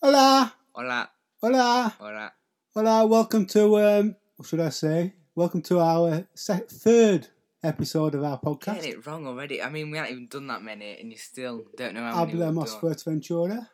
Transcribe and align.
Hola, 0.00 0.54
Hola, 0.74 1.10
hola, 1.42 1.94
hola. 1.98 2.32
hola. 2.74 3.06
Welcome 3.06 3.46
to 3.46 3.78
um, 3.78 4.16
what 4.36 4.48
should 4.48 4.60
I 4.60 4.68
say? 4.70 5.14
Welcome 5.34 5.62
to 5.62 5.80
our 5.80 6.26
third 6.36 7.26
episode 7.62 8.14
of 8.14 8.22
our 8.22 8.38
podcast. 8.40 8.76
Getting 8.76 8.92
it 8.92 9.06
wrong 9.06 9.26
already. 9.26 9.60
I 9.62 9.68
mean, 9.70 9.90
we 9.90 9.98
haven't 9.98 10.12
even 10.12 10.26
done 10.28 10.46
that 10.48 10.62
many, 10.62 10.98
and 11.00 11.10
you 11.10 11.18
still 11.18 11.64
don't 11.76 11.94
know 11.94 12.02
how 12.04 12.24
many 12.24 12.38
Hablamos. 12.38 12.78
Fuerteventura. 12.80 13.66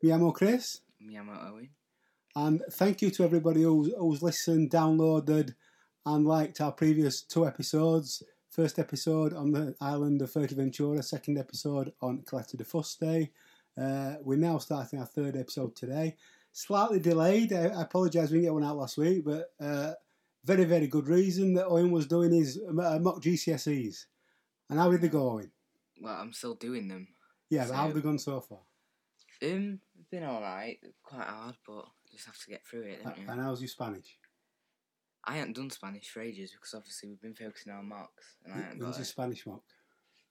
Me 0.00 0.08
llamo 0.08 0.32
Chris, 0.32 0.84
Llamo 1.02 1.50
Owen. 1.50 1.68
and 2.36 2.62
thank 2.72 3.02
you 3.02 3.10
to 3.10 3.24
everybody 3.24 3.62
who's, 3.62 3.92
who's 3.98 4.22
listened, 4.22 4.70
downloaded, 4.70 5.54
and 6.06 6.26
liked 6.26 6.60
our 6.60 6.72
previous 6.72 7.22
two 7.22 7.46
episodes. 7.46 8.22
First 8.50 8.78
episode 8.78 9.34
on 9.34 9.52
the 9.52 9.74
island 9.80 10.20
of 10.22 10.30
Fuerteventura, 10.32 11.04
second 11.04 11.38
episode 11.38 11.92
on 12.00 12.22
Caleta 12.22 12.56
de 12.56 12.64
Fuste. 12.64 13.28
Uh, 13.80 14.14
we're 14.22 14.36
now 14.38 14.58
starting 14.58 14.98
our 14.98 15.06
third 15.06 15.36
episode 15.36 15.76
today. 15.76 16.16
Slightly 16.52 16.98
delayed. 16.98 17.52
I, 17.52 17.66
I 17.66 17.82
apologise 17.82 18.30
we 18.30 18.38
didn't 18.38 18.44
get 18.44 18.54
one 18.54 18.64
out 18.64 18.76
last 18.78 18.96
week, 18.98 19.24
but 19.24 19.52
uh, 19.60 19.92
very, 20.44 20.64
very 20.64 20.88
good 20.88 21.06
reason 21.08 21.54
that 21.54 21.66
Owen 21.66 21.90
was 21.92 22.06
doing 22.06 22.32
his 22.32 22.58
uh, 22.66 22.98
mock 22.98 23.22
GCSEs. 23.22 24.06
And 24.70 24.78
how 24.78 24.90
did 24.90 25.02
they 25.02 25.08
go, 25.08 25.30
Owen? 25.30 25.52
Well, 26.00 26.14
I'm 26.14 26.32
still 26.32 26.54
doing 26.54 26.88
them. 26.88 27.08
Yeah, 27.50 27.66
but 27.66 27.74
how 27.74 27.82
have 27.82 27.90
So- 27.92 27.94
they 27.94 28.02
gone 28.02 28.18
so 28.18 28.40
far? 28.40 28.58
Um, 29.40 29.78
it's 30.10 30.20
been 30.20 30.28
alright. 30.28 30.78
Quite 31.02 31.26
hard, 31.26 31.56
but 31.66 31.84
just 32.10 32.26
have 32.26 32.38
to 32.38 32.50
get 32.50 32.66
through 32.66 32.82
it, 32.84 33.04
don't 33.04 33.18
you? 33.18 33.24
And 33.28 33.40
how's 33.40 33.60
your 33.60 33.68
Spanish? 33.68 34.16
I 35.24 35.36
haven't 35.36 35.56
done 35.56 35.70
Spanish 35.70 36.08
for 36.08 36.22
ages 36.22 36.52
because 36.52 36.72
obviously 36.74 37.10
we've 37.10 37.20
been 37.20 37.34
focusing 37.34 37.72
on 37.72 37.88
marks, 37.88 38.36
and 38.44 38.54
I 38.54 38.56
haven't 38.58 38.78
When's 38.80 38.92
got 38.92 38.98
your 38.98 39.04
Spanish 39.04 39.46
mock? 39.46 39.62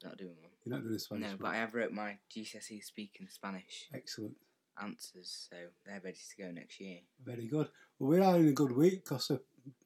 not 0.03 0.17
doing 0.17 0.35
one. 0.41 0.51
You're 0.63 0.75
not 0.75 0.83
doing 0.83 0.95
a 0.95 0.99
Spanish 0.99 1.23
No, 1.25 1.29
mock? 1.31 1.39
but 1.39 1.47
I 1.49 1.55
have 1.57 1.73
wrote 1.73 1.91
my 1.91 2.17
GCSE 2.35 2.83
speaking 2.83 3.27
Spanish 3.29 3.87
Excellent. 3.93 4.35
answers, 4.81 5.47
so 5.49 5.57
they're 5.85 6.01
ready 6.03 6.17
to 6.17 6.43
go 6.43 6.51
next 6.51 6.79
year. 6.79 6.99
Very 7.23 7.47
good. 7.47 7.67
Well, 7.99 8.09
we're 8.09 8.23
having 8.23 8.47
a 8.47 8.51
good 8.53 8.71
week 8.71 9.03
because 9.03 9.29
uh, 9.31 9.37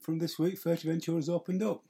from 0.01 0.19
this 0.19 0.37
week, 0.39 0.61
Fuerteventura 0.61 1.15
has 1.15 1.29
opened 1.29 1.63
up. 1.63 1.83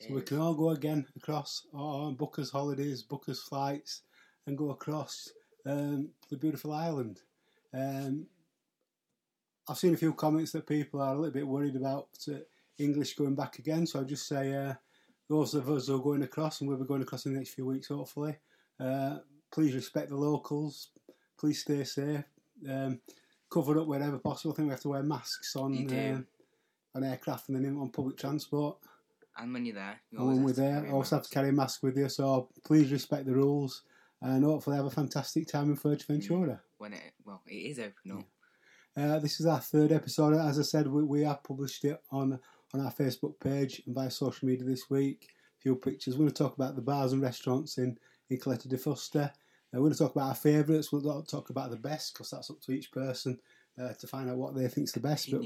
So 0.00 0.14
we 0.14 0.22
can 0.22 0.38
all 0.38 0.54
go 0.54 0.70
again 0.70 1.06
across, 1.16 1.66
or 1.72 2.12
book 2.12 2.38
us 2.38 2.50
holidays, 2.50 3.02
book 3.02 3.28
us 3.28 3.40
flights, 3.42 4.02
and 4.46 4.56
go 4.56 4.70
across 4.70 5.28
um, 5.66 6.10
the 6.30 6.36
beautiful 6.36 6.72
island. 6.72 7.20
Um, 7.74 8.26
I've 9.68 9.78
seen 9.78 9.94
a 9.94 9.98
few 9.98 10.14
comments 10.14 10.52
that 10.52 10.66
people 10.66 11.00
are 11.00 11.14
a 11.14 11.18
little 11.18 11.32
bit 11.32 11.46
worried 11.46 11.76
about 11.76 12.08
uh, 12.28 12.38
English 12.78 13.14
going 13.14 13.34
back 13.34 13.58
again. 13.58 13.86
So 13.86 13.98
I'll 13.98 14.04
just 14.04 14.26
say 14.26 14.54
uh, 14.54 14.74
those 15.28 15.54
of 15.54 15.68
us 15.68 15.88
who 15.88 15.96
are 15.96 16.02
going 16.02 16.22
across, 16.22 16.60
and 16.60 16.68
we'll 16.68 16.78
be 16.78 16.86
going 16.86 17.02
across 17.02 17.26
in 17.26 17.32
the 17.32 17.38
next 17.38 17.54
few 17.54 17.66
weeks, 17.66 17.88
hopefully, 17.88 18.36
uh, 18.80 19.18
please 19.52 19.74
respect 19.74 20.08
the 20.08 20.16
locals. 20.16 20.90
Please 21.38 21.60
stay 21.60 21.84
safe. 21.84 22.24
Um, 22.68 23.00
cover 23.50 23.78
up 23.78 23.86
wherever 23.86 24.18
possible. 24.18 24.52
I 24.52 24.56
think 24.56 24.68
we 24.68 24.72
have 24.72 24.80
to 24.80 24.88
wear 24.88 25.02
masks 25.02 25.54
on 25.56 25.86
do. 25.86 26.14
uh, 26.14 26.18
on 26.96 27.04
aircraft 27.04 27.48
and 27.48 27.64
then 27.64 27.76
on 27.76 27.90
public 27.90 28.16
transport. 28.16 28.78
And 29.36 29.52
when 29.52 29.64
you're 29.64 29.74
there, 29.74 30.00
you 30.10 30.18
And 30.18 30.20
always 30.20 30.36
when 30.36 30.46
we're 30.46 30.52
there, 30.52 30.80
carry 30.80 30.90
a 30.90 30.94
also 30.94 31.16
have 31.16 31.24
to 31.24 31.30
carry 31.30 31.48
a 31.50 31.52
mask 31.52 31.82
with 31.82 31.96
you. 31.96 32.08
So 32.08 32.48
please 32.64 32.90
respect 32.90 33.26
the 33.26 33.34
rules 33.34 33.82
and 34.20 34.44
hopefully 34.44 34.76
have 34.76 34.86
a 34.86 34.90
fantastic 34.90 35.46
time 35.48 35.70
in 35.70 35.76
Fuerteventura. 35.76 36.60
when 36.78 36.92
it 36.92 37.12
well, 37.24 37.42
it 37.46 37.54
is 37.54 37.78
open 37.78 38.18
up. 38.18 38.24
Uh, 38.96 39.18
this 39.20 39.38
is 39.38 39.46
our 39.46 39.60
third 39.60 39.92
episode. 39.92 40.34
As 40.34 40.58
I 40.58 40.62
said, 40.62 40.88
we, 40.88 41.04
we 41.04 41.22
have 41.22 41.42
published 41.44 41.84
it 41.84 42.00
on 42.10 42.38
on 42.74 42.80
our 42.80 42.92
Facebook 42.92 43.38
page 43.40 43.82
and 43.86 43.94
via 43.94 44.10
social 44.10 44.46
media 44.48 44.64
this 44.64 44.90
week. 44.90 45.28
A 45.58 45.62
few 45.62 45.74
pictures. 45.76 46.14
We're 46.14 46.24
going 46.24 46.30
to 46.30 46.42
talk 46.42 46.54
about 46.54 46.76
the 46.76 46.82
bars 46.82 47.12
and 47.12 47.22
restaurants 47.22 47.78
in, 47.78 47.96
in 48.28 48.38
Caleta 48.38 48.68
de 48.68 48.76
Fuste. 48.76 49.16
Uh, 49.16 49.30
we're 49.72 49.80
going 49.80 49.92
to 49.92 49.98
talk 49.98 50.12
about 50.14 50.28
our 50.28 50.34
favourites. 50.34 50.92
We'll 50.92 51.02
not 51.02 51.28
talk 51.28 51.50
about 51.50 51.70
the 51.70 51.76
best 51.76 52.12
because 52.14 52.30
that's 52.30 52.50
up 52.50 52.60
to 52.62 52.72
each 52.72 52.90
person 52.92 53.38
uh, 53.80 53.92
to 53.94 54.06
find 54.06 54.28
out 54.30 54.36
what 54.36 54.54
they 54.54 54.68
think's 54.68 54.92
the 54.92 55.00
best. 55.00 55.30
But 55.30 55.42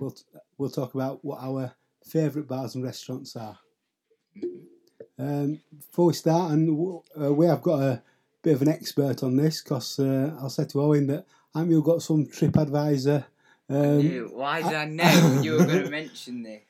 we'll 0.00 0.14
we'll 0.58 0.70
talk 0.70 0.94
about 0.94 1.24
what 1.24 1.38
our 1.42 1.72
favourite 2.04 2.48
bars 2.48 2.74
and 2.74 2.84
restaurants 2.84 3.34
are. 3.36 3.58
Mhm. 4.36 4.60
Um, 5.20 5.60
before 5.76 6.06
we 6.06 6.12
start, 6.12 6.52
and 6.52 7.00
uh, 7.20 7.32
we 7.34 7.46
have 7.46 7.62
got 7.62 7.80
a 7.82 8.02
bit 8.42 8.54
of 8.54 8.62
an 8.62 8.68
expert 8.68 9.22
on 9.22 9.36
this 9.36 9.62
because 9.62 9.98
uh, 9.98 10.36
I'll 10.40 10.50
say 10.50 10.64
to 10.66 10.80
Owen 10.80 11.06
that 11.08 11.26
I'm 11.54 11.70
you 11.70 11.82
got 11.82 12.02
some 12.02 12.26
TripAdvisor. 12.26 13.24
Um, 13.68 14.00
Ew, 14.00 14.30
Why 14.32 14.62
did 14.62 14.72
I 14.74 14.84
know 14.86 15.40
you 15.42 15.52
were 15.52 15.64
going 15.64 15.84
to 15.84 15.90
mention 15.90 16.42
this? 16.42 16.62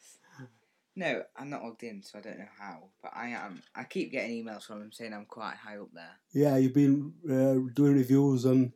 No, 0.96 1.22
I'm 1.36 1.48
not 1.50 1.62
logged 1.62 1.84
in, 1.84 2.02
so 2.02 2.18
I 2.18 2.22
don't 2.22 2.38
know 2.40 2.48
how. 2.58 2.82
But 3.00 3.12
I 3.14 3.28
am. 3.28 3.62
I 3.74 3.84
keep 3.84 4.10
getting 4.10 4.44
emails 4.44 4.64
from 4.64 4.82
him 4.82 4.90
saying 4.92 5.12
I'm 5.14 5.26
quite 5.26 5.54
high 5.54 5.78
up 5.78 5.90
there. 5.94 6.16
yeah, 6.32 6.56
you've 6.56 6.74
been 6.74 7.12
uh, 7.24 7.70
doing 7.72 7.94
reviews 7.94 8.44
on 8.46 8.72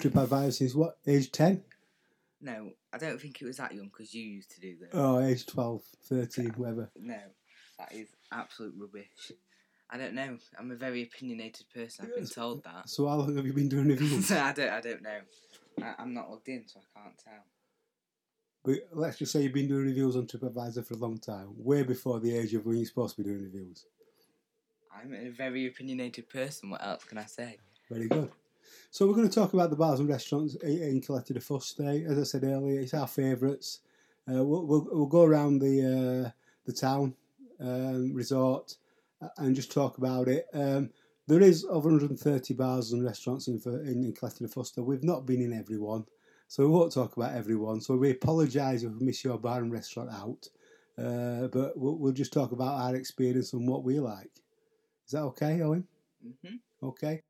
TripAdvisor 0.00 0.52
since 0.52 0.74
what 0.74 0.98
age 1.06 1.30
ten? 1.30 1.62
No, 2.40 2.70
I 2.92 2.98
don't 2.98 3.20
think 3.20 3.40
it 3.40 3.44
was 3.46 3.58
that 3.58 3.72
young 3.72 3.86
because 3.86 4.12
you 4.12 4.22
used 4.24 4.50
to 4.50 4.60
do 4.60 4.76
them. 4.76 4.88
Oh, 4.92 5.18
age 5.18 5.46
12, 5.46 5.82
13, 6.08 6.50
whatever. 6.56 6.90
No, 7.00 7.16
that 7.78 7.92
is 7.92 8.08
absolute 8.32 8.74
rubbish. 8.76 9.32
I 9.94 9.96
don't 9.96 10.14
know. 10.14 10.36
I'm 10.58 10.72
a 10.72 10.74
very 10.74 11.04
opinionated 11.04 11.66
person. 11.72 12.06
I've 12.06 12.16
been 12.16 12.26
told 12.26 12.64
that. 12.64 12.88
So 12.88 13.06
how 13.06 13.14
long 13.14 13.36
have 13.36 13.46
you 13.46 13.52
been 13.52 13.68
doing 13.68 13.86
reviews? 13.86 14.28
I 14.32 14.52
don't. 14.52 14.68
I 14.68 14.80
don't 14.80 15.02
know. 15.02 15.20
I, 15.80 15.94
I'm 16.00 16.12
not 16.12 16.28
logged 16.28 16.48
in, 16.48 16.64
so 16.66 16.80
I 16.80 17.00
can't 17.00 17.16
tell. 17.16 17.44
but 18.64 18.88
let's 18.92 19.18
just 19.18 19.30
say 19.30 19.42
you've 19.42 19.52
been 19.52 19.68
doing 19.68 19.86
reviews 19.86 20.16
on 20.16 20.26
TripAdvisor 20.26 20.84
for 20.84 20.94
a 20.94 20.96
long 20.96 21.18
time, 21.18 21.50
way 21.56 21.84
before 21.84 22.18
the 22.18 22.36
age 22.36 22.54
of 22.54 22.66
when 22.66 22.78
you're 22.78 22.86
supposed 22.86 23.14
to 23.14 23.22
be 23.22 23.28
doing 23.28 23.44
reviews. 23.44 23.86
I'm 24.92 25.14
a 25.14 25.30
very 25.30 25.68
opinionated 25.68 26.28
person. 26.28 26.70
What 26.70 26.84
else 26.84 27.04
can 27.04 27.18
I 27.18 27.26
say? 27.26 27.58
Very 27.88 28.08
good. 28.08 28.32
So 28.90 29.06
we're 29.06 29.14
going 29.14 29.28
to 29.28 29.34
talk 29.34 29.54
about 29.54 29.70
the 29.70 29.76
bars 29.76 30.00
and 30.00 30.08
restaurants 30.08 30.56
in 30.56 31.02
Caleta 31.02 31.34
de 31.34 31.40
Fuste. 31.40 32.04
As 32.04 32.18
I 32.18 32.24
said 32.24 32.42
earlier, 32.42 32.80
it's 32.80 32.94
our 32.94 33.06
favourites. 33.06 33.78
Uh, 34.28 34.42
we'll, 34.42 34.66
we'll, 34.66 34.88
we'll 34.90 35.06
go 35.06 35.22
around 35.22 35.60
the 35.60 36.24
uh, 36.26 36.30
the 36.64 36.72
town 36.72 37.14
um, 37.60 38.12
resort 38.12 38.76
and 39.38 39.56
just 39.56 39.72
talk 39.72 39.98
about 39.98 40.28
it. 40.28 40.46
Um, 40.52 40.90
there 41.26 41.40
is 41.40 41.64
over 41.70 41.88
130 41.88 42.54
bars 42.54 42.92
and 42.92 43.04
restaurants 43.04 43.48
in 43.48 43.60
in, 43.64 44.04
in 44.04 44.12
de 44.12 44.48
Fuste. 44.48 44.78
We've 44.78 45.04
not 45.04 45.26
been 45.26 45.40
in 45.40 45.52
every 45.52 45.78
one, 45.78 46.04
so 46.48 46.64
we 46.64 46.70
won't 46.70 46.92
talk 46.92 47.16
about 47.16 47.34
everyone. 47.34 47.80
So 47.80 47.96
we 47.96 48.10
apologise 48.10 48.82
if 48.82 48.92
we 48.92 49.06
miss 49.06 49.24
your 49.24 49.38
bar 49.38 49.62
and 49.62 49.72
restaurant 49.72 50.10
out, 50.10 50.48
uh, 50.98 51.48
but 51.48 51.76
we'll, 51.78 51.96
we'll 51.96 52.12
just 52.12 52.32
talk 52.32 52.52
about 52.52 52.80
our 52.80 52.94
experience 52.94 53.52
and 53.54 53.66
what 53.66 53.84
we 53.84 54.00
like. 54.00 54.30
Is 55.06 55.12
that 55.12 55.22
okay, 55.22 55.62
Owen? 55.62 55.86
hmm 56.42 56.56
Okay. 56.82 57.22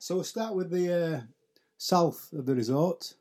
So 0.00 0.16
we'll 0.16 0.24
start 0.24 0.54
with 0.54 0.70
the 0.70 0.92
uh, 0.92 1.20
south 1.78 2.30
of 2.32 2.44
the 2.44 2.54
resort, 2.54 3.14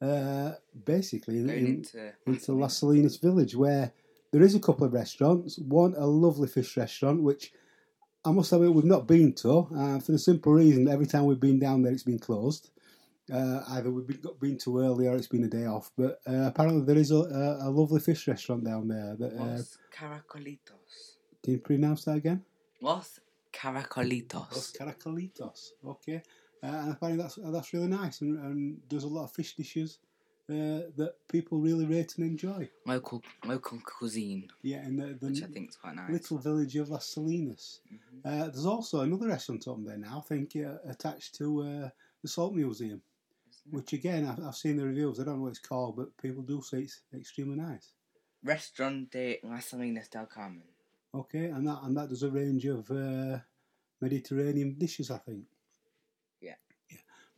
uh, 0.00 0.52
basically 0.84 1.38
in, 1.38 1.50
in, 1.50 1.66
into 1.66 2.12
into 2.26 2.52
Las 2.52 2.78
Salinas 2.78 3.16
village, 3.16 3.54
where 3.54 3.92
there 4.36 4.44
is 4.44 4.54
a 4.54 4.60
couple 4.60 4.84
of 4.84 4.92
restaurants. 4.92 5.58
One, 5.58 5.94
a 5.96 6.06
lovely 6.06 6.46
fish 6.46 6.76
restaurant, 6.76 7.22
which 7.22 7.54
I 8.22 8.30
must 8.32 8.52
admit 8.52 8.74
we've 8.74 8.84
not 8.84 9.06
been 9.06 9.32
to, 9.36 9.66
uh, 9.74 9.98
for 9.98 10.12
the 10.12 10.18
simple 10.18 10.52
reason 10.52 10.84
that 10.84 10.90
every 10.90 11.06
time 11.06 11.24
we've 11.24 11.40
been 11.40 11.58
down 11.58 11.80
there, 11.80 11.90
it's 11.90 12.02
been 12.02 12.18
closed. 12.18 12.68
Uh, 13.32 13.62
either 13.70 13.90
we've 13.90 14.06
been, 14.06 14.20
got, 14.20 14.38
been 14.38 14.58
too 14.58 14.78
early 14.78 15.06
or 15.06 15.16
it's 15.16 15.26
been 15.26 15.44
a 15.44 15.48
day 15.48 15.64
off. 15.64 15.90
But 15.96 16.20
uh, 16.28 16.48
apparently 16.48 16.84
there 16.84 17.00
is 17.00 17.12
a, 17.12 17.16
a, 17.16 17.68
a 17.68 17.70
lovely 17.70 17.98
fish 17.98 18.28
restaurant 18.28 18.62
down 18.62 18.88
there. 18.88 19.16
That, 19.18 19.40
uh, 19.40 19.42
Los 19.42 19.78
Caracolitos. 19.90 21.16
can 21.42 21.54
you 21.54 21.58
pronounce 21.60 22.04
that 22.04 22.16
again? 22.16 22.44
Los 22.82 23.20
Caracolitos. 23.54 24.52
Los 24.52 24.72
Caracolitos. 24.78 25.70
Okay. 25.82 26.20
Uh, 26.62 26.66
and 26.66 26.92
I 26.92 26.94
find 26.96 27.18
that's 27.18 27.38
that's 27.42 27.72
really 27.72 27.88
nice 27.88 28.20
and, 28.20 28.38
and 28.38 28.78
there's 28.88 29.04
a 29.04 29.08
lot 29.08 29.24
of 29.24 29.32
fish 29.32 29.54
dishes 29.56 29.98
uh, 30.48 30.86
that 30.96 31.14
people 31.28 31.58
really 31.58 31.84
rate 31.86 32.16
and 32.18 32.26
enjoy. 32.26 32.68
Local 32.86 33.22
local 33.44 33.78
cuisine, 33.84 34.48
Yeah, 34.62 34.84
in 34.86 34.96
the, 34.96 35.16
which 35.20 35.42
I 35.42 35.46
think 35.46 35.70
is 35.70 35.76
quite 35.76 35.96
nice. 35.96 36.10
little 36.10 36.38
village 36.38 36.76
of 36.76 36.88
Las 36.88 37.06
Salinas. 37.06 37.80
Mhm. 37.92 37.98
Uh, 38.24 38.44
there's 38.50 38.66
also 38.66 39.00
another 39.00 39.26
restaurant 39.28 39.66
up 39.68 39.82
there 39.84 39.98
now, 39.98 40.18
I 40.18 40.28
think, 40.28 40.54
uh, 40.56 40.78
attached 40.84 41.34
to 41.36 41.62
uh, 41.62 41.90
the 42.22 42.28
Salt 42.28 42.54
Museum, 42.54 43.02
which 43.70 43.92
again, 43.92 44.24
I've, 44.26 44.40
I've 44.44 44.56
seen 44.56 44.76
the 44.76 44.84
reviews. 44.86 45.18
I 45.18 45.24
don't 45.24 45.36
know 45.38 45.42
what 45.42 45.50
it's 45.50 45.58
called, 45.58 45.96
but 45.96 46.16
people 46.16 46.42
do 46.42 46.62
say 46.62 46.82
it's 46.82 47.02
extremely 47.14 47.56
nice. 47.56 47.92
Restaurant 48.44 49.10
de 49.10 49.40
Las 49.42 49.66
Salinas 49.66 50.08
del 50.08 50.26
Carmen. 50.26 50.62
Okay, 51.12 51.46
and 51.46 51.66
that 51.66 51.80
and 51.82 51.96
that 51.96 52.08
does 52.08 52.22
a 52.22 52.30
range 52.30 52.66
of 52.66 52.88
uh, 52.90 53.38
Mediterranean 54.00 54.74
dishes, 54.78 55.10
I 55.10 55.18
think. 55.18 55.44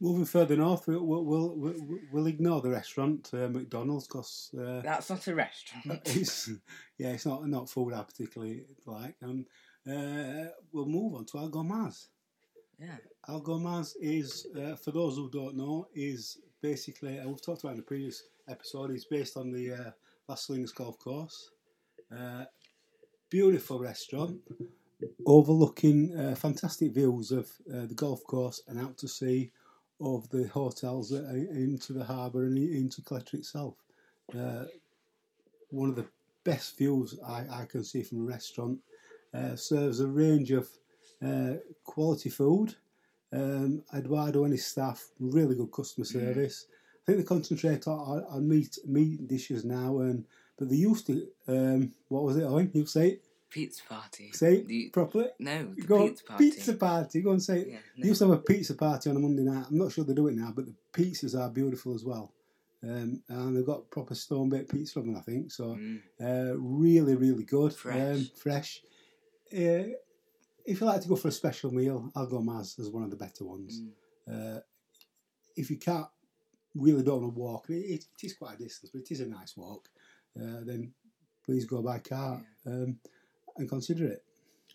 Moving 0.00 0.26
further 0.26 0.56
north, 0.56 0.86
we'll 0.86 1.04
we'll, 1.04 1.56
we'll, 1.56 1.98
we'll 2.12 2.26
ignore 2.26 2.60
the 2.60 2.70
restaurant 2.70 3.30
uh, 3.32 3.48
McDonald's 3.48 4.06
because 4.06 4.50
uh, 4.56 4.80
That's 4.80 5.10
not 5.10 5.26
a 5.26 5.34
restaurant. 5.34 6.02
it's 6.06 6.50
yeah, 6.98 7.08
it's 7.08 7.26
not 7.26 7.46
not 7.48 7.68
food 7.68 7.94
I 7.94 8.02
particularly 8.04 8.64
like, 8.86 9.16
and 9.20 9.46
uh, 9.88 10.50
we'll 10.72 10.86
move 10.86 11.14
on 11.14 11.24
to 11.26 11.38
Algo 11.38 11.64
Mas. 11.64 12.08
Yeah. 12.78 12.96
Algo 13.28 13.60
Mas 13.60 13.96
is, 14.00 14.46
uh, 14.56 14.76
for 14.76 14.92
those 14.92 15.16
who 15.16 15.28
don't 15.30 15.56
know, 15.56 15.88
is 15.94 16.38
basically, 16.62 17.18
and 17.18 17.28
we've 17.28 17.42
talked 17.42 17.64
about 17.64 17.72
in 17.72 17.78
the 17.78 17.82
previous 17.82 18.22
episode, 18.48 18.92
is 18.92 19.04
based 19.04 19.36
on 19.36 19.50
the 19.50 19.72
uh, 19.72 19.90
Las 20.28 20.46
Salinas 20.46 20.72
Golf 20.72 20.96
Course. 20.98 21.50
Uh, 22.16 22.44
beautiful 23.30 23.80
restaurant, 23.80 24.38
overlooking 25.26 26.16
uh, 26.16 26.34
fantastic 26.34 26.94
views 26.94 27.30
of 27.30 27.50
uh, 27.72 27.86
the 27.86 27.94
golf 27.94 28.22
course 28.24 28.62
and 28.68 28.80
out 28.80 28.96
to 28.98 29.08
sea 29.08 29.50
of 30.00 30.28
the 30.30 30.46
hotels 30.48 31.10
that 31.10 31.24
into 31.50 31.92
the 31.92 32.04
harbour 32.04 32.44
and 32.44 32.58
into 32.58 33.02
Caleta 33.02 33.34
itself. 33.34 33.74
Uh, 34.36 34.64
one 35.70 35.88
of 35.88 35.96
the 35.96 36.06
best 36.44 36.78
views 36.78 37.18
I, 37.26 37.44
I 37.50 37.64
can 37.64 37.84
see 37.84 38.02
from 38.02 38.20
a 38.20 38.30
restaurant. 38.30 38.78
Uh, 39.34 39.54
serves 39.54 40.00
a 40.00 40.06
range 40.06 40.50
of 40.52 40.68
uh, 41.24 41.54
quality 41.84 42.30
food. 42.30 42.74
Um, 43.30 43.82
Eduardo 43.94 44.44
and 44.44 44.52
his 44.52 44.64
staff, 44.64 45.04
really 45.20 45.54
good 45.54 45.70
customer 45.70 46.06
service. 46.06 46.66
I 46.72 47.00
think 47.04 47.18
they 47.18 47.24
concentrate 47.24 47.86
on, 47.86 48.24
on 48.24 48.48
meat 48.48 48.78
meat 48.86 49.28
dishes 49.28 49.64
now, 49.64 49.98
and 49.98 50.24
but 50.58 50.70
they 50.70 50.76
used 50.76 51.06
to. 51.08 51.26
Um, 51.46 51.92
what 52.08 52.24
was 52.24 52.38
it? 52.38 52.44
Owen, 52.44 52.70
you 52.72 52.86
say 52.86 53.08
it. 53.10 53.24
Pizza 53.50 53.82
party. 53.88 54.30
Say 54.32 54.62
The- 54.62 54.90
properly. 54.90 55.28
no, 55.38 55.72
the 55.74 55.82
Go 55.82 56.08
pizza 56.08 56.24
party. 56.24 56.50
Pizza 56.50 56.74
party. 56.74 57.22
Go 57.22 57.30
and 57.32 57.42
say 57.42 57.60
it. 57.62 57.68
Yeah, 57.68 57.78
They 57.98 58.08
used 58.08 58.20
to 58.20 58.28
have 58.28 58.38
a 58.38 58.42
pizza 58.42 58.74
party 58.74 59.08
on 59.10 59.16
a 59.16 59.20
Monday 59.20 59.42
night. 59.42 59.66
I'm 59.70 59.78
not 59.78 59.92
sure 59.92 60.04
they 60.04 60.14
do 60.14 60.28
it 60.28 60.36
now, 60.36 60.52
but 60.54 60.66
the 60.66 60.74
pizzas 60.92 61.38
are 61.38 61.48
beautiful 61.50 61.94
as 61.94 62.04
well. 62.04 62.32
Um, 62.82 63.22
and 63.28 63.56
they've 63.56 63.64
got 63.66 63.90
proper 63.90 64.14
stone 64.14 64.50
baked 64.50 64.70
pizza 64.70 64.92
from 64.94 65.06
them, 65.06 65.16
I 65.16 65.20
think. 65.22 65.50
So 65.50 65.74
Mm. 65.76 66.00
uh, 66.20 66.56
really, 66.58 67.16
really 67.16 67.44
good. 67.44 67.72
Fresh. 67.72 68.16
Um, 68.18 68.24
fresh. 68.36 68.82
Uh, 69.52 69.96
if 70.66 70.80
you 70.80 70.86
like 70.86 71.00
to 71.00 71.08
go 71.08 71.16
for 71.16 71.28
a 71.28 71.32
special 71.32 71.72
meal, 71.72 72.12
Algo 72.14 72.44
Mas 72.44 72.78
as 72.78 72.90
one 72.90 73.02
of 73.02 73.10
the 73.10 73.16
better 73.16 73.44
ones. 73.44 73.80
Mm. 74.28 74.56
Uh, 74.58 74.60
if 75.56 75.70
you 75.70 75.78
can't, 75.78 76.06
really 76.74 77.02
don't 77.02 77.22
want 77.22 77.34
to 77.34 77.40
walk, 77.40 77.70
it, 77.70 77.74
it, 77.94 78.04
it 78.22 78.26
is 78.26 78.34
quite 78.34 78.54
a 78.60 78.62
distance, 78.62 78.90
but 78.92 79.00
it 79.00 79.10
is 79.10 79.20
a 79.20 79.26
nice 79.26 79.56
walk, 79.56 79.88
uh, 80.38 80.60
then 80.64 80.92
please 81.44 81.64
go 81.64 81.80
by 81.82 81.98
car 81.98 82.44
um, 82.66 83.00
and 83.58 83.68
consider 83.68 84.06
it. 84.06 84.22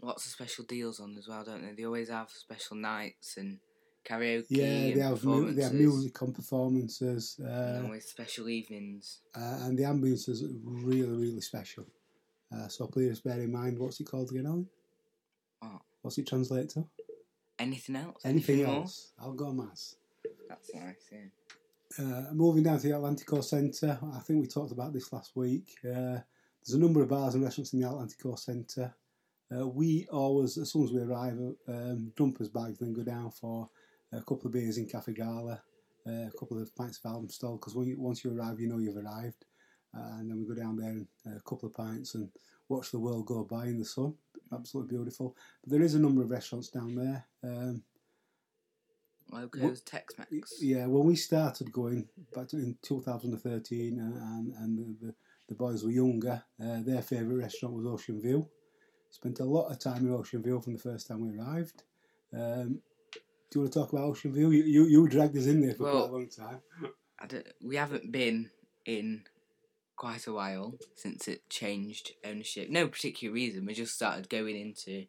Lots 0.02 0.26
of 0.26 0.32
special 0.32 0.66
deals 0.66 1.00
on 1.00 1.16
as 1.18 1.28
well, 1.28 1.44
don't 1.44 1.62
they? 1.62 1.72
They 1.74 1.86
always 1.86 2.10
have 2.10 2.30
special 2.30 2.76
nights 2.76 3.38
and 3.38 3.60
karaoke. 4.06 4.46
Yeah, 4.50 4.66
and 4.66 4.96
they 4.98 5.02
have, 5.02 5.24
mu- 5.24 5.52
they 5.54 5.64
have 5.64 5.74
music 5.74 6.22
on 6.22 6.34
performances, 6.34 7.36
And 7.40 7.84
uh, 7.84 7.86
always 7.86 8.06
special 8.06 8.50
evenings. 8.50 9.22
uh, 9.36 9.60
and 9.62 9.78
the 9.78 9.84
ambience 9.84 10.28
is 10.30 10.44
really, 10.64 11.04
really 11.08 11.42
special. 11.42 11.86
Uh, 12.54 12.68
so 12.68 12.88
please 12.88 13.22
bear 13.22 13.40
in 13.40 13.52
mind, 13.52 13.80
what's 13.80 14.00
it 14.00 14.06
called 14.06 14.30
again, 14.32 14.46
Alan? 14.46 14.68
What? 15.60 15.82
What's 16.02 16.18
it 16.18 16.28
translate 16.28 16.70
to? 16.70 16.86
Anything 17.58 17.96
else? 17.96 18.22
Anything 18.26 18.64
more? 18.66 18.76
else? 18.76 19.14
Algo 19.24 19.56
Mas. 19.56 19.96
That's 20.50 20.74
nice, 20.74 21.10
yeah. 21.12 21.20
Uh, 22.00 22.34
moving 22.34 22.64
down 22.64 22.80
to 22.80 22.88
the 22.88 22.94
Atlantico 22.94 23.44
Centre, 23.44 23.98
I 24.14 24.20
think 24.20 24.42
we 24.42 24.48
talked 24.48 24.72
about 24.72 24.92
this 24.94 25.14
last 25.14 25.32
week. 25.36 25.76
Uh, 25.86 26.18
there's 26.66 26.76
a 26.76 26.80
number 26.80 27.02
of 27.02 27.10
bars 27.10 27.36
and 27.36 27.44
restaurants 27.44 27.74
in 27.74 27.82
the 27.82 27.88
Atlantico 27.88 28.38
Centre. 28.38 28.94
Uh, 29.54 29.68
we 29.68 30.08
always, 30.12 30.58
as 30.58 30.72
soon 30.72 30.86
as 30.86 30.92
we 30.92 31.02
arrive, 31.02 31.38
um, 31.68 32.12
dump 32.16 32.40
us 32.40 32.48
bags, 32.48 32.80
then 32.80 32.94
go 32.94 33.04
down 33.04 33.30
for 33.32 33.70
a 34.14 34.20
couple 34.20 34.46
of 34.46 34.54
beers 34.54 34.78
in 34.78 34.88
Cafe 34.88 35.14
Gala, 35.14 35.62
uh, 36.08 36.28
a 36.28 36.32
couple 36.40 36.62
of 36.62 36.76
pints 36.76 37.00
of 37.04 37.12
album 37.12 37.30
stall, 37.30 37.58
because 37.58 37.76
you, 37.76 38.00
once 38.00 38.24
you 38.24 38.36
arrive, 38.36 38.60
you 38.60 38.68
know 38.68 38.80
you've 38.80 38.98
arrived. 38.98 39.46
Uh, 39.96 40.20
and 40.20 40.30
then 40.30 40.40
we 40.40 40.48
go 40.48 40.60
down 40.60 40.76
there 40.76 40.90
and 40.90 41.08
uh, 41.28 41.38
a 41.38 41.42
couple 41.42 41.68
of 41.68 41.76
pints 41.76 42.16
and 42.16 42.30
watch 42.70 42.92
the 42.92 43.00
world 43.00 43.26
go 43.28 43.44
by 43.44 43.66
in 43.66 43.78
the 43.78 43.86
sun. 43.86 44.14
Absolutely 44.52 44.96
beautiful. 44.96 45.36
But 45.64 45.72
there 45.72 45.84
is 45.84 45.96
a 45.96 46.00
number 46.00 46.24
of 46.24 46.32
restaurants 46.32 46.70
down 46.70 46.96
there. 46.96 47.26
Um, 47.44 47.84
Locos, 49.32 49.82
Tex 49.82 50.16
Mex. 50.18 50.62
yeah, 50.62 50.86
when 50.86 51.06
we 51.06 51.16
started 51.16 51.72
going 51.72 52.08
back 52.36 52.48
to, 52.50 52.58
in 52.58 52.78
2013, 52.84 54.00
and, 54.00 54.16
and, 54.16 54.54
and 54.54 54.78
the, 54.78 55.08
the, 55.08 55.16
the 55.48 55.56
boys 55.56 55.84
were 55.84 55.92
younger, 55.92 56.44
uh, 56.64 56.82
their 56.86 57.02
favourite 57.02 57.44
restaurant 57.44 57.76
was 57.76 57.86
Ocean 57.86 58.22
View. 58.22 58.48
Spent 59.10 59.40
a 59.40 59.46
lot 59.46 59.72
of 59.72 59.80
time 59.80 60.08
in 60.08 60.14
Ocean 60.14 60.42
View 60.42 60.60
from 60.62 60.74
the 60.74 60.80
first 60.80 61.08
time 61.08 61.22
we 61.22 61.38
arrived. 61.38 61.84
Um, 62.34 62.80
do 63.14 63.20
you 63.60 63.62
want 63.62 63.74
to 63.74 63.80
talk 63.80 63.94
about 63.94 64.06
Ocean 64.06 64.34
View? 64.34 64.50
You, 64.52 64.64
you, 64.64 64.86
you 64.86 65.08
dragged 65.08 65.38
us 65.38 65.46
in 65.46 65.62
there 65.62 65.76
for 65.76 65.84
Well- 65.84 66.08
quite 66.08 66.10
a 66.10 66.14
long 66.14 66.30
time. 66.30 66.62
I 67.20 67.28
don't, 67.28 67.48
we 67.64 67.76
haven't 67.76 68.12
been 68.12 68.50
in 68.86 69.24
quite 69.96 70.28
a 70.28 70.34
while 70.34 70.76
since 70.96 71.28
it 71.28 71.48
changed 71.50 72.12
ownership. 72.26 72.70
No 72.70 72.88
particular 72.88 73.34
reason. 73.34 73.66
We 73.66 73.74
just 73.74 73.94
started 73.94 74.30
going 74.30 74.58
into 74.60 75.06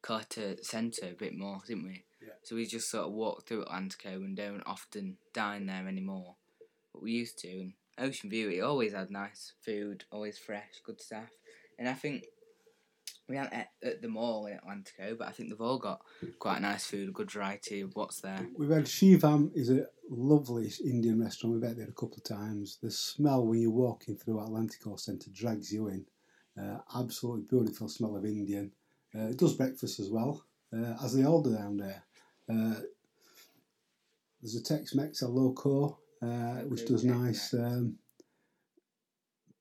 Carter 0.00 0.56
Centre 0.62 1.10
a 1.10 1.14
bit 1.14 1.36
more, 1.36 1.60
didn't 1.66 1.84
we? 1.84 2.04
Yeah. 2.20 2.32
So 2.42 2.56
we 2.56 2.66
just 2.66 2.90
sort 2.90 3.06
of 3.06 3.12
walked 3.12 3.46
through 3.48 3.64
Atlantico 3.66 4.14
and 4.16 4.36
don't 4.36 4.62
often 4.66 5.18
dine 5.32 5.66
there 5.66 5.86
anymore. 5.86 6.36
But 6.92 7.02
we 7.02 7.12
used 7.12 7.38
to. 7.40 7.48
And 7.48 7.72
Ocean 7.98 8.30
View, 8.30 8.48
it 8.50 8.60
always 8.60 8.92
had 8.92 9.10
nice 9.10 9.52
food, 9.60 10.04
always 10.10 10.38
fresh, 10.38 10.80
good 10.84 11.00
stuff. 11.00 11.30
And 11.78 11.88
I 11.88 11.94
think 11.94 12.24
we 13.28 13.36
aren't 13.36 13.52
at, 13.52 13.70
at 13.82 14.02
the 14.02 14.08
mall 14.08 14.46
in 14.46 14.58
Atlantico, 14.58 15.18
but 15.18 15.28
I 15.28 15.30
think 15.30 15.48
they've 15.48 15.60
all 15.60 15.78
got 15.78 16.00
quite 16.38 16.60
nice 16.60 16.84
food, 16.86 17.12
good 17.12 17.30
variety 17.30 17.80
of 17.80 17.94
what's 17.94 18.20
there. 18.20 18.46
We've 18.56 18.70
had 18.70 18.84
Shivam 18.84 19.50
is 19.54 19.70
a 19.70 19.86
lovely 20.10 20.70
Indian 20.84 21.22
restaurant. 21.22 21.54
We've 21.54 21.68
had 21.68 21.76
there 21.76 21.88
a 21.88 21.92
couple 21.92 22.18
of 22.18 22.24
times. 22.24 22.78
The 22.82 22.90
smell 22.90 23.46
when 23.46 23.60
you're 23.60 23.70
walking 23.70 24.16
through 24.16 24.36
Atlantico 24.36 24.98
Centre 24.98 25.30
drags 25.32 25.72
you 25.72 25.88
in. 25.88 26.04
Uh, 26.60 26.78
absolutely 26.94 27.42
beautiful 27.48 27.88
smell 27.88 28.16
of 28.16 28.24
Indian. 28.26 28.70
Uh, 29.14 29.28
it 29.28 29.38
does 29.38 29.54
breakfast 29.54 30.00
as 30.00 30.10
well, 30.10 30.44
uh, 30.76 30.94
as 31.02 31.14
they 31.14 31.24
all 31.24 31.42
do 31.42 31.54
down 31.54 31.76
there. 31.76 32.02
Uh, 32.48 32.80
there's 34.42 34.56
a 34.56 34.62
Tex-Mex, 34.62 35.22
a 35.22 35.28
loco, 35.28 35.98
uh, 36.22 36.60
which 36.70 36.86
does 36.86 37.04
nice 37.04 37.52
um, 37.54 37.96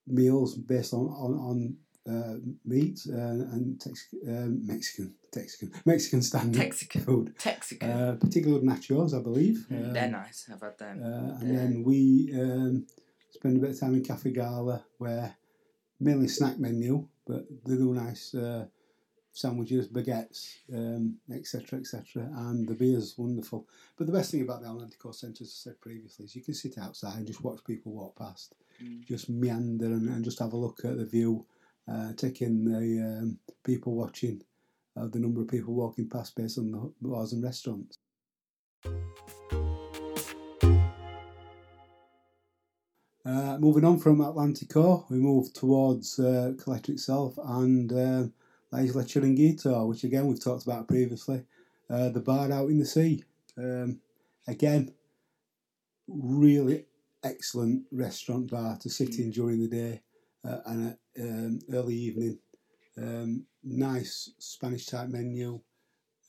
meals 0.07 0.55
based 0.55 0.93
on 0.93 1.05
on, 1.07 1.33
on 1.49 1.77
uh, 2.09 2.35
meat 2.65 2.99
uh, 3.09 3.53
and 3.53 3.79
Tex- 3.79 4.13
um, 4.27 4.65
Mexican, 4.65 5.13
Texican, 5.31 5.71
Mexican 5.85 6.21
standard 6.23 6.59
Texican. 6.61 7.01
food. 7.03 7.33
Texican. 7.37 7.89
Uh, 7.91 8.15
particularly 8.19 8.65
nachos, 8.65 9.13
I 9.17 9.21
believe. 9.21 9.65
Mm, 9.71 9.85
Um, 9.87 9.93
They're 9.93 10.09
nice. 10.09 10.49
I've 10.51 10.61
had 10.61 10.77
them. 10.79 11.03
uh, 11.03 11.37
and 11.39 11.49
Yeah. 11.49 11.57
then 11.59 11.83
we 11.83 12.31
um, 12.33 12.87
spend 13.29 13.57
a 13.57 13.59
bit 13.59 13.69
of 13.71 13.79
time 13.79 13.93
in 13.93 14.03
Cafe 14.03 14.31
Gala, 14.31 14.83
where 14.97 15.35
mainly 15.99 16.27
snack 16.27 16.57
menu, 16.57 17.07
but 17.27 17.45
they 17.65 17.75
do 17.75 17.93
nice 17.93 18.33
uh, 18.33 18.65
sandwiches, 19.33 19.87
baguettes, 19.87 20.55
um, 20.73 21.17
etc., 21.33 21.79
etc. 21.79 22.29
And 22.35 22.67
the 22.67 22.73
beer's 22.75 23.15
wonderful. 23.17 23.67
But 23.97 24.07
the 24.07 24.13
best 24.13 24.31
thing 24.31 24.41
about 24.41 24.61
the 24.61 24.67
Atlantico 24.67 25.13
Centre, 25.13 25.43
as 25.43 25.49
I 25.65 25.69
said 25.69 25.81
previously, 25.81 26.25
is 26.25 26.35
you 26.35 26.41
can 26.43 26.53
sit 26.53 26.77
outside 26.77 27.17
and 27.17 27.27
just 27.27 27.43
watch 27.43 27.59
people 27.65 27.93
walk 27.93 28.17
past, 28.17 28.55
Mm. 28.81 29.05
just 29.05 29.29
meander 29.29 29.85
and, 29.85 30.09
and 30.09 30.23
just 30.25 30.39
have 30.39 30.53
a 30.53 30.57
look 30.57 30.83
at 30.83 30.97
the 30.97 31.05
view, 31.05 31.45
uh, 31.87 32.13
take 32.13 32.41
in 32.41 32.63
the 32.65 33.19
um, 33.21 33.37
people 33.63 33.93
watching, 33.93 34.41
uh, 34.97 35.07
the 35.07 35.19
number 35.19 35.41
of 35.41 35.47
people 35.47 35.73
walking 35.75 36.09
past 36.09 36.35
based 36.35 36.57
on 36.57 36.71
the 36.71 36.91
bars 37.01 37.33
and 37.33 37.43
restaurants. 37.43 37.95
Uh, 43.23 43.57
moving 43.59 43.85
on 43.85 43.99
from 43.99 44.17
Atlantico, 44.19 45.05
we 45.11 45.17
move 45.17 45.53
towards 45.53 46.17
uh, 46.19 46.53
Caleta 46.57 46.89
itself 46.89 47.37
and 47.43 47.91
La 48.71 48.79
Isla 48.79 49.03
Chiringuito, 49.03 49.87
which 49.87 50.03
again 50.03 50.27
we've 50.27 50.43
talked 50.43 50.63
about 50.63 50.87
previously. 50.87 51.43
Uh, 51.89 52.09
the 52.09 52.21
bar 52.21 52.51
out 52.51 52.69
in 52.69 52.79
the 52.79 52.85
sea. 52.85 53.23
Um, 53.57 53.99
again, 54.47 54.93
really 56.07 56.85
excellent 57.23 57.83
restaurant 57.91 58.49
bar 58.49 58.77
to 58.77 58.89
sit 58.89 59.19
in 59.19 59.31
during 59.31 59.59
the 59.59 59.67
day 59.67 60.01
uh, 60.45 60.59
and 60.65 60.89
at 60.89 60.99
um, 61.21 61.59
early 61.73 61.95
evening. 61.95 62.39
Um, 62.97 63.45
nice 63.63 64.31
Spanish 64.39 64.85
type 64.85 65.09
menu 65.09 65.59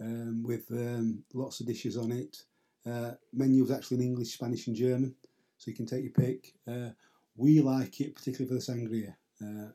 um, 0.01 0.43
with 0.43 0.67
um, 0.71 1.23
lots 1.33 1.61
of 1.61 1.67
dishes 1.67 1.97
on 1.97 2.11
it. 2.13 2.43
Uh, 2.85 3.13
menu's 3.33 3.71
actually 3.71 3.99
in 3.99 4.05
English, 4.05 4.33
Spanish, 4.33 4.67
and 4.67 4.75
German, 4.75 5.15
so 5.59 5.71
you 5.71 5.77
can 5.77 5.87
take 5.87 6.03
your 6.03 6.13
pick. 6.13 6.55
Uh, 6.67 6.91
we 7.37 7.61
like 7.61 8.01
it 8.01 8.15
particularly 8.15 8.49
for 8.49 8.55
the 8.55 8.73
sangria. 8.73 9.15
Uh, 9.41 9.71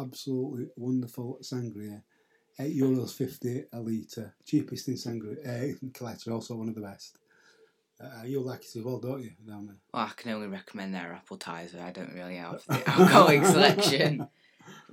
absolutely 0.00 0.68
wonderful 0.76 1.38
sangria. 1.42 2.02
Eight 2.58 2.76
euros 2.76 3.12
fifty 3.14 3.64
a 3.72 3.80
litre, 3.80 4.34
cheapest 4.44 4.88
in 4.88 4.94
sangria. 4.94 5.38
Uh, 5.46 5.76
in 5.82 5.90
Caleta, 5.90 6.30
also 6.32 6.54
one 6.54 6.68
of 6.68 6.74
the 6.74 6.80
best. 6.82 7.18
Uh, 8.00 8.24
you'll 8.26 8.42
like 8.44 8.60
it 8.64 8.76
as 8.76 8.82
well, 8.84 8.98
don't 8.98 9.22
you, 9.22 9.30
down 9.46 9.66
there? 9.66 9.76
Well, 9.94 10.02
I 10.04 10.10
can 10.14 10.32
only 10.32 10.48
recommend 10.48 10.94
their 10.94 11.12
apple 11.12 11.36
ties. 11.38 11.74
I 11.74 11.92
don't 11.92 12.12
really 12.12 12.36
have 12.36 12.62
the 12.66 12.74
alcoholic 12.90 13.44
selection. 13.46 14.26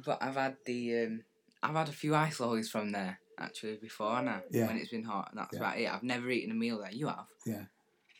But 0.05 0.19
I've 0.21 0.35
had 0.35 0.55
the 0.65 1.05
um, 1.05 1.23
I've 1.61 1.75
had 1.75 1.89
a 1.89 1.93
few 1.93 2.15
ice 2.15 2.39
lollies 2.39 2.69
from 2.69 2.91
there 2.91 3.19
actually 3.37 3.75
before 3.77 4.21
now 4.21 4.41
Yeah. 4.51 4.67
when 4.67 4.77
it's 4.77 4.91
been 4.91 5.03
hot. 5.03 5.29
And 5.31 5.39
that's 5.39 5.53
Yeah. 5.53 5.59
about 5.59 5.79
it. 5.79 5.93
I've 5.93 6.03
never 6.03 6.29
eaten 6.29 6.51
a 6.51 6.55
meal 6.55 6.79
there. 6.79 6.91
You 6.91 7.07
have? 7.07 7.25
You 7.45 7.65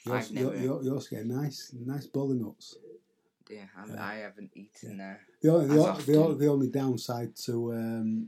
I've 0.07 0.11
also, 0.13 0.33
you, 0.33 0.43
never- 0.45 0.57
you, 0.57 0.79
you 0.83 0.93
also 0.93 1.15
get 1.15 1.25
nice, 1.25 1.73
nice 1.85 2.07
bowl 2.07 2.31
of 2.31 2.37
nuts. 2.37 2.75
Yeah, 3.49 3.65
Yeah. 3.87 4.05
I 4.05 4.15
haven't 4.15 4.51
eaten 4.55 4.97
there. 4.97 5.21
The 5.41 5.49
only, 5.53 5.67
the, 5.67 5.73
As 5.73 6.09
o- 6.09 6.31
the, 6.33 6.35
the 6.45 6.47
only 6.47 6.67
downside 6.69 7.35
to 7.45 7.73
um, 7.73 8.27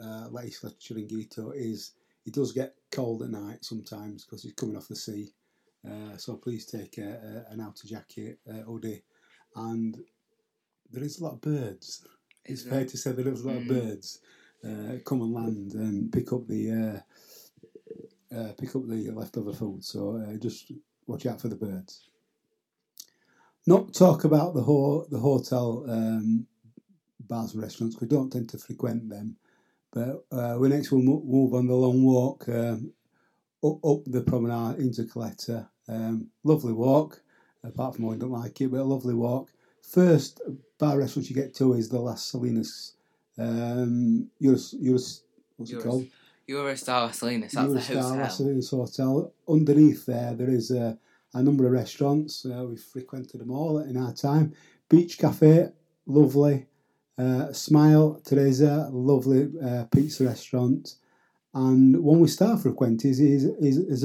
uh, 0.00 0.28
La 0.30 0.42
Isla 0.42 0.70
Chiringuito 0.80 1.52
is 1.54 1.92
it 2.26 2.34
does 2.34 2.52
get 2.52 2.74
cold 2.92 3.22
at 3.22 3.30
night 3.30 3.64
sometimes 3.64 4.24
because 4.24 4.44
it's 4.44 4.54
coming 4.54 4.76
off 4.76 4.88
the 4.88 4.96
sea. 4.96 5.32
Uh, 5.88 6.16
so 6.16 6.36
please 6.36 6.66
take 6.66 6.98
a, 6.98 7.44
a, 7.48 7.52
an 7.52 7.60
outer 7.60 7.86
jacket, 7.86 8.38
uh, 8.50 8.62
hoodie, 8.62 9.02
and 9.56 9.98
there 10.90 11.04
is 11.04 11.20
a 11.20 11.24
lot 11.24 11.34
of 11.34 11.40
birds. 11.40 12.06
It's 12.44 12.62
Is 12.62 12.68
fair 12.68 12.84
to 12.84 12.96
say 12.98 13.12
there 13.12 13.28
is 13.28 13.42
a 13.44 13.48
lot 13.48 13.56
of 13.56 13.62
Mm. 13.64 13.68
birds 13.68 14.20
uh, 14.64 14.98
come 15.04 15.22
and 15.22 15.32
land 15.34 15.72
and 15.74 16.12
pick 16.12 16.32
up 16.32 16.46
the 16.48 17.02
uh, 18.32 18.36
uh, 18.36 18.52
pick 18.58 18.74
up 18.76 18.86
the 18.88 19.10
leftover 19.10 19.52
food. 19.52 19.84
So 19.84 20.16
uh, 20.16 20.36
just 20.38 20.72
watch 21.06 21.26
out 21.26 21.40
for 21.40 21.48
the 21.48 21.56
birds. 21.56 22.10
Not 23.66 23.94
talk 23.94 24.24
about 24.24 24.54
the 24.54 24.62
ho- 24.62 25.06
the 25.10 25.18
hotel 25.18 25.84
um, 25.88 26.46
bars 27.20 27.54
and 27.54 27.62
restaurants. 27.62 28.00
We 28.00 28.08
don't 28.08 28.30
tend 28.32 28.48
to 28.50 28.58
frequent 28.58 29.08
them, 29.08 29.36
but 29.92 30.24
uh, 30.30 30.56
we 30.58 30.68
next 30.68 30.90
will 30.90 31.02
move 31.02 31.54
on 31.54 31.66
the 31.66 31.74
long 31.74 32.02
walk 32.04 32.48
um, 32.48 32.92
up, 33.64 33.84
up 33.84 34.00
the 34.06 34.22
promenade 34.22 34.78
into 34.78 35.02
Caleta. 35.04 35.68
Um, 35.88 36.28
lovely 36.44 36.72
walk, 36.72 37.22
apart 37.64 37.96
from 37.96 38.08
I 38.10 38.16
don't 38.16 38.30
like 38.30 38.60
it, 38.60 38.70
but 38.70 38.80
a 38.80 38.84
lovely 38.84 39.14
walk. 39.14 39.50
First 39.82 40.42
bar 40.78 40.98
restaurant 40.98 41.30
you 41.30 41.36
get 41.36 41.54
to 41.56 41.74
is 41.74 41.88
the 41.88 41.98
Las 41.98 42.24
Salinas. 42.24 42.94
Um, 43.38 44.28
Eurus, 44.40 44.74
Eurus, 44.74 45.22
what's 45.56 45.72
it 45.72 45.82
called? 45.82 46.06
Eurostar 46.48 47.12
Salinas, 47.14 47.52
that's 47.52 47.72
the 47.72 47.94
Eurostar 47.94 48.18
Las. 48.18 48.38
Salinas 48.38 48.70
Hotel. 48.70 49.32
Underneath 49.48 50.06
there, 50.06 50.34
there 50.34 50.50
is 50.50 50.70
a, 50.70 50.98
a 51.34 51.42
number 51.42 51.66
of 51.66 51.72
restaurants. 51.72 52.44
Uh, 52.44 52.64
we've 52.64 52.80
frequented 52.80 53.40
them 53.40 53.50
all 53.50 53.78
in 53.78 53.96
our 53.96 54.12
time. 54.12 54.52
Beach 54.88 55.18
Cafe, 55.18 55.68
lovely. 56.06 56.66
Uh, 57.18 57.52
Smile, 57.52 58.20
Teresa, 58.24 58.88
lovely 58.92 59.50
uh, 59.64 59.84
pizza 59.92 60.24
restaurant. 60.24 60.94
And 61.52 62.00
one 62.02 62.20
we 62.20 62.28
start 62.28 62.60
frequenting 62.60 63.10
is, 63.10 63.18
is, 63.18 63.44
is, 63.60 63.78
is 63.78 64.04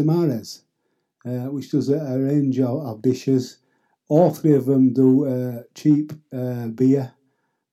uh, 1.25 1.29
which 1.51 1.72
does 1.72 1.89
a, 1.89 1.98
a 1.98 2.20
range 2.20 2.60
of, 2.60 2.86
of 2.86 3.01
dishes. 3.01 3.60
All 4.08 4.32
three 4.32 4.55
of 4.55 4.65
them 4.65 4.93
do 4.93 5.25
uh, 5.25 5.63
cheap 5.75 6.12
uh, 6.34 6.67
beer, 6.67 7.13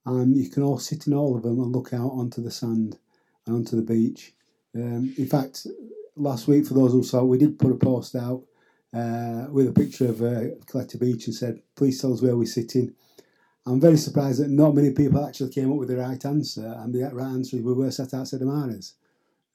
and 0.05 0.37
you 0.37 0.49
can 0.51 0.63
all 0.63 0.79
sit 0.79 1.07
in 1.07 1.15
all 1.15 1.37
of 1.37 1.43
them 1.43 1.59
and 1.61 1.73
look 1.73 1.93
out 1.93 2.11
onto 2.11 2.43
the 2.43 2.51
sand 2.51 2.99
and 3.47 3.57
onto 3.57 3.77
the 3.77 3.83
beach. 3.83 4.35
Um, 4.75 5.13
in 5.17 5.27
fact, 5.27 5.67
last 6.17 6.47
week, 6.47 6.67
for 6.67 6.75
those 6.75 6.93
who 6.93 7.03
saw, 7.03 7.25
we 7.25 7.39
did 7.39 7.59
put 7.59 7.73
a 7.73 7.77
post 7.77 8.15
out 8.15 8.43
with 8.93 9.69
a 9.69 9.73
picture 9.73 10.09
of 10.09 10.23
uh, 10.23 10.55
Caleta 10.67 10.99
Beach 10.99 11.27
and 11.27 11.35
said, 11.35 11.61
"Please 11.75 12.01
tell 12.01 12.13
us 12.13 12.23
where 12.23 12.37
we're 12.37 12.47
sitting." 12.47 12.95
I'm 13.67 13.81
very 13.81 13.97
surprised 13.99 14.41
that 14.41 14.49
not 14.51 14.75
many 14.75 14.91
people 14.93 15.25
actually 15.25 15.51
came 15.51 15.71
up 15.71 15.79
with 15.79 15.89
the 15.89 15.97
right 15.97 16.25
answer, 16.25 16.75
and 16.79 16.93
the 16.95 17.03
right 17.13 17.27
answer 17.27 17.57
is 17.57 17.63
we 17.63 17.73
were 17.73 17.91
sat 17.91 18.15
outside 18.15 18.41
Amares, 18.41 18.95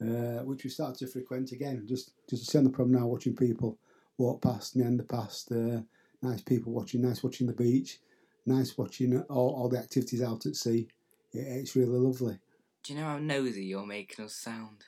uh, 0.01 0.43
which 0.43 0.63
we 0.63 0.69
started 0.69 0.97
to 0.99 1.07
frequent 1.07 1.51
again, 1.51 1.85
just 1.87 2.11
just 2.29 2.45
to 2.45 2.51
see 2.51 2.57
on 2.57 2.63
the 2.65 2.69
promenade, 2.69 3.03
watching 3.03 3.35
people 3.35 3.77
walk 4.17 4.41
past, 4.41 4.75
meander 4.75 5.03
past, 5.03 5.51
uh, 5.51 5.81
nice 6.21 6.41
people 6.41 6.71
watching, 6.71 7.01
nice 7.01 7.23
watching 7.23 7.47
the 7.47 7.53
beach, 7.53 7.99
nice 8.45 8.77
watching 8.77 9.19
all, 9.23 9.55
all 9.55 9.69
the 9.69 9.77
activities 9.77 10.21
out 10.21 10.45
at 10.45 10.55
sea. 10.55 10.87
It, 11.33 11.39
it's 11.39 11.75
really 11.75 11.97
lovely, 11.97 12.39
Do 12.83 12.93
you 12.93 12.99
know 12.99 13.05
how 13.07 13.17
nosy 13.17 13.65
you're 13.65 13.85
making 13.85 14.23
us 14.25 14.35
sound? 14.35 14.83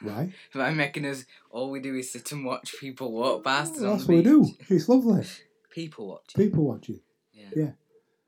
right? 0.00 0.30
By 0.54 0.70
making 0.72 1.04
us, 1.06 1.24
all 1.50 1.70
we 1.70 1.80
do 1.80 1.94
is 1.96 2.10
sit 2.12 2.32
and 2.32 2.44
watch 2.44 2.74
people 2.80 3.12
walk 3.12 3.44
past 3.44 3.74
us 3.76 3.82
on 3.82 3.90
That's 3.90 4.06
the 4.06 4.14
what 4.14 4.16
we 4.16 4.22
do. 4.22 4.48
It's 4.68 4.88
lovely. 4.88 5.24
People 5.70 6.08
watching. 6.08 6.44
People 6.44 6.64
watching. 6.64 7.00
Yeah. 7.32 7.48
yeah. 7.56 7.70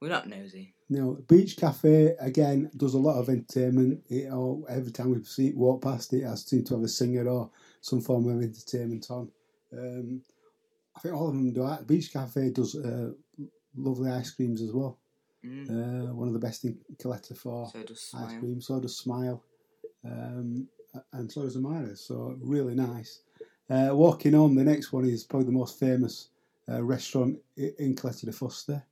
We're 0.04 0.10
not 0.10 0.28
nosy. 0.28 0.74
Now, 0.90 1.16
Beach 1.28 1.56
Cafe 1.56 2.14
again 2.20 2.70
does 2.76 2.92
a 2.92 2.98
lot 2.98 3.18
of 3.18 3.30
entertainment. 3.30 4.02
It, 4.10 4.26
every 4.68 4.92
time 4.92 5.14
we 5.14 5.24
see 5.24 5.46
it 5.46 5.56
walk 5.56 5.80
past 5.80 6.12
it, 6.12 6.18
it 6.18 6.24
has 6.26 6.44
seemed 6.44 6.66
to 6.66 6.74
have 6.74 6.84
a 6.84 6.88
singer 6.88 7.26
or 7.26 7.50
some 7.80 8.02
form 8.02 8.28
of 8.28 8.42
entertainment 8.42 9.10
on. 9.10 9.30
Um, 9.72 10.20
I 10.94 11.00
think 11.00 11.14
all 11.14 11.28
of 11.28 11.34
them 11.34 11.54
do. 11.54 11.66
Beach 11.86 12.12
Cafe 12.12 12.50
does 12.50 12.76
uh, 12.76 13.12
lovely 13.74 14.10
ice 14.10 14.30
creams 14.30 14.60
as 14.60 14.72
well. 14.72 14.98
Mm. 15.42 15.70
Uh, 15.70 16.12
one 16.12 16.28
of 16.28 16.34
the 16.34 16.38
best 16.38 16.64
in 16.64 16.76
Caleta 17.02 17.34
for 17.34 17.70
so 17.72 18.18
ice 18.18 18.38
cream. 18.38 18.60
So 18.60 18.80
does 18.80 18.98
Smile, 18.98 19.42
um, 20.04 20.68
and 21.14 21.32
so 21.32 21.44
does 21.44 21.56
Amaris. 21.56 22.00
So 22.06 22.36
really 22.42 22.74
nice. 22.74 23.20
Uh, 23.70 23.88
walking 23.92 24.34
on, 24.34 24.54
the 24.54 24.64
next 24.64 24.92
one 24.92 25.06
is 25.06 25.24
probably 25.24 25.46
the 25.46 25.52
most 25.52 25.80
famous 25.80 26.28
uh, 26.68 26.82
restaurant 26.82 27.38
in 27.56 27.94
Caleta 27.94 28.26
de 28.26 28.32
Fuste, 28.32 28.82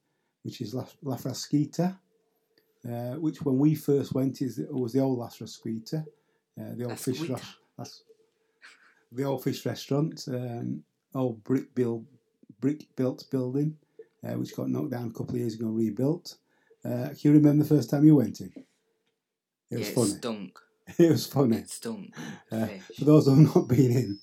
which 0.42 0.61
is 0.61 0.75
La, 0.75 0.84
La 1.02 1.16
Frasquita, 1.16 1.96
uh, 2.88 3.14
which 3.14 3.42
when 3.42 3.58
we 3.58 3.75
first 3.75 4.14
went 4.14 4.42
is 4.42 4.61
was 4.70 4.92
the 4.92 5.00
old 5.00 5.18
La 5.18 5.28
Frasquita, 5.28 6.04
uh, 6.61 6.75
the 6.76 6.84
old 6.84 6.99
fish 6.99 7.20
the 9.12 9.25
old 9.25 9.42
fish 9.42 9.64
restaurant, 9.66 10.25
um, 10.28 10.82
old 11.14 11.42
brick 11.44 11.75
built 11.75 12.02
brick 12.61 12.87
built 12.96 13.25
building, 13.30 13.76
uh, 14.26 14.32
which 14.32 14.56
got 14.56 14.68
knocked 14.68 14.90
down 14.90 15.08
a 15.08 15.12
couple 15.12 15.34
of 15.34 15.40
years 15.40 15.54
ago 15.54 15.66
and 15.66 15.76
rebuilt. 15.76 16.37
Uh, 16.84 17.08
can 17.08 17.18
you 17.22 17.32
remember 17.32 17.62
the 17.62 17.68
first 17.68 17.90
time 17.90 18.04
you 18.04 18.16
went 18.16 18.40
in? 18.40 18.52
It 19.70 19.78
was 19.78 19.88
yeah, 19.88 19.94
funny. 19.94 20.11
It 20.11 20.18
stunk. 20.18 20.58
It 20.99 21.11
was 21.11 21.26
funny. 21.26 21.56
It 21.58 21.70
stunk. 21.70 22.14
Uh, 22.50 22.66
For 22.99 23.04
those 23.04 23.26
who 23.26 23.37
have 23.37 23.54
not 23.54 23.68
been 23.68 23.92
in, 23.92 24.18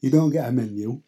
you 0.00 0.10
don't 0.10 0.30
get 0.30 0.48
a 0.48 0.52
menu. 0.52 1.02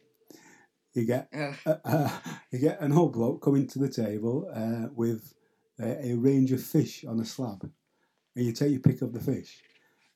You 0.94 1.04
get 1.04 1.28
uh, 1.66 1.76
uh, 1.84 2.10
you 2.50 2.58
get 2.60 2.80
an 2.80 2.92
old 2.92 3.12
bloke 3.12 3.42
coming 3.42 3.66
to 3.68 3.78
the 3.78 3.88
table 3.88 4.50
uh, 4.54 4.88
with 4.94 5.34
a, 5.80 6.10
a 6.10 6.14
range 6.14 6.52
of 6.52 6.62
fish 6.62 7.04
on 7.04 7.20
a 7.20 7.24
slab, 7.24 7.68
and 8.36 8.44
you 8.44 8.52
take 8.52 8.70
your 8.70 8.80
pick 8.80 9.02
of 9.02 9.12
the 9.12 9.20
fish. 9.20 9.60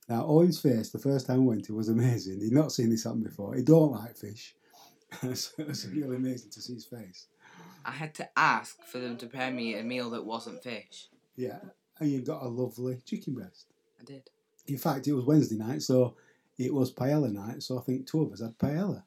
Now, 0.08 0.24
Owen's 0.24 0.60
face 0.60 0.90
the 0.90 0.98
first 0.98 1.26
time 1.26 1.40
I 1.42 1.44
went, 1.44 1.68
it 1.68 1.74
was 1.74 1.88
amazing. 1.88 2.40
He'd 2.40 2.52
not 2.52 2.72
seen 2.72 2.88
this 2.88 3.04
happen 3.04 3.22
before. 3.22 3.54
He 3.54 3.62
don't 3.62 3.92
like 3.92 4.16
fish, 4.16 4.54
so 5.34 5.50
it 5.58 5.68
was 5.68 5.86
really 5.88 6.16
amazing 6.16 6.50
to 6.52 6.62
see 6.62 6.74
his 6.74 6.86
face. 6.86 7.26
I 7.84 7.90
had 7.90 8.14
to 8.16 8.28
ask 8.38 8.82
for 8.84 8.98
them 8.98 9.16
to 9.18 9.26
prepare 9.26 9.50
me 9.50 9.74
a 9.74 9.82
meal 9.82 10.10
that 10.10 10.24
wasn't 10.24 10.62
fish. 10.62 11.08
Yeah, 11.36 11.58
and 11.98 12.10
you 12.10 12.20
got 12.20 12.42
a 12.42 12.48
lovely 12.48 12.98
chicken 13.04 13.34
breast. 13.34 13.66
I 14.00 14.04
did. 14.04 14.30
In 14.66 14.78
fact, 14.78 15.08
it 15.08 15.12
was 15.14 15.24
Wednesday 15.24 15.56
night, 15.56 15.82
so 15.82 16.14
it 16.58 16.72
was 16.72 16.92
paella 16.92 17.32
night. 17.32 17.62
So 17.62 17.78
I 17.78 17.82
think 17.82 18.06
two 18.06 18.22
of 18.22 18.32
us 18.32 18.40
had 18.40 18.58
paella, 18.58 19.02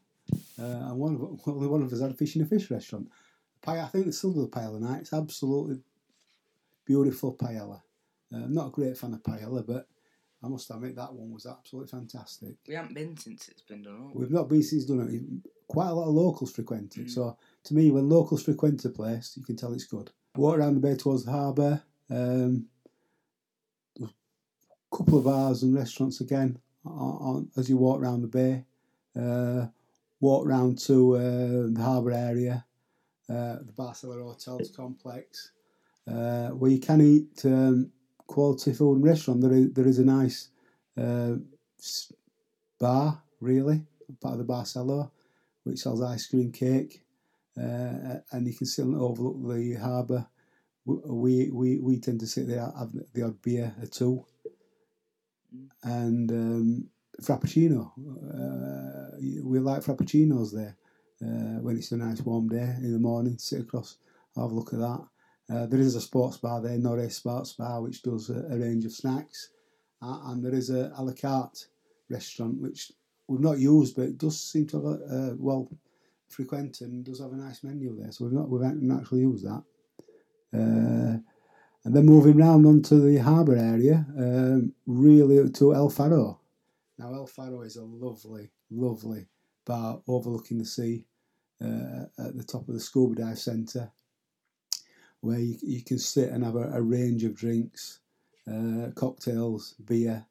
uh, 0.61 0.89
and 0.89 0.97
one 0.97 1.15
of 1.15 1.47
only 1.47 1.67
one 1.67 1.81
of 1.81 1.91
us 1.91 2.01
had 2.01 2.11
a 2.11 2.13
fish 2.13 2.35
in 2.35 2.43
a 2.43 2.45
fish 2.45 2.69
restaurant. 2.69 3.09
Paella, 3.65 3.85
I 3.85 3.87
think 3.87 4.07
it's 4.07 4.17
still 4.17 4.33
the 4.33 4.47
paella 4.47 4.79
night. 4.79 5.01
It's 5.01 5.13
absolutely 5.13 5.79
beautiful 6.85 7.35
paella. 7.35 7.81
Uh, 8.33 8.37
I'm 8.37 8.53
not 8.53 8.67
a 8.67 8.71
great 8.71 8.97
fan 8.97 9.13
of 9.13 9.23
paella, 9.23 9.65
but 9.65 9.87
I 10.43 10.47
must 10.47 10.69
admit 10.71 10.95
that 10.95 11.13
one 11.13 11.31
was 11.31 11.45
absolutely 11.45 11.89
fantastic. 11.89 12.55
We 12.67 12.73
haven't 12.73 12.95
been 12.95 13.15
since 13.17 13.47
it's 13.49 13.61
been 13.61 13.83
done 13.83 14.07
up. 14.09 14.15
We've 14.15 14.31
not 14.31 14.49
been 14.49 14.63
since 14.63 14.85
done 14.85 15.07
it. 15.07 15.51
Quite 15.67 15.89
a 15.89 15.93
lot 15.93 16.07
of 16.07 16.15
locals 16.15 16.51
frequent 16.51 16.97
it. 16.97 17.11
So 17.11 17.37
to 17.63 17.73
me, 17.73 17.91
when 17.91 18.09
locals 18.09 18.43
frequent 18.43 18.83
a 18.85 18.89
place, 18.89 19.33
you 19.37 19.43
can 19.43 19.55
tell 19.55 19.73
it's 19.73 19.85
good. 19.85 20.11
Walk 20.35 20.57
around 20.57 20.75
the 20.75 20.79
bay 20.79 20.95
towards 20.95 21.25
the 21.25 21.31
harbour. 21.31 21.81
Um, 22.09 22.65
a 24.01 24.07
couple 24.91 25.19
of 25.19 25.25
bars 25.25 25.63
and 25.63 25.75
restaurants 25.75 26.21
again 26.21 26.59
on, 26.85 26.93
on, 26.93 27.51
as 27.55 27.69
you 27.69 27.77
walk 27.77 28.01
around 28.01 28.21
the 28.21 28.27
bay. 28.27 28.65
Uh, 29.15 29.67
walk 30.21 30.47
round 30.47 30.77
to 30.77 31.15
uh, 31.15 31.67
the 31.73 31.81
harbour 31.81 32.11
area, 32.11 32.65
uh, 33.29 33.57
the 33.65 33.73
Barcelona 33.75 34.23
Hotels 34.23 34.71
complex, 34.75 35.51
uh, 36.07 36.49
where 36.49 36.71
you 36.71 36.79
can 36.79 37.01
eat 37.01 37.41
um, 37.45 37.91
quality 38.27 38.71
food 38.73 38.95
and 38.95 39.03
restaurant. 39.03 39.41
There 39.41 39.53
is, 39.53 39.73
there 39.73 39.87
is 39.87 39.99
a 39.99 40.05
nice 40.05 40.49
uh, 40.97 41.35
bar, 42.79 43.21
really, 43.39 43.81
part 44.21 44.33
of 44.33 44.39
the 44.39 44.45
Barcelona, 44.45 45.11
which 45.63 45.79
sells 45.79 46.01
ice 46.01 46.27
cream 46.27 46.51
cake, 46.51 47.03
uh, 47.57 48.21
and 48.31 48.47
you 48.47 48.53
can 48.53 48.67
sit 48.67 48.85
and 48.85 48.95
overlook 48.95 49.37
the 49.49 49.75
harbour. 49.75 50.27
We, 50.85 51.49
we 51.51 51.77
we 51.77 51.99
tend 51.99 52.19
to 52.21 52.27
sit 52.27 52.47
there, 52.47 52.71
have 52.77 52.91
the 53.13 53.21
odd 53.21 53.41
beer 53.41 53.73
or 53.81 53.85
two, 53.85 54.25
and 55.83 56.31
um, 56.31 56.89
frappuccino. 57.21 57.91
Uh, 58.33 59.17
we 59.43 59.59
like 59.59 59.81
frappuccinos 59.83 60.53
there 60.53 60.75
uh, 61.23 61.59
when 61.61 61.77
it's 61.77 61.91
a 61.91 61.97
nice 61.97 62.21
warm 62.21 62.49
day 62.49 62.75
in 62.77 62.91
the 62.91 62.99
morning. 62.99 63.37
Sit 63.37 63.61
across, 63.61 63.97
have 64.35 64.51
a 64.51 64.53
look 64.53 64.73
at 64.73 64.79
that. 64.79 65.07
Uh, 65.49 65.65
there 65.65 65.79
is 65.79 65.95
a 65.95 66.01
sports 66.01 66.37
bar 66.37 66.61
there, 66.61 66.77
Norre 66.77 67.09
Sports 67.09 67.53
Bar, 67.53 67.81
which 67.81 68.03
does 68.03 68.29
a, 68.29 68.45
a 68.49 68.57
range 68.57 68.85
of 68.85 68.93
snacks, 68.93 69.49
uh, 70.01 70.19
and 70.27 70.43
there 70.43 70.53
is 70.53 70.69
a 70.69 70.91
a 70.95 71.03
la 71.03 71.13
carte 71.13 71.67
restaurant 72.09 72.59
which 72.61 72.91
we've 73.27 73.41
not 73.41 73.59
used, 73.59 73.95
but 73.95 74.05
it 74.05 74.17
does 74.17 74.41
seem 74.41 74.67
to 74.67 74.77
have 74.77 74.85
a, 74.85 75.35
well 75.37 75.69
frequented 76.29 76.87
and 76.87 77.03
does 77.03 77.19
have 77.19 77.33
a 77.33 77.35
nice 77.35 77.63
menu 77.63 77.97
there. 77.99 78.11
So 78.11 78.25
we've 78.25 78.33
not 78.33 78.49
we've 78.49 78.61
not 78.61 79.01
actually 79.01 79.21
used 79.21 79.45
that. 79.45 79.63
Uh, 80.53 81.17
and 81.83 81.95
then 81.95 82.05
moving 82.05 82.37
round 82.37 82.65
onto 82.65 83.01
the 83.01 83.17
harbour 83.17 83.55
area, 83.55 84.05
um, 84.17 84.73
really 84.85 85.49
to 85.49 85.73
El 85.73 85.89
Faro. 85.89 86.40
Now 87.01 87.15
El 87.15 87.25
Faro 87.25 87.61
is 87.61 87.77
a 87.77 87.83
lovely, 87.83 88.51
lovely 88.69 89.25
bar 89.65 90.03
overlooking 90.07 90.59
the 90.59 90.65
sea 90.65 91.07
uh, 91.59 92.03
at 92.19 92.37
the 92.37 92.43
top 92.43 92.67
of 92.67 92.75
the 92.75 92.79
scuba 92.79 93.15
dive 93.15 93.39
centre, 93.39 93.91
where 95.21 95.39
you, 95.39 95.57
you 95.63 95.83
can 95.83 95.97
sit 95.97 96.29
and 96.29 96.43
have 96.43 96.55
a, 96.55 96.69
a 96.73 96.81
range 96.81 97.23
of 97.23 97.35
drinks, 97.35 98.01
uh, 98.47 98.91
cocktails, 98.93 99.73
beer, 99.83 100.27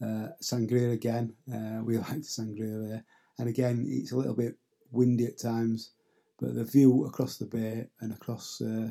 Uh, 0.00 0.28
sangria 0.40 0.92
again. 0.92 1.34
Uh, 1.52 1.82
we 1.82 1.98
like 2.06 2.22
the 2.22 2.32
sangria 2.38 2.88
there, 2.88 3.04
and 3.38 3.48
again 3.48 3.84
it's 3.88 4.12
a 4.12 4.16
little 4.16 4.36
bit 4.36 4.56
windy 4.92 5.26
at 5.26 5.38
times, 5.38 5.90
but 6.38 6.54
the 6.54 6.64
view 6.64 7.06
across 7.06 7.38
the 7.38 7.46
bay 7.46 7.88
and 8.00 8.12
across 8.12 8.60
uh, 8.60 8.90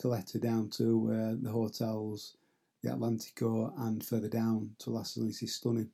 Caleta 0.00 0.40
down 0.40 0.70
to 0.70 0.86
uh, 1.10 1.34
the 1.42 1.50
hotels, 1.50 2.36
the 2.82 2.90
Atlantico, 2.90 3.72
and 3.78 4.04
further 4.04 4.28
down 4.28 4.70
to 4.78 4.90
Las 4.90 5.14
Salinas 5.14 5.42
is 5.42 5.56
stunning. 5.56 5.90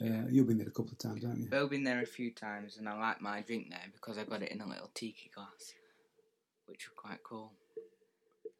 Uh, 0.00 0.28
you've 0.30 0.46
been 0.46 0.58
there 0.58 0.68
a 0.68 0.70
couple 0.70 0.92
of 0.92 0.98
times, 0.98 1.22
haven't 1.24 1.50
you? 1.50 1.58
I've 1.58 1.70
been 1.70 1.82
there 1.84 2.00
a 2.02 2.06
few 2.06 2.30
times, 2.30 2.76
and 2.76 2.88
I 2.88 2.96
like 2.98 3.20
my 3.20 3.40
drink 3.42 3.70
there 3.70 3.80
because 3.92 4.16
I 4.16 4.24
got 4.24 4.42
it 4.42 4.52
in 4.52 4.60
a 4.60 4.66
little 4.68 4.90
tiki 4.94 5.30
glass, 5.34 5.74
which 6.66 6.88
was 6.88 6.94
quite 6.96 7.22
cool. 7.24 7.52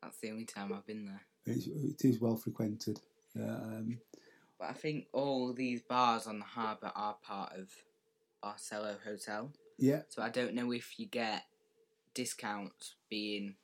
That's 0.03 0.19
the 0.19 0.31
only 0.31 0.45
time 0.45 0.73
I've 0.73 0.87
been 0.87 1.07
there. 1.07 1.23
It's, 1.47 1.67
it 1.67 2.05
is 2.09 2.21
well 2.21 2.37
frequented. 2.37 3.01
Um, 3.37 3.99
But 4.59 4.71
I 4.71 4.73
think 4.73 5.07
all 5.13 5.53
these 5.53 5.81
bars 5.83 6.27
on 6.27 6.41
the 6.41 6.45
harbour 6.45 6.91
are 6.95 7.17
part 7.23 7.53
of 7.57 7.71
Barcelo 8.43 8.97
Hotel. 9.05 9.53
yeah, 9.79 10.03
So 10.09 10.23
I 10.23 10.29
don't 10.31 10.55
know 10.55 10.73
if 10.73 10.99
you 10.99 11.07
get 11.07 11.45
discounts 12.15 12.97
being, 13.09 13.55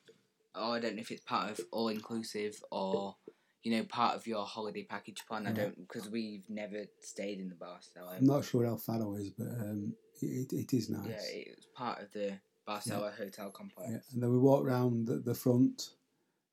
or 0.54 0.76
I 0.76 0.80
don't 0.80 0.94
know 0.94 1.00
if 1.02 1.10
it's 1.10 1.24
part 1.24 1.50
of 1.50 1.60
all 1.72 1.88
inclusive 1.88 2.62
or, 2.70 3.16
you 3.64 3.74
know, 3.74 3.82
part 3.84 4.14
of 4.14 4.26
your 4.26 4.44
holiday 4.44 4.84
package 4.84 5.24
plan. 5.26 5.46
I 5.46 5.52
don't 5.52 5.76
because 5.76 6.08
we've 6.08 6.48
never 6.50 6.84
stayed 7.00 7.40
in 7.40 7.48
the 7.48 7.54
Barcelo. 7.54 8.16
I'm 8.16 8.26
not 8.26 8.44
sure 8.44 8.66
how 8.66 8.76
Faro 8.76 9.14
is, 9.14 9.30
but 9.30 9.48
um, 9.48 9.94
it, 10.20 10.52
it 10.52 10.72
is 10.74 10.90
nice. 10.90 11.06
Yeah, 11.08 11.40
it 11.40 11.56
was 11.56 11.66
part 11.74 12.02
of 12.02 12.12
the 12.12 12.34
Barcelo 12.68 13.12
Hotel 13.16 13.50
complex. 13.50 13.90
Yeah, 13.90 13.98
and 14.12 14.22
then 14.22 14.30
we 14.30 14.38
walk 14.38 14.66
round 14.66 15.06
the, 15.06 15.16
the 15.16 15.34
front, 15.34 15.90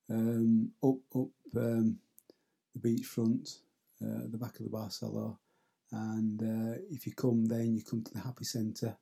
um, 0.09 0.71
up 0.81 0.99
up 1.13 1.27
um, 1.57 1.97
the 2.73 2.79
beach 2.79 3.05
front, 3.05 3.57
uh, 4.01 4.27
the 4.29 4.37
back 4.37 4.57
of 4.59 4.65
the 4.65 4.71
Barcelo, 4.71 5.37
and 5.91 6.41
uh, 6.41 6.79
if 6.91 7.05
you 7.05 7.11
come, 7.13 7.45
then 7.45 7.75
you 7.75 7.83
come 7.83 8.01
to 8.03 8.13
the 8.13 8.21
Happy 8.21 8.45
Centre. 8.45 8.95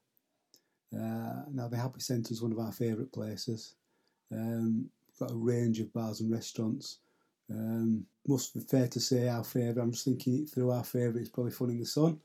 Uh, 0.91 1.43
now 1.51 1.67
the 1.67 1.77
Happy 1.77 1.99
Centre 1.99 2.33
is 2.33 2.41
one 2.41 2.51
of 2.51 2.57
our 2.57 2.71
favourite 2.71 3.11
places. 3.13 3.75
Um, 4.31 4.89
we've 5.07 5.27
got 5.27 5.35
a 5.35 5.37
range 5.37 5.79
of 5.79 5.93
bars 5.93 6.21
and 6.21 6.31
restaurants. 6.31 6.97
Um, 7.49 8.05
must 8.27 8.53
be 8.53 8.59
fair 8.59 8.87
to 8.87 8.99
say 8.99 9.27
our 9.27 9.43
favourite. 9.43 9.83
I'm 9.83 9.91
just 9.91 10.05
thinking 10.05 10.43
it 10.43 10.49
through. 10.49 10.71
Our 10.71 10.83
favourite 10.83 11.21
is 11.23 11.29
probably 11.29 11.51
Fun 11.51 11.71
in 11.71 11.79
the 11.79 11.85
Sun, 11.85 12.19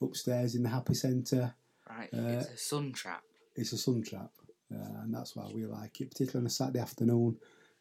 upstairs 0.00 0.54
in 0.54 0.62
the 0.62 0.68
Happy 0.68 0.94
Centre 0.94 1.54
Right, 1.88 2.08
Uh, 2.14 2.38
it's 2.38 2.50
a 2.50 2.56
sun 2.56 2.92
trap. 2.92 3.24
it's 3.56 3.72
a 3.72 3.78
sun 3.78 4.02
trap, 4.02 4.30
uh, 4.72 5.02
and 5.02 5.12
that's 5.12 5.34
why 5.34 5.50
we 5.52 5.66
like 5.66 6.00
it, 6.00 6.10
particularly 6.10 6.44
on 6.44 6.46
a 6.46 6.50
Saturday 6.50 6.78
afternoon. 6.78 7.36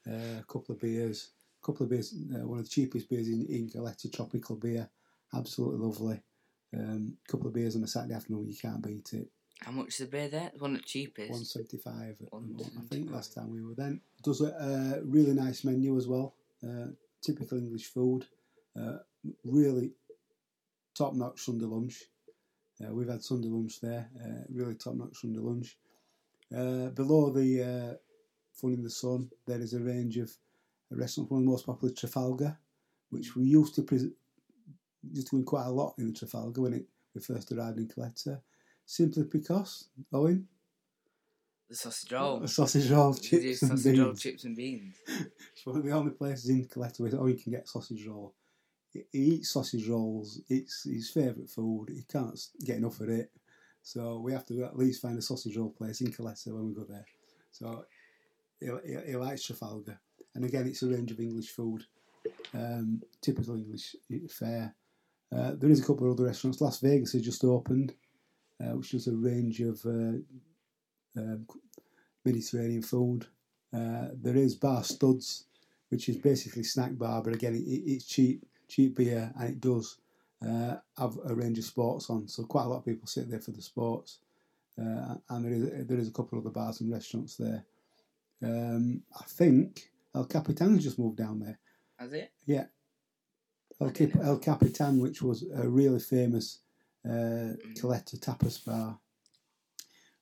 Uh, 0.07 0.39
a 0.39 0.45
couple 0.47 0.73
of 0.73 0.81
beers, 0.81 1.29
a 1.61 1.65
couple 1.65 1.83
of 1.83 1.91
beers, 1.91 2.15
uh, 2.33 2.47
one 2.47 2.57
of 2.57 2.65
the 2.65 2.69
cheapest 2.69 3.07
beers 3.07 3.27
in, 3.27 3.45
in 3.45 3.69
Caleta, 3.69 4.11
tropical 4.11 4.55
beer, 4.55 4.89
absolutely 5.33 5.85
lovely. 5.85 6.19
Um, 6.73 7.17
couple 7.27 7.47
of 7.47 7.53
beers 7.53 7.75
on 7.75 7.83
a 7.83 7.87
Saturday 7.87 8.15
afternoon, 8.15 8.47
you 8.49 8.55
can't 8.55 8.81
beat 8.81 9.13
it. 9.13 9.27
How 9.61 9.71
much 9.71 9.89
is 9.89 9.97
the 9.97 10.05
beer 10.07 10.29
there? 10.29 10.51
One 10.57 10.75
of 10.75 10.81
the 10.81 10.83
cheapest. 10.87 11.31
One 11.31 11.45
seventy 11.45 11.77
five, 11.77 12.15
I 12.33 12.81
think. 12.89 13.11
Last 13.11 13.35
time 13.35 13.51
we 13.51 13.61
were 13.63 13.75
then, 13.75 14.01
does 14.23 14.41
a 14.41 14.55
uh, 14.55 15.01
really 15.03 15.33
nice 15.33 15.63
menu 15.63 15.97
as 15.97 16.07
well. 16.07 16.33
Uh, 16.63 16.87
typical 17.21 17.57
English 17.57 17.85
food, 17.87 18.25
uh, 18.79 18.97
really 19.43 19.91
top 20.95 21.13
notch 21.13 21.41
Sunday 21.41 21.65
lunch. 21.65 22.03
Uh, 22.81 22.93
we've 22.93 23.09
had 23.09 23.23
Sunday 23.23 23.47
lunch 23.47 23.79
there, 23.81 24.09
really 24.49 24.75
top 24.75 24.95
notch 24.95 25.21
Sunday 25.21 25.39
lunch. 25.39 25.77
Below 26.49 27.31
the 27.31 27.97
Fun 28.53 28.73
in 28.73 28.83
the 28.83 28.89
Sun, 28.89 29.29
there 29.45 29.61
is 29.61 29.73
a 29.73 29.79
range 29.79 30.17
of 30.17 30.31
restaurants. 30.89 31.31
One 31.31 31.41
of 31.41 31.45
the 31.45 31.51
most 31.51 31.65
popular, 31.65 31.93
Trafalgar, 31.93 32.57
which 33.09 33.35
we 33.35 33.45
used 33.45 33.75
to 33.75 33.83
pres- 33.83 34.07
used 35.13 35.29
to 35.29 35.37
go 35.37 35.43
quite 35.43 35.65
a 35.65 35.71
lot 35.71 35.95
in 35.97 36.13
Trafalgar 36.13 36.61
when 36.61 36.73
it 36.73 36.85
we 37.13 37.21
first 37.21 37.51
arrived 37.51 37.77
in 37.77 37.87
Caleta, 37.87 38.41
simply 38.85 39.23
because 39.23 39.89
Owen 40.13 40.47
the 41.69 41.75
sausage 41.75 42.11
roll. 42.11 42.43
a 42.43 42.47
sausage 42.47 42.89
roll, 42.89 43.13
chips 43.13 43.61
and 43.61 43.71
sausage 43.71 43.99
roll, 43.99 44.07
beans. 44.07 44.21
chips 44.21 44.43
and 44.43 44.55
beans. 44.55 44.95
It's 45.53 45.65
one 45.65 45.77
of 45.77 45.83
the 45.83 45.91
only 45.91 46.11
places 46.11 46.49
in 46.49 46.65
Caleta 46.67 47.01
where 47.01 47.11
oh 47.19 47.27
you 47.27 47.35
can 47.35 47.51
get 47.51 47.67
sausage 47.67 48.05
roll. 48.07 48.33
He 48.91 49.03
he 49.11 49.19
eats 49.19 49.51
sausage 49.51 49.87
rolls. 49.87 50.41
It's 50.49 50.83
his 50.83 51.09
favourite 51.09 51.49
food. 51.49 51.89
He 51.89 52.03
can't 52.03 52.39
get 52.63 52.77
enough 52.77 52.99
of 53.01 53.09
it. 53.09 53.31
So 53.83 54.19
we 54.19 54.31
have 54.31 54.45
to 54.47 54.63
at 54.63 54.77
least 54.77 55.01
find 55.01 55.17
a 55.17 55.21
sausage 55.21 55.57
roll 55.57 55.69
place 55.69 56.01
in 56.01 56.11
Caleta 56.11 56.47
when 56.53 56.67
we 56.67 56.73
go 56.73 56.85
there. 56.87 57.05
So 57.51 57.85
he, 58.59 58.67
he, 58.85 59.11
he 59.11 59.15
likes 59.15 59.43
Trafalgar. 59.43 59.99
And 60.35 60.45
again, 60.45 60.67
it's 60.67 60.83
a 60.83 60.87
range 60.87 61.11
of 61.11 61.19
English 61.19 61.49
food, 61.49 61.85
um, 62.53 63.01
typical 63.21 63.55
English 63.55 63.95
fare. 64.29 64.75
Uh, 65.35 65.53
there 65.55 65.69
is 65.69 65.79
a 65.79 65.85
couple 65.85 66.07
of 66.07 66.13
other 66.13 66.25
restaurants. 66.25 66.61
Las 66.61 66.79
Vegas 66.79 67.13
has 67.13 67.21
just 67.21 67.43
opened, 67.43 67.93
uh, 68.61 68.75
which 68.75 68.91
does 68.91 69.07
a 69.07 69.15
range 69.15 69.59
of 69.61 69.83
uh, 69.85 70.17
um, 71.19 71.47
Mediterranean 72.25 72.81
food. 72.81 73.25
Uh, 73.73 74.07
there 74.13 74.35
is 74.35 74.55
Bar 74.55 74.83
Studs, 74.83 75.45
which 75.89 76.09
is 76.09 76.17
basically 76.17 76.63
snack 76.63 76.97
bar, 76.97 77.21
but 77.21 77.33
again, 77.33 77.55
it, 77.55 77.59
it's 77.67 78.05
cheap, 78.05 78.45
cheap 78.67 78.95
beer, 78.95 79.31
and 79.39 79.49
it 79.49 79.61
does 79.61 79.97
uh, 80.47 80.75
have 80.97 81.17
a 81.25 81.33
range 81.35 81.57
of 81.57 81.65
sports 81.65 82.09
on. 82.09 82.27
So 82.27 82.43
quite 82.43 82.63
a 82.63 82.67
lot 82.67 82.77
of 82.79 82.85
people 82.85 83.07
sit 83.07 83.29
there 83.29 83.39
for 83.39 83.51
the 83.51 83.61
sports, 83.61 84.19
uh, 84.79 85.15
and 85.29 85.45
there 85.45 85.51
is 85.51 85.87
there 85.87 85.99
is 85.99 86.07
a 86.07 86.13
couple 86.13 86.37
of 86.37 86.45
other 86.45 86.53
bars 86.53 86.81
and 86.81 86.91
restaurants 86.91 87.35
there. 87.35 87.63
Um, 88.43 89.03
I 89.19 89.23
think 89.25 89.91
El 90.15 90.25
Capitan's 90.25 90.83
just 90.83 90.99
moved 90.99 91.17
down 91.17 91.39
there. 91.39 91.59
Has 91.97 92.13
it? 92.13 92.31
Yeah, 92.45 92.65
El, 93.81 93.91
Cap- 93.91 94.23
El 94.23 94.39
Capitan, 94.39 94.99
which 94.99 95.21
was 95.21 95.45
a 95.55 95.67
really 95.67 95.99
famous 95.99 96.59
uh, 97.05 97.53
Caleta 97.77 98.17
tapas 98.19 98.63
bar. 98.65 98.97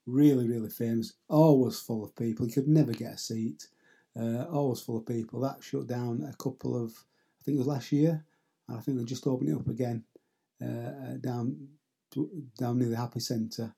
Really, 0.08 0.48
really 0.48 0.70
famous. 0.70 1.13
Always 1.30 1.80
full 1.80 2.04
of 2.04 2.15
people. 2.15 2.48
You 2.48 2.54
could 2.54 2.67
never 2.67 2.93
get 2.93 3.13
a 3.13 3.17
seat. 3.17 3.67
Uh, 4.20 4.46
always 4.52 4.80
full 4.80 4.98
of 4.98 5.06
people. 5.06 5.39
That 5.41 5.62
shut 5.62 5.86
down 5.86 6.24
a 6.28 6.36
couple 6.41 6.82
of, 6.82 6.91
I 7.39 7.43
think 7.43 7.56
it 7.56 7.60
was 7.60 7.67
last 7.67 7.91
year, 7.91 8.24
and 8.67 8.78
I 8.78 8.82
think 8.82 8.98
they 8.98 9.04
just 9.04 9.28
opened 9.28 9.50
it 9.50 9.56
up 9.56 9.67
again 9.67 10.04
uh, 10.63 11.17
down 11.22 11.67
down 12.58 12.80
near 12.80 12.89
the 12.89 12.96
Happy 12.98 13.20
Centre. 13.20 13.76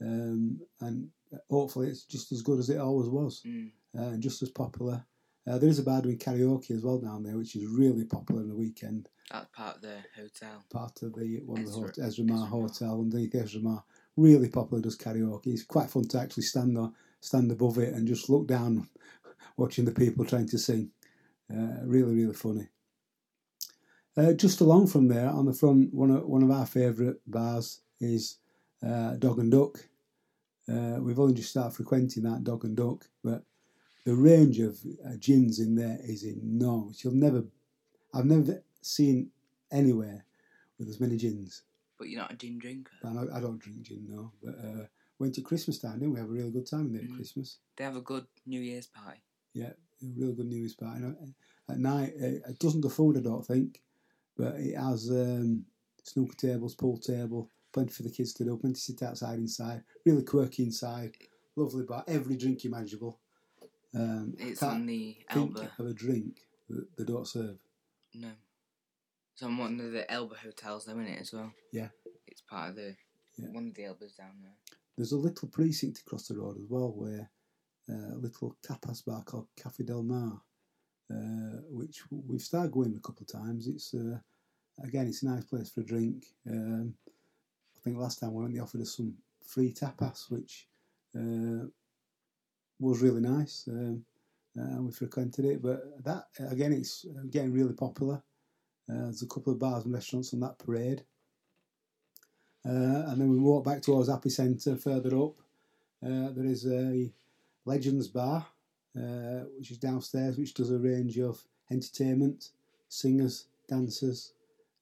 Um, 0.00 0.60
and 0.80 1.08
hopefully 1.48 1.88
it's 1.88 2.02
just 2.04 2.32
as 2.32 2.42
good 2.42 2.58
as 2.58 2.68
it 2.70 2.78
always 2.78 3.08
was 3.08 3.42
Mm. 3.46 3.70
uh, 3.96 4.02
and 4.02 4.22
just 4.22 4.42
as 4.42 4.50
popular. 4.50 5.04
Uh, 5.46 5.58
there 5.58 5.70
is 5.70 5.78
a 5.78 5.82
bar 5.82 6.02
doing 6.02 6.18
karaoke 6.18 6.72
as 6.72 6.82
well 6.82 6.98
down 6.98 7.22
there, 7.22 7.36
which 7.38 7.56
is 7.56 7.64
really 7.66 8.04
popular 8.04 8.42
on 8.42 8.48
the 8.48 8.54
weekend. 8.54 9.08
That's 9.30 9.46
part 9.54 9.76
of 9.76 9.82
the 9.82 9.96
hotel. 10.14 10.62
Part 10.70 11.02
of 11.02 11.14
the 11.14 11.40
one 11.46 11.60
of 11.60 11.66
the 11.66 12.02
Ezra- 12.02 12.04
Ereza 12.04 12.26
Mar 12.26 12.38
Ereza 12.38 12.40
Mar. 12.40 12.48
Hotel 12.48 13.00
underneath 13.00 13.32
Ereza 13.32 13.62
Mar. 13.62 13.84
Really 14.18 14.48
popular 14.48 14.82
does 14.82 14.98
karaoke. 14.98 15.46
It's 15.46 15.62
quite 15.62 15.88
fun 15.88 16.08
to 16.08 16.18
actually 16.18 16.42
stand 16.42 16.76
there, 16.76 16.90
stand 17.20 17.52
above 17.52 17.78
it, 17.78 17.94
and 17.94 18.04
just 18.04 18.28
look 18.28 18.48
down, 18.48 18.88
watching 19.56 19.84
the 19.84 19.92
people 19.92 20.24
trying 20.24 20.48
to 20.48 20.58
sing. 20.58 20.90
Uh, 21.48 21.84
really, 21.84 22.16
really 22.16 22.34
funny. 22.34 22.66
Uh, 24.16 24.32
just 24.32 24.60
along 24.60 24.88
from 24.88 25.06
there, 25.06 25.28
on 25.28 25.46
the 25.46 25.52
front, 25.52 25.94
one 25.94 26.10
of 26.10 26.26
one 26.26 26.42
of 26.42 26.50
our 26.50 26.66
favourite 26.66 27.14
bars 27.28 27.82
is 28.00 28.38
uh, 28.84 29.12
Dog 29.14 29.38
and 29.38 29.52
Duck. 29.52 29.78
Uh, 30.68 30.98
we've 31.00 31.20
only 31.20 31.34
just 31.34 31.50
started 31.50 31.76
frequenting 31.76 32.24
that 32.24 32.42
Dog 32.42 32.64
and 32.64 32.76
Duck, 32.76 33.08
but 33.22 33.44
the 34.04 34.16
range 34.16 34.58
of 34.58 34.80
uh, 35.06 35.12
gins 35.20 35.60
in 35.60 35.76
there 35.76 35.98
is 36.02 36.24
enormous. 36.24 37.04
You'll 37.04 37.14
never, 37.14 37.44
I've 38.12 38.24
never 38.24 38.64
seen 38.82 39.30
anywhere 39.70 40.24
with 40.76 40.88
as 40.88 40.98
many 40.98 41.16
gins. 41.16 41.62
But 41.98 42.08
you're 42.08 42.20
not 42.20 42.32
a 42.32 42.36
gin 42.36 42.58
drinker. 42.58 42.92
I 43.04 43.12
don't, 43.12 43.30
I 43.32 43.40
don't 43.40 43.58
drink 43.58 43.82
gin, 43.82 44.06
no. 44.08 44.32
But 44.42 44.54
uh, 44.64 44.86
went 45.18 45.34
to 45.34 45.40
Christmas 45.42 45.78
time, 45.78 45.98
didn't 45.98 46.12
we? 46.14 46.20
Have 46.20 46.28
a 46.28 46.32
really 46.32 46.50
good 46.52 46.68
time 46.70 46.86
in 46.86 46.92
there 46.92 47.02
at 47.02 47.08
Mm. 47.10 47.16
Christmas. 47.16 47.58
They 47.76 47.84
have 47.84 47.96
a 47.96 48.00
good 48.00 48.26
New 48.46 48.60
Year's 48.60 48.86
party. 48.86 49.20
Yeah, 49.52 49.70
a 50.02 50.06
real 50.16 50.32
good 50.32 50.46
New 50.46 50.58
Year's 50.58 50.74
party. 50.74 51.02
And, 51.02 51.16
uh, 51.16 51.72
At 51.72 51.78
night, 51.78 52.12
uh, 52.22 52.50
it 52.50 52.58
doesn't 52.60 52.80
do 52.82 52.88
food, 52.88 53.16
I 53.16 53.20
don't 53.20 53.44
think, 53.44 53.82
but 54.36 54.54
it 54.60 54.74
has 54.76 55.10
um, 55.10 55.64
snooker 56.04 56.34
tables, 56.36 56.74
pool 56.76 56.96
table, 56.98 57.50
plenty 57.72 57.92
for 57.92 58.04
the 58.04 58.10
kids 58.10 58.32
to 58.34 58.44
do, 58.44 58.56
plenty 58.56 58.74
to 58.74 58.80
sit 58.80 59.02
outside 59.02 59.38
inside. 59.38 59.82
Really 60.06 60.22
quirky 60.22 60.62
inside, 60.62 61.16
lovely 61.56 61.84
bar, 61.84 62.04
every 62.06 62.36
drink 62.36 62.64
imaginable. 62.64 63.18
Um, 63.94 64.34
It's 64.38 64.62
on 64.62 64.86
the 64.86 65.16
think 65.32 65.56
Elba. 65.58 65.72
of 65.78 65.86
a 65.86 65.92
drink 65.92 66.46
that 66.70 66.86
they 66.96 67.04
don't 67.04 67.26
serve. 67.26 67.58
No. 68.14 68.30
It's 69.38 69.44
on 69.44 69.56
one 69.56 69.78
of 69.78 69.92
the 69.92 70.10
Elba 70.10 70.34
hotels, 70.34 70.86
though, 70.86 70.98
isn't 70.98 71.06
it, 71.06 71.20
as 71.20 71.32
well? 71.32 71.52
Yeah. 71.70 71.90
It's 72.26 72.40
part 72.40 72.70
of 72.70 72.74
the 72.74 72.96
Yeah. 73.36 73.50
one 73.50 73.68
of 73.68 73.74
the 73.74 73.82
Elbas 73.82 74.16
down 74.16 74.40
there. 74.42 74.56
There's 74.96 75.12
a 75.12 75.16
little 75.16 75.46
precinct 75.46 76.00
across 76.00 76.26
the 76.26 76.36
road 76.36 76.58
as 76.58 76.68
well 76.68 76.90
where 76.90 77.30
uh, 77.88 78.14
a 78.14 78.18
little 78.18 78.56
tapas 78.62 79.04
bar 79.04 79.22
called 79.22 79.46
Cafe 79.54 79.84
Del 79.84 80.02
Mar, 80.02 80.42
uh, 81.08 81.60
which 81.68 82.02
we've 82.10 82.42
started 82.42 82.72
going 82.72 82.96
a 82.96 82.98
couple 82.98 83.22
of 83.22 83.28
times. 83.28 83.68
It's 83.68 83.94
uh, 83.94 84.18
again, 84.82 85.06
it's 85.06 85.22
a 85.22 85.26
nice 85.26 85.44
place 85.44 85.70
for 85.70 85.82
a 85.82 85.86
drink. 85.86 86.26
Um, 86.50 86.96
I 87.06 87.78
think 87.78 87.96
last 87.96 88.18
time 88.18 88.34
we 88.34 88.42
went, 88.42 88.54
they 88.54 88.60
offered 88.60 88.80
us 88.80 88.96
some 88.96 89.16
free 89.40 89.72
tapas, 89.72 90.32
which 90.32 90.66
uh, 91.14 91.68
was 92.80 93.02
really 93.02 93.20
nice. 93.20 93.68
Um, 93.68 94.04
uh, 94.60 94.82
we 94.82 94.90
frequented 94.90 95.44
it, 95.44 95.62
but 95.62 96.02
that 96.02 96.24
again, 96.40 96.72
it's 96.72 97.06
getting 97.30 97.52
really 97.52 97.74
popular. 97.74 98.20
Uh, 98.90 99.04
there's 99.04 99.22
a 99.22 99.26
couple 99.26 99.52
of 99.52 99.58
bars 99.58 99.84
and 99.84 99.92
restaurants 99.92 100.32
on 100.32 100.40
that 100.40 100.58
parade. 100.58 101.02
Uh, 102.64 103.04
and 103.08 103.20
then 103.20 103.28
we 103.30 103.38
walk 103.38 103.64
back 103.64 103.82
towards 103.82 104.08
Happy 104.08 104.30
Centre 104.30 104.76
further 104.76 105.16
up. 105.16 105.34
Uh, 106.04 106.30
there 106.34 106.46
is 106.46 106.66
a 106.66 107.10
Legends 107.64 108.08
Bar, 108.08 108.46
uh, 108.96 109.44
which 109.58 109.70
is 109.70 109.78
downstairs, 109.78 110.38
which 110.38 110.54
does 110.54 110.70
a 110.70 110.78
range 110.78 111.18
of 111.18 111.40
entertainment, 111.70 112.50
singers, 112.88 113.46
dancers. 113.68 114.32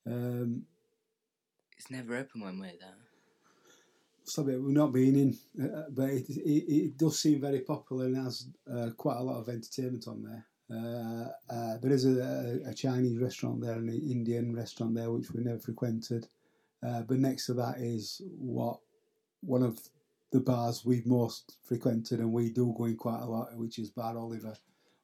Um, 0.06 0.66
It's 1.76 1.90
never 1.90 2.16
open 2.16 2.40
when 2.42 2.58
we're 2.58 2.78
there. 2.78 2.94
Stop 4.24 4.48
it, 4.48 4.60
we're 4.60 4.70
not 4.70 4.92
been 4.92 5.16
in, 5.16 5.38
uh, 5.64 5.84
but 5.90 6.10
it, 6.10 6.28
it, 6.28 6.72
it 6.72 6.98
does 6.98 7.20
seem 7.20 7.40
very 7.40 7.60
popular 7.60 8.06
and 8.06 8.16
has 8.16 8.46
uh, 8.72 8.90
quite 8.96 9.18
a 9.18 9.22
lot 9.22 9.38
of 9.38 9.48
entertainment 9.48 10.08
on 10.08 10.22
there. 10.24 10.44
Uh, 10.72 11.28
uh, 11.48 11.76
there 11.78 11.92
is 11.92 12.04
a, 12.04 12.60
a 12.66 12.74
Chinese 12.74 13.18
restaurant 13.18 13.60
there 13.60 13.74
and 13.74 13.88
an 13.88 14.10
Indian 14.10 14.54
restaurant 14.54 14.94
there, 14.94 15.10
which 15.10 15.30
we 15.30 15.42
never 15.42 15.58
frequented. 15.58 16.28
Uh, 16.86 17.02
but 17.02 17.18
next 17.18 17.46
to 17.46 17.54
that 17.54 17.78
is 17.78 18.20
what 18.38 18.80
one 19.40 19.62
of 19.62 19.78
the 20.32 20.40
bars 20.40 20.84
we've 20.84 21.06
most 21.06 21.56
frequented 21.64 22.18
and 22.18 22.32
we 22.32 22.50
do 22.50 22.74
go 22.76 22.84
in 22.84 22.96
quite 22.96 23.22
a 23.22 23.26
lot, 23.26 23.56
which 23.56 23.78
is 23.78 23.90
Bar 23.90 24.18
Oliver, 24.18 24.54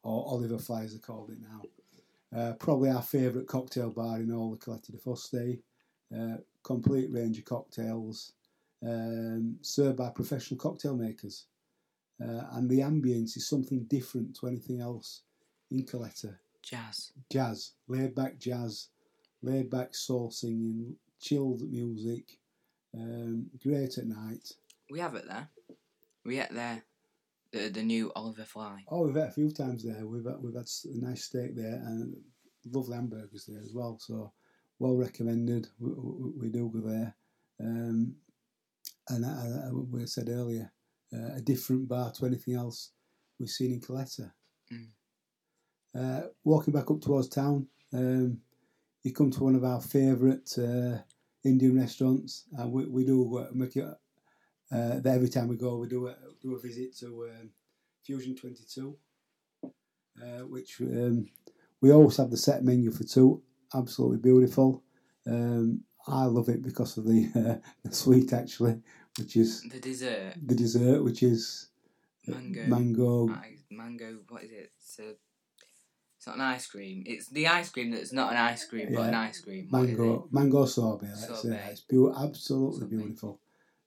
or 0.03 0.25
Oliver 0.27 0.59
Fly 0.59 0.87
they 0.87 0.99
called 0.99 1.31
it 1.31 1.39
now. 1.41 1.63
Uh, 2.37 2.53
probably 2.55 2.91
our 2.91 3.03
favourite 3.03 3.47
cocktail 3.47 3.91
bar 3.91 4.19
in 4.21 4.33
all 4.33 4.51
the 4.51 4.57
Caleta 4.57 4.91
de 4.91 4.99
Fuste. 4.99 5.61
Uh, 6.17 6.39
complete 6.63 7.11
range 7.11 7.39
of 7.39 7.45
cocktails 7.45 8.33
um, 8.87 9.57
served 9.63 9.97
by 9.97 10.11
professional 10.11 10.59
cocktail 10.59 10.97
makers. 10.97 11.47
Uh, 12.23 12.43
and 12.53 12.69
the 12.69 12.81
ambience 12.81 13.37
is 13.37 13.49
something 13.49 13.85
different 13.85 14.37
to 14.37 14.47
anything 14.47 14.81
else 14.81 15.23
in 15.73 15.85
Caleta. 15.85 16.37
Jazz. 16.63 17.13
Jazz, 17.31 17.73
laid 17.89 18.15
back 18.15 18.39
jazz, 18.39 18.89
laid 19.43 19.69
back 19.69 19.95
soul 19.95 20.31
singing, 20.31 20.95
chilled 21.21 21.63
music, 21.63 22.39
um, 22.95 23.47
great 23.63 23.99
at 23.99 24.07
night. 24.07 24.53
We 24.91 25.01
have 25.01 25.15
it 25.15 25.27
there. 25.27 25.49
We 26.25 26.41
ate 26.41 26.53
there. 26.53 26.83
The 27.53 27.69
the 27.69 27.83
new 27.83 28.13
Oliver 28.15 28.45
Fly. 28.45 28.85
Oh, 28.89 29.07
we've 29.07 29.17
had 29.17 29.29
a 29.29 29.33
few 29.33 29.51
times 29.51 29.83
there. 29.83 30.07
We've 30.07 30.25
had, 30.25 30.41
we've 30.41 30.55
had 30.55 30.69
a 30.85 31.05
nice 31.05 31.25
steak 31.25 31.57
there 31.57 31.83
and 31.85 32.17
lovely 32.71 32.95
hamburgers 32.95 33.47
there 33.47 33.61
as 33.61 33.73
well. 33.75 33.99
So 33.99 34.33
well 34.79 34.97
recommended. 34.97 35.69
We, 35.79 35.91
we, 35.91 36.31
we 36.31 36.49
do 36.49 36.71
go 36.73 36.89
there. 36.89 37.15
Um, 37.61 38.15
and 39.09 39.27
I, 39.27 39.69
I, 39.69 39.71
we 39.73 40.07
said 40.07 40.29
earlier, 40.29 40.73
uh, 41.13 41.37
a 41.37 41.41
different 41.41 41.89
bar 41.89 42.13
to 42.13 42.27
anything 42.27 42.55
else 42.55 42.93
we've 43.39 43.51
seen 43.51 43.73
in 43.73 43.81
Caleta. 43.81 44.33
Mm. 44.73 44.89
Uh, 45.95 46.23
walking 46.45 46.73
back 46.73 46.91
up 46.91 47.01
towards 47.01 47.29
town, 47.29 47.67
um, 47.93 48.39
you 49.03 49.13
come 49.13 49.31
to 49.31 49.45
one 49.45 49.55
of 49.55 49.65
our 49.65 49.81
favourite 49.81 50.51
uh, 50.59 50.99
Indian 51.45 51.79
restaurants, 51.79 52.45
and 52.57 52.73
we, 52.73 52.87
we 52.87 53.05
do 53.05 53.39
uh, 53.39 53.49
make 53.53 53.77
it. 53.77 53.85
Uh, 54.73 55.01
every 55.05 55.29
time 55.29 55.49
we 55.49 55.57
go, 55.57 55.77
we 55.77 55.87
do 55.89 56.07
a 56.09 56.17
do 56.41 56.55
a 56.55 56.59
visit 56.59 56.97
to 56.97 57.29
um, 57.31 57.51
Fusion 58.05 58.35
Twenty 58.35 58.65
Two, 58.73 58.97
uh, 59.65 60.47
which 60.49 60.81
um, 60.81 61.27
we 61.83 61.93
always 61.93 62.17
have 62.17 62.31
the 62.31 62.37
set 62.37 62.65
menu 62.65 62.91
for 62.91 63.05
two. 63.05 63.43
Absolutely 63.75 64.19
beautiful. 64.19 64.83
Um, 65.27 65.83
I 66.07 66.25
love 66.25 66.49
it 66.49 66.63
because 66.63 66.97
of 66.97 67.05
the 67.05 67.29
uh, 67.37 67.69
the 67.85 67.95
sweet 67.95 68.33
actually, 68.33 68.81
which 69.19 69.37
is 69.37 69.63
The 69.63 69.79
dessert. 69.79 70.35
the 70.43 70.55
dessert, 70.55 71.05
which 71.05 71.23
is 71.23 71.69
Mango. 72.27 72.67
mango. 72.67 73.27
Mango. 73.71 74.19
What 74.29 74.45
is 74.45 74.53
it? 74.53 74.73
It's 76.23 76.29
not 76.29 76.37
an 76.37 76.43
ice 76.43 76.69
cream. 76.69 77.03
It's 77.05 77.27
the 77.31 77.49
ice 77.49 77.69
cream 77.71 77.91
that's 77.91 78.13
not 78.13 78.31
an 78.31 78.39
ice 78.39 78.65
cream, 78.67 78.91
but 78.95 79.09
an 79.09 79.15
ice 79.15 79.41
cream. 79.41 79.67
Mango 79.73 80.29
mango 80.31 80.65
sorbet. 80.67 81.17
Say 81.17 81.27
Sorbet. 81.27 81.71
it's 81.73 81.81
beau- 81.81 82.15
absolutely 82.17 82.79
Something. 82.79 82.99
beautiful. 82.99 83.41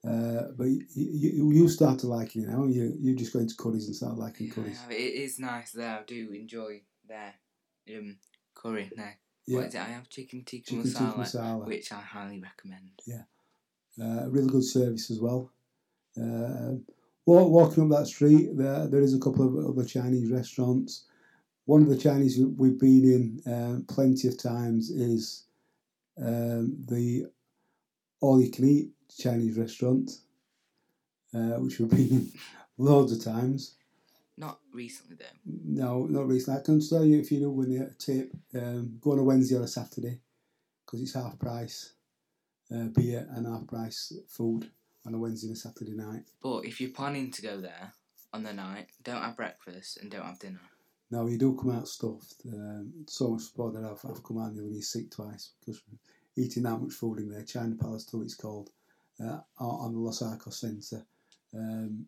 Uh, 0.06 0.42
but 0.58 0.66
you, 0.66 0.86
you, 0.96 1.52
you 1.54 1.70
started 1.70 2.06
liking 2.08 2.44
it 2.44 2.50
now. 2.50 2.66
You 2.66 2.94
you 3.00 3.16
just 3.16 3.32
go 3.32 3.40
into 3.40 3.56
curries 3.56 3.88
and 3.88 3.96
start 3.96 4.18
liking 4.18 4.48
Yeah, 4.48 4.54
curries. 4.54 4.78
It. 4.90 4.96
it 4.96 5.14
is 5.24 5.40
nice 5.40 5.72
there. 5.72 5.98
I 6.00 6.04
do 6.06 6.32
enjoy 6.34 6.82
their 7.08 7.36
um, 7.96 8.18
curry. 8.54 8.92
No, 8.98 9.06
Yeah, 9.46 9.56
what 9.60 9.68
is 9.68 9.76
it? 9.76 9.80
I 9.80 9.86
have 9.86 10.10
chicken 10.10 10.44
tikka 10.44 10.72
chicken 10.72 10.84
tikka 10.84 11.00
masala, 11.04 11.16
masala. 11.16 11.66
which 11.68 11.94
I 11.94 12.02
highly 12.02 12.42
recommend. 12.42 13.02
Yeah, 13.08 13.24
uh, 14.04 14.28
really 14.30 14.50
good 14.50 14.66
service 14.66 15.10
as 15.10 15.22
well. 15.22 15.52
Uh, 16.22 16.74
walking 17.26 17.86
up 17.86 17.98
that 17.98 18.08
street, 18.08 18.50
there 18.58 18.88
there 18.88 19.02
is 19.02 19.14
a 19.14 19.20
couple 19.20 19.48
of 19.48 19.70
other 19.70 19.88
Chinese 19.88 20.30
restaurants. 20.30 21.06
One 21.66 21.82
of 21.82 21.90
the 21.90 21.98
Chinese 21.98 22.38
we- 22.38 22.46
we've 22.46 22.80
been 22.80 23.04
in 23.46 23.54
um, 23.54 23.86
plenty 23.86 24.28
of 24.28 24.38
times 24.38 24.90
is 24.92 25.46
um, 26.18 26.78
the 26.88 27.26
all 28.22 28.42
you 28.42 28.50
can 28.52 28.66
eat 28.66 28.92
Chinese 29.18 29.58
restaurant, 29.58 30.20
uh, 31.34 31.58
which 31.58 31.80
we've 31.80 31.90
been 32.00 32.10
in 32.10 32.32
loads 32.78 33.12
of 33.12 33.24
times. 33.24 33.76
Not 34.38 34.60
recently 34.74 35.16
though. 35.16 35.26
No, 35.46 36.06
not 36.06 36.28
recently. 36.28 36.60
I 36.60 36.64
can 36.64 36.80
tell 36.88 37.06
you 37.06 37.20
if 37.20 37.32
you 37.32 37.40
do 37.40 37.52
win 37.52 37.82
a 37.82 37.94
tip, 37.94 38.32
um, 38.54 38.98
go 39.02 39.12
on 39.14 39.20
a 39.20 39.24
Wednesday 39.24 39.56
or 39.56 39.64
a 39.64 39.68
Saturday 39.68 40.20
because 40.86 41.02
it's 41.02 41.14
half 41.14 41.40
price 41.40 41.94
uh, 42.74 42.86
beer 42.96 43.28
and 43.32 43.48
half 43.48 43.66
price 43.68 44.14
food 44.28 44.70
on 45.06 45.14
a 45.14 45.18
Wednesday 45.18 45.48
and 45.48 45.56
a 45.56 45.60
Saturday 45.60 45.94
night. 45.94 46.24
But 46.42 46.66
if 46.66 46.80
you're 46.82 46.90
planning 46.92 47.32
to 47.32 47.42
go 47.42 47.60
there 47.62 47.94
on 48.34 48.44
the 48.44 48.54
night, 48.54 48.90
don't 49.04 49.22
have 49.22 49.38
breakfast 49.38 49.98
and 49.98 50.12
don't 50.12 50.26
have 50.26 50.40
dinner. 50.40 50.60
Now 51.12 51.28
you 51.28 51.38
do 51.38 51.56
come 51.56 51.72
out 51.72 51.88
stuffed. 51.88 52.42
Um, 52.48 52.92
so 53.08 53.30
much 53.30 53.44
sport 53.44 53.74
that 53.74 53.84
I've, 53.84 54.10
I've 54.10 54.24
come 54.24 54.40
out 54.40 54.54
nearly 54.54 54.82
sick 54.82 55.12
twice 55.12 55.52
because 55.60 55.82
eating 56.38 56.64
that 56.64 56.78
much 56.78 56.94
food 56.94 57.20
in 57.20 57.30
there. 57.30 57.44
China 57.44 57.76
Palace, 57.76 58.06
too, 58.06 58.22
it's 58.22 58.36
called, 58.36 58.70
uh, 59.24 59.40
on 59.60 59.94
the 59.94 60.00
Los 60.00 60.22
Arcos 60.22 60.60
Centre. 60.60 61.06
Um, 61.54 62.06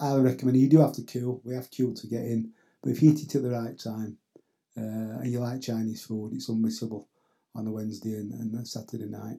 I 0.00 0.16
recommend 0.16 0.56
you 0.56 0.68
do 0.68 0.80
have 0.80 0.94
to 0.94 1.02
queue. 1.02 1.40
We 1.44 1.54
have 1.54 1.70
queue 1.70 1.94
to 1.94 2.06
get 2.06 2.24
in, 2.24 2.52
but 2.82 2.90
if 2.90 3.02
you 3.02 3.12
eat 3.12 3.22
it 3.22 3.34
at 3.36 3.42
the 3.42 3.50
right 3.50 3.78
time 3.78 4.16
uh, 4.76 5.20
and 5.20 5.30
you 5.30 5.40
like 5.40 5.60
Chinese 5.60 6.04
food, 6.04 6.32
it's 6.32 6.50
unmissable 6.50 7.06
on 7.54 7.66
a 7.66 7.70
Wednesday 7.70 8.14
and, 8.14 8.32
and 8.32 8.54
a 8.54 8.66
Saturday 8.66 9.06
night. 9.06 9.38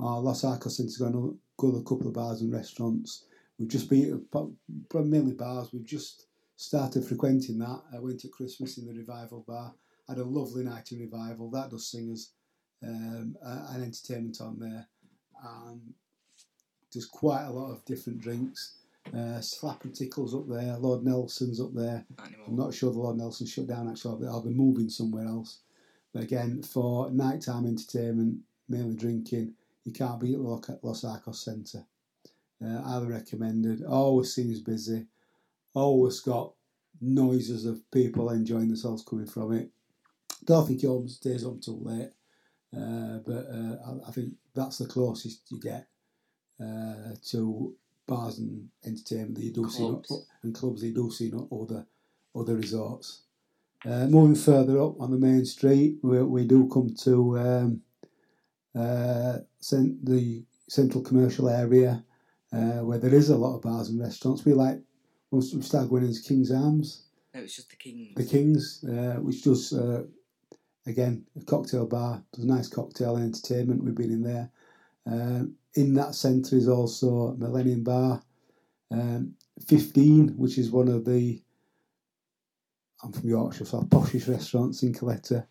Our 0.00 0.20
Los 0.20 0.44
Arcos 0.44 0.76
Centre's 0.76 0.96
got 0.96 1.12
another, 1.12 1.34
a 1.58 1.82
couple 1.82 2.06
of 2.06 2.14
bars 2.14 2.40
and 2.40 2.52
restaurants. 2.52 3.26
We've 3.58 3.68
just 3.68 3.90
been 3.90 4.24
mainly 4.94 5.32
bars. 5.32 5.72
We've 5.72 5.84
just 5.84 6.26
started 6.56 7.04
frequenting 7.04 7.58
that. 7.58 7.82
I 7.94 7.98
went 7.98 8.24
at 8.24 8.32
Christmas 8.32 8.78
in 8.78 8.86
the 8.86 8.94
Revival 8.94 9.44
Bar. 9.46 9.74
Had 10.08 10.18
a 10.18 10.24
lovely 10.24 10.64
night 10.64 10.92
in 10.92 11.00
Revival. 11.00 11.50
That 11.50 11.70
does 11.70 11.88
singers 11.88 12.32
um, 12.82 13.36
uh, 13.44 13.68
and 13.70 13.82
entertainment 13.82 14.40
on 14.40 14.58
there. 14.58 14.86
And 15.42 15.94
there's 16.92 17.06
quite 17.06 17.44
a 17.44 17.50
lot 17.50 17.70
of 17.70 17.84
different 17.84 18.20
drinks. 18.20 18.76
Uh, 19.14 19.40
Slap 19.40 19.84
and 19.84 19.94
Tickles 19.94 20.34
up 20.34 20.48
there. 20.48 20.76
Lord 20.76 21.04
Nelson's 21.04 21.60
up 21.60 21.74
there. 21.74 22.04
Anymore. 22.24 22.46
I'm 22.48 22.56
not 22.56 22.74
sure 22.74 22.92
the 22.92 22.98
Lord 22.98 23.16
Nelson 23.16 23.46
shut 23.46 23.66
down 23.66 23.88
actually. 23.88 24.26
I'll 24.26 24.42
be 24.42 24.50
moving 24.50 24.88
somewhere 24.88 25.26
else. 25.26 25.60
But 26.12 26.22
again, 26.22 26.62
for 26.62 27.10
nighttime 27.10 27.66
entertainment, 27.66 28.38
mainly 28.68 28.94
drinking, 28.94 29.54
you 29.84 29.92
can't 29.92 30.20
beat 30.20 30.38
Lo- 30.38 30.60
Los 30.82 31.04
Arcos 31.04 31.44
Centre. 31.44 31.84
Uh, 32.64 32.80
highly 32.82 33.08
recommended. 33.08 33.84
Always 33.84 34.32
seems 34.34 34.60
busy. 34.60 35.06
Always 35.74 36.20
got 36.20 36.52
noises 37.00 37.66
of 37.66 37.88
people 37.90 38.30
enjoying 38.30 38.68
themselves 38.68 39.04
coming 39.04 39.26
from 39.26 39.52
it. 39.52 39.70
Don't 40.44 40.66
think 40.66 40.82
it 40.84 41.10
stays 41.10 41.44
up 41.44 41.60
till 41.60 41.82
late, 41.82 42.10
uh, 42.76 43.18
but 43.26 43.46
uh, 43.50 43.76
I, 43.86 44.08
I 44.08 44.12
think 44.12 44.34
that's 44.54 44.78
the 44.78 44.86
closest 44.86 45.50
you 45.50 45.60
get 45.60 45.86
uh, 46.60 47.14
to 47.30 47.74
bars 48.06 48.38
and 48.38 48.68
entertainment 48.84 49.36
that 49.36 49.44
you 49.44 49.52
do 49.52 49.68
see 49.68 49.78
Clubs. 49.78 50.10
in, 50.10 50.22
and 50.42 50.54
clubs 50.54 50.80
that 50.80 50.88
you 50.88 50.94
do 50.94 51.10
see 51.10 51.28
in 51.28 51.48
other 51.50 51.86
other 52.36 52.56
resorts. 52.56 53.22
Uh, 53.84 54.06
moving 54.06 54.34
further 54.34 54.80
up 54.80 55.00
on 55.00 55.10
the 55.10 55.18
main 55.18 55.44
street, 55.44 55.98
we, 56.02 56.22
we 56.22 56.46
do 56.46 56.68
come 56.72 56.94
to 56.94 57.38
um, 57.38 57.82
uh, 58.74 59.38
cent- 59.60 60.04
the 60.04 60.42
central 60.68 61.02
commercial 61.02 61.48
area 61.48 62.02
uh, 62.52 62.80
where 62.82 62.98
there 62.98 63.14
is 63.14 63.28
a 63.28 63.36
lot 63.36 63.56
of 63.56 63.62
bars 63.62 63.90
and 63.90 64.00
restaurants. 64.00 64.44
We 64.44 64.54
like 64.54 64.80
once 65.34 65.52
we 65.52 65.62
start 65.62 65.88
going 65.90 66.04
into 66.04 66.22
King's 66.22 66.52
Arms, 66.52 67.02
No, 67.34 67.40
it's 67.40 67.56
just 67.56 67.70
the 67.70 67.76
Kings. 67.76 68.14
the 68.14 68.24
Kings, 68.24 68.84
uh, 68.88 69.16
which 69.20 69.42
does 69.42 69.72
uh, 69.72 70.04
again 70.86 71.24
a 71.40 71.44
cocktail 71.44 71.86
bar, 71.86 72.22
does 72.32 72.44
a 72.44 72.46
nice 72.46 72.68
cocktail 72.68 73.16
and 73.16 73.24
entertainment. 73.24 73.82
We've 73.82 73.94
been 73.94 74.12
in 74.12 74.22
there. 74.22 74.50
Um, 75.06 75.56
in 75.74 75.94
that 75.94 76.14
centre 76.14 76.56
is 76.56 76.68
also 76.68 77.34
Millennium 77.36 77.82
Bar, 77.82 78.22
um, 78.92 79.34
fifteen, 79.66 80.28
which 80.36 80.56
is 80.56 80.70
one 80.70 80.88
of 80.88 81.04
the 81.04 81.42
I'm 83.02 83.12
from 83.12 83.28
Yorkshire, 83.28 83.64
so 83.66 83.82
poshish 83.82 84.28
restaurants 84.28 84.82
in 84.82 84.94
Caleta 84.94 85.46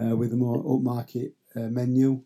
uh, 0.00 0.14
with 0.14 0.32
a 0.34 0.36
more 0.36 0.62
upmarket 0.62 1.32
uh, 1.56 1.60
menu. 1.70 2.22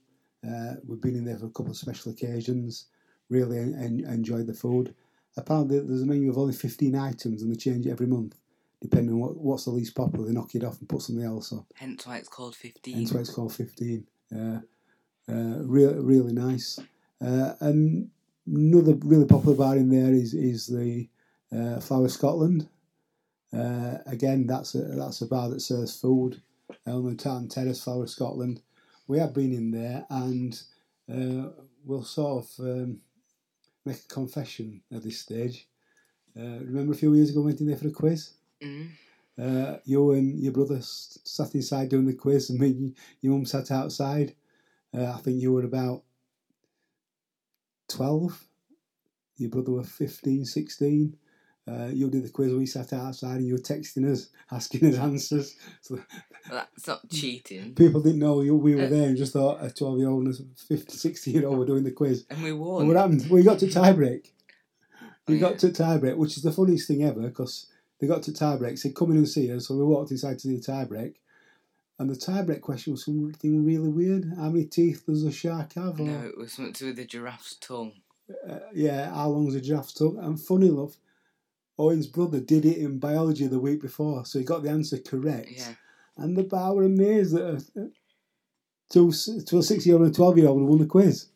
Uh, 0.47 0.75
we've 0.87 1.01
been 1.01 1.14
in 1.16 1.25
there 1.25 1.38
for 1.38 1.47
a 1.47 1.51
couple 1.51 1.71
of 1.71 1.77
special 1.79 2.12
occasions. 2.12 2.87
Really 3.31 3.59
en- 3.59 4.05
enjoyed 4.07 4.47
the 4.47 4.53
food. 4.55 4.95
Apparently, 5.37 5.81
there's 5.81 6.03
a 6.03 6.07
menu 6.07 6.31
of 6.31 6.38
only 6.38 6.55
15 6.55 6.94
items 6.94 7.42
and 7.42 7.53
they 7.53 7.57
change 7.57 7.87
it 7.87 7.90
every 7.90 8.07
month, 8.07 8.37
depending 8.81 9.14
on 9.14 9.20
what, 9.20 9.37
what's 9.37 9.64
the 9.64 9.70
least 9.70 9.94
popular, 9.94 10.27
they 10.27 10.33
knock 10.33 10.55
it 10.55 10.64
off 10.64 10.79
and 10.79 10.88
put 10.88 11.03
something 11.03 11.25
else 11.25 11.53
on. 11.53 11.64
Hence 11.75 12.07
why 12.07 12.16
it's 12.18 12.29
called 12.29 12.57
15. 12.57 12.94
Hence 12.94 13.12
why 13.12 13.20
it's 13.20 13.35
called 13.35 13.55
15. 13.55 14.07
Uh, 14.35 14.61
uh, 15.29 15.62
really, 15.64 16.01
really 16.01 16.33
nice. 16.33 16.79
Uh, 17.20 17.53
and 17.61 18.11
another 18.46 18.94
really 19.05 19.27
popular 19.27 19.57
bar 19.57 19.77
in 19.77 19.90
there 19.90 20.12
is 20.12 20.35
is 20.35 20.66
the 20.66 21.09
uh, 21.53 21.81
Flower 21.81 22.09
Scotland. 22.09 22.68
Uh, 23.53 23.99
again, 24.07 24.46
that's 24.46 24.75
a 24.75 24.83
that's 24.83 25.22
a 25.22 25.27
bar 25.27 25.49
that 25.49 25.61
serves 25.61 25.99
food 25.99 26.42
on 26.87 27.09
the 27.09 27.14
Tartan 27.14 27.49
Terrace, 27.49 27.83
Flower 27.83 28.07
Scotland. 28.07 28.61
We 29.09 29.18
have 29.18 29.35
been 29.35 29.53
in 29.53 29.70
there, 29.70 30.07
and 30.11 30.61
uh, 31.11 31.51
we'll 31.85 32.03
sort 32.03 32.44
of 32.44 32.64
um, 32.64 33.01
make 33.87 34.05
a 34.05 34.14
confession 34.14 34.83
at 34.92 35.03
this 35.03 35.20
stage. 35.20 35.68
Uh, 36.38 36.59
remember 36.61 36.92
a 36.92 36.96
few 36.96 37.14
years 37.14 37.31
ago, 37.31 37.40
we 37.40 37.46
went 37.46 37.61
in 37.61 37.66
there 37.68 37.77
for 37.77 37.88
a 37.88 37.92
quiz. 37.92 38.33
Mm. 38.62 38.90
Uh, 39.40 39.77
you 39.85 40.12
and 40.12 40.38
your 40.40 40.53
brother 40.53 40.79
sat 40.81 41.55
inside 41.55 41.88
doing 41.88 42.07
the 42.07 42.14
quiz, 42.14 42.51
and 42.51 42.59
me, 42.59 42.94
your 43.20 43.33
mum 43.33 43.46
sat 43.46 43.70
outside. 43.70 44.35
Uh, 44.96 45.12
I 45.12 45.18
think 45.18 45.40
you 45.40 45.53
were 45.53 45.64
about 45.64 46.03
12. 47.88 48.44
Your 49.38 49.51
brother 49.51 49.72
were 49.72 49.85
15, 49.85 50.44
16. 50.44 51.16
Uh, 51.68 51.87
you 51.92 52.09
did 52.09 52.22
the 52.24 52.29
quiz, 52.29 52.52
we 52.55 52.64
sat 52.66 52.92
outside, 52.92 53.37
and 53.38 53.46
you 53.46 53.55
were 53.55 53.59
texting 53.59 54.11
us, 54.11 54.29
asking 54.52 54.87
us 54.88 54.98
answers. 54.98 55.57
So 55.81 55.98
That's 56.48 56.87
not 56.87 57.09
cheating. 57.11 57.74
people 57.74 58.00
didn't 58.00 58.20
know 58.20 58.40
you, 58.40 58.55
we 58.57 58.76
were 58.76 58.85
Uh, 58.85 58.88
there 58.88 59.09
and 59.09 59.16
just 59.16 59.33
thought 59.33 59.64
a 59.64 59.70
12 59.70 59.98
year 59.98 60.09
old 60.09 60.26
and 60.26 60.35
a 60.35 60.38
50, 60.68 60.96
60 60.96 61.31
year 61.33 61.46
old 61.48 61.59
were 61.59 61.66
doing 61.66 61.83
the 61.83 61.90
quiz. 61.90 62.24
And 62.31 62.40
we 62.42 62.50
And 62.50 62.61
won. 62.61 62.87
what 62.87 62.96
happened? 62.96 63.26
We 63.29 63.42
got 63.42 63.59
to 63.61 63.66
tiebreak. 63.66 64.31
We 65.26 65.35
Oh, 65.35 65.38
yeah. 65.38 65.40
got 65.40 65.59
to 65.59 65.68
tiebreak, 65.70 66.16
which 66.16 66.37
is 66.37 66.44
the 66.44 66.52
funniest 66.52 66.87
thing 66.87 67.02
ever 67.02 67.22
because 67.22 67.66
they 67.98 68.07
got 68.07 68.22
to 68.24 68.31
tiebreak, 68.33 68.79
said, 68.79 68.94
come 68.94 69.11
in 69.11 69.16
and 69.16 69.29
see 69.29 69.50
us. 69.52 69.66
So 69.66 69.76
we 69.76 69.83
walked 69.83 70.12
inside 70.12 70.38
to 70.38 70.48
do 70.48 70.57
the 70.57 70.62
tiebreak. 70.62 71.14
And 71.98 72.09
the 72.11 72.14
tiebreak 72.14 72.61
question 72.61 72.92
was 72.92 73.05
something 73.07 73.64
really 73.64 73.88
weird. 73.88 74.35
How 74.37 74.50
many 74.50 74.66
teeth 74.66 75.05
does 75.07 75.24
a 75.24 75.33
shark 75.33 75.72
have? 75.72 75.98
Or, 75.98 76.05
No, 76.05 76.26
it 76.26 76.37
was 76.38 76.52
something 76.52 76.74
to 76.74 76.79
do 76.85 76.87
with 76.90 76.96
the 76.96 77.07
giraffe's 77.07 77.57
tongue. 77.57 77.92
uh, 78.48 78.59
yeah, 78.74 79.12
how 79.12 79.31
long's 79.31 79.55
a 79.57 79.61
giraffe's 79.61 79.94
tongue? 79.94 80.18
And 80.20 80.38
funny 80.40 80.68
enough, 80.68 80.96
Owen's 81.78 82.06
brother 82.06 82.40
did 82.40 82.64
it 82.64 82.78
in 82.78 82.98
biology 82.98 83.46
the 83.46 83.58
week 83.60 83.82
before, 83.82 84.24
so 84.24 84.38
he 84.38 84.44
got 84.44 84.62
the 84.62 84.70
answer 84.70 84.98
correct. 84.98 85.50
Yeah. 85.54 85.74
And 86.16 86.36
the 86.36 86.44
bar 86.44 86.74
were 86.74 86.84
amazed 86.84 87.34
that 87.34 87.62
a, 87.76 87.88
to, 88.90 89.12
to 89.44 89.58
a 89.58 89.62
six 89.62 89.84
year 89.86 89.96
old 89.96 90.04
and 90.06 90.12
a 90.12 90.16
12 90.16 90.38
year 90.38 90.48
old 90.48 90.60
had 90.60 90.68
won 90.68 90.78
the 90.78 90.86
quiz. 90.86 91.28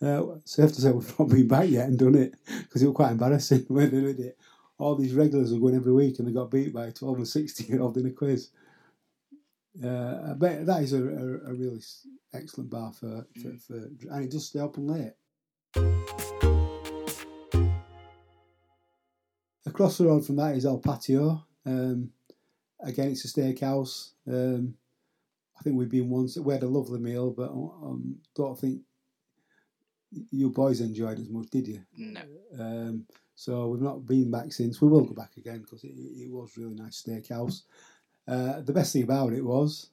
Uh, 0.00 0.22
so 0.44 0.62
I 0.62 0.66
have 0.66 0.74
to 0.74 0.80
say, 0.80 0.90
we've 0.90 1.18
not 1.18 1.28
been 1.28 1.46
back 1.46 1.68
yet 1.68 1.88
and 1.88 1.98
done 1.98 2.14
it 2.14 2.34
because 2.46 2.82
it 2.82 2.86
was 2.86 2.96
quite 2.96 3.12
embarrassing 3.12 3.64
when 3.68 3.90
they 3.90 4.00
did 4.00 4.20
it. 4.20 4.38
All 4.78 4.96
these 4.96 5.14
regulars 5.14 5.52
were 5.52 5.60
going 5.60 5.76
every 5.76 5.92
week 5.92 6.18
and 6.18 6.26
they 6.26 6.32
got 6.32 6.50
beat 6.50 6.72
by 6.72 6.86
a 6.86 6.92
12 6.92 7.16
and 7.18 7.28
16 7.28 7.66
year 7.68 7.82
old 7.82 7.96
in 7.98 8.06
a 8.06 8.10
quiz. 8.10 8.50
Uh, 9.82 10.30
I 10.30 10.34
bet 10.34 10.66
that 10.66 10.82
is 10.82 10.92
a, 10.92 10.98
a, 10.98 11.50
a 11.50 11.54
really 11.54 11.80
excellent 12.32 12.70
bar 12.70 12.92
for, 12.92 13.26
for, 13.40 13.48
Mm. 13.48 13.60
for, 13.62 13.74
and 13.74 14.24
it 14.24 14.30
does 14.30 14.46
stay 14.46 14.60
open 14.60 14.86
late. 14.86 16.21
Across 19.66 19.98
the 19.98 20.06
road 20.06 20.26
from 20.26 20.36
that 20.36 20.56
is 20.56 20.66
El 20.66 20.78
Patio. 20.78 21.44
Um, 21.64 22.10
again, 22.80 23.10
it's 23.10 23.24
a 23.24 23.28
steakhouse. 23.28 24.10
Um, 24.26 24.74
I 25.58 25.62
think 25.62 25.76
we've 25.76 25.88
been 25.88 26.10
once. 26.10 26.36
We 26.36 26.52
had 26.52 26.64
a 26.64 26.68
lovely 26.68 26.98
meal, 26.98 27.30
but 27.30 27.50
um, 27.50 28.16
don't 28.34 28.58
think 28.58 28.80
you 30.30 30.50
boys 30.50 30.80
enjoyed 30.80 31.18
it 31.18 31.22
as 31.22 31.28
much, 31.28 31.48
did 31.50 31.68
you? 31.68 31.82
No. 31.96 32.20
Um, 32.58 33.06
so 33.36 33.68
we've 33.68 33.80
not 33.82 34.04
been 34.06 34.30
back 34.30 34.52
since. 34.52 34.80
We 34.80 34.88
will 34.88 35.04
go 35.04 35.14
back 35.14 35.36
again 35.36 35.60
because 35.60 35.84
it, 35.84 35.92
it 35.94 36.30
was 36.30 36.56
really 36.56 36.74
nice 36.74 37.02
steakhouse. 37.02 37.62
Uh, 38.26 38.60
the 38.62 38.72
best 38.72 38.92
thing 38.92 39.04
about 39.04 39.32
it 39.32 39.44
was 39.44 39.90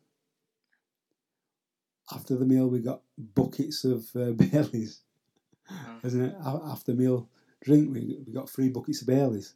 after 2.13 2.35
the 2.35 2.45
meal 2.45 2.67
we 2.67 2.79
got 2.79 3.01
buckets 3.35 3.85
of 3.85 4.05
uh, 4.15 4.31
Baileys, 4.35 5.01
Oh. 5.71 5.99
isn't 6.03 6.21
it? 6.25 6.35
After 6.43 6.93
meal 6.95 7.29
drink 7.61 7.93
we, 7.93 8.19
we 8.25 8.33
got 8.33 8.49
three 8.49 8.69
buckets 8.69 9.01
of 9.01 9.07
Baileys. 9.07 9.53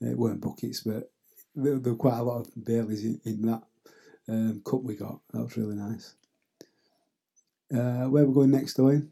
It 0.00 0.18
weren't 0.18 0.40
buckets, 0.40 0.80
but 0.80 1.10
there, 1.54 1.78
there 1.78 1.92
were 1.92 1.98
quite 1.98 2.18
a 2.18 2.22
lot 2.22 2.40
of 2.40 2.64
Baileys 2.64 3.04
in, 3.04 3.20
in 3.24 3.42
that 3.42 3.62
um, 4.28 4.62
cup 4.64 4.82
we 4.82 4.96
got. 4.96 5.20
That 5.32 5.44
was 5.44 5.56
really 5.56 5.76
nice. 5.76 6.14
Uh, 7.72 8.08
where 8.08 8.24
we're 8.24 8.34
going 8.34 8.50
next, 8.50 8.78
Owen? 8.80 9.10